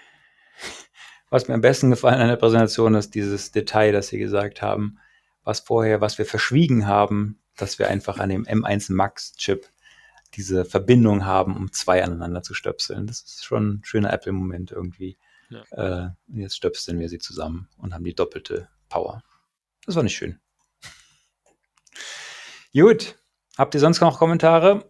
was 1.29 1.47
mir 1.47 1.53
am 1.53 1.61
besten 1.61 1.91
gefallen 1.91 2.19
an 2.19 2.27
der 2.27 2.35
Präsentation 2.35 2.95
ist, 2.95 3.13
dieses 3.13 3.51
Detail, 3.51 3.91
das 3.91 4.07
Sie 4.07 4.17
gesagt 4.17 4.61
haben, 4.61 4.99
was 5.43 5.59
vorher, 5.59 6.01
was 6.01 6.17
wir 6.17 6.25
verschwiegen 6.25 6.87
haben, 6.87 7.39
dass 7.55 7.77
wir 7.77 7.87
einfach 7.87 8.17
an 8.17 8.29
dem 8.29 8.45
M1 8.45 8.91
Max 8.91 9.33
Chip 9.35 9.69
diese 10.33 10.65
Verbindung 10.65 11.25
haben, 11.25 11.55
um 11.55 11.71
zwei 11.71 12.03
aneinander 12.03 12.41
zu 12.41 12.53
stöpseln. 12.53 13.07
Das 13.07 13.21
ist 13.21 13.45
schon 13.45 13.75
ein 13.75 13.81
schöner 13.85 14.11
Apple-Moment 14.11 14.71
irgendwie. 14.71 15.17
Ja. 15.49 15.63
Äh, 15.71 16.09
und 16.27 16.39
jetzt 16.39 16.55
stöpseln 16.55 16.99
wir 16.99 17.09
sie 17.09 17.19
zusammen 17.19 17.69
und 17.77 17.93
haben 17.93 18.03
die 18.03 18.15
doppelte 18.15 18.69
Power. 18.89 19.21
Das 19.85 19.95
war 19.95 20.03
nicht 20.03 20.15
schön. 20.15 20.39
Gut. 22.73 23.17
Habt 23.57 23.73
ihr 23.73 23.79
sonst 23.79 24.01
noch 24.01 24.19
Kommentare? 24.19 24.89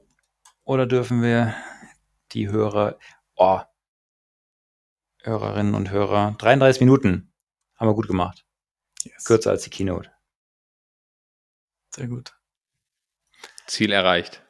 Oder 0.64 0.88
dürfen 0.88 1.22
wir 1.22 1.56
die 2.32 2.50
Hörer, 2.50 2.98
oh, 3.36 3.62
Hörerinnen 5.22 5.76
und 5.76 5.92
Hörer, 5.92 6.36
33 6.38 6.82
Minuten 6.82 7.32
haben 7.76 7.88
wir 7.88 7.94
gut 7.94 8.08
gemacht. 8.08 8.46
Yes. 9.04 9.26
Kürzer 9.26 9.52
als 9.52 9.64
die 9.64 9.70
Keynote. 9.70 10.12
Sehr 11.96 12.08
gut. 12.08 12.36
Ziel 13.68 13.92
erreicht. 13.92 14.45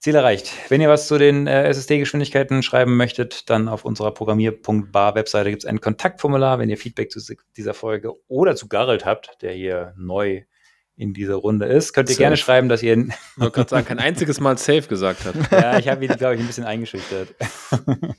Ziel 0.00 0.14
erreicht. 0.14 0.50
Wenn 0.70 0.80
ihr 0.80 0.88
was 0.88 1.06
zu 1.06 1.18
den 1.18 1.46
äh, 1.46 1.68
SSD-Geschwindigkeiten 1.68 2.62
schreiben 2.62 2.96
möchtet, 2.96 3.50
dann 3.50 3.68
auf 3.68 3.84
unserer 3.84 4.12
Programmier.bar-Webseite 4.12 5.50
gibt 5.50 5.62
es 5.62 5.68
ein 5.68 5.82
Kontaktformular. 5.82 6.58
Wenn 6.58 6.70
ihr 6.70 6.78
Feedback 6.78 7.12
zu 7.12 7.20
dieser 7.56 7.74
Folge 7.74 8.14
oder 8.26 8.56
zu 8.56 8.66
Garrett 8.66 9.04
habt, 9.04 9.36
der 9.42 9.52
hier 9.52 9.92
neu 9.98 10.44
in 10.96 11.12
dieser 11.12 11.34
Runde 11.34 11.66
ist, 11.66 11.92
könnt 11.92 12.08
ihr 12.08 12.14
Safe. 12.14 12.22
gerne 12.22 12.38
schreiben, 12.38 12.70
dass 12.70 12.82
ihr. 12.82 12.96
Ich 12.96 13.08
wollte 13.36 13.52
gerade 13.52 13.68
sagen, 13.68 13.86
kein 13.86 13.98
einziges 13.98 14.40
Mal 14.40 14.56
safe 14.56 14.88
gesagt 14.88 15.26
hat. 15.26 15.34
ja, 15.52 15.78
ich 15.78 15.88
habe 15.88 16.02
ihn, 16.02 16.16
glaube 16.16 16.34
ich, 16.34 16.40
ein 16.40 16.46
bisschen 16.46 16.64
eingeschüchtert. 16.64 17.34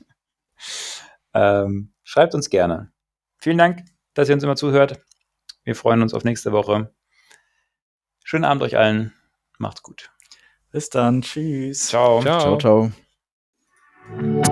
ähm, 1.34 1.92
schreibt 2.04 2.36
uns 2.36 2.48
gerne. 2.48 2.92
Vielen 3.38 3.58
Dank, 3.58 3.80
dass 4.14 4.28
ihr 4.28 4.36
uns 4.36 4.44
immer 4.44 4.56
zuhört. 4.56 5.00
Wir 5.64 5.74
freuen 5.74 6.00
uns 6.02 6.14
auf 6.14 6.22
nächste 6.22 6.52
Woche. 6.52 6.94
Schönen 8.22 8.44
Abend 8.44 8.62
euch 8.62 8.76
allen. 8.76 9.12
Macht's 9.58 9.82
gut. 9.82 10.12
Bis 10.72 10.88
dann. 10.88 11.22
Tschüss. 11.22 11.88
Ciao. 11.88 12.22
Ciao. 12.22 12.58
Ciao, 12.58 12.90
ciao. 14.10 14.51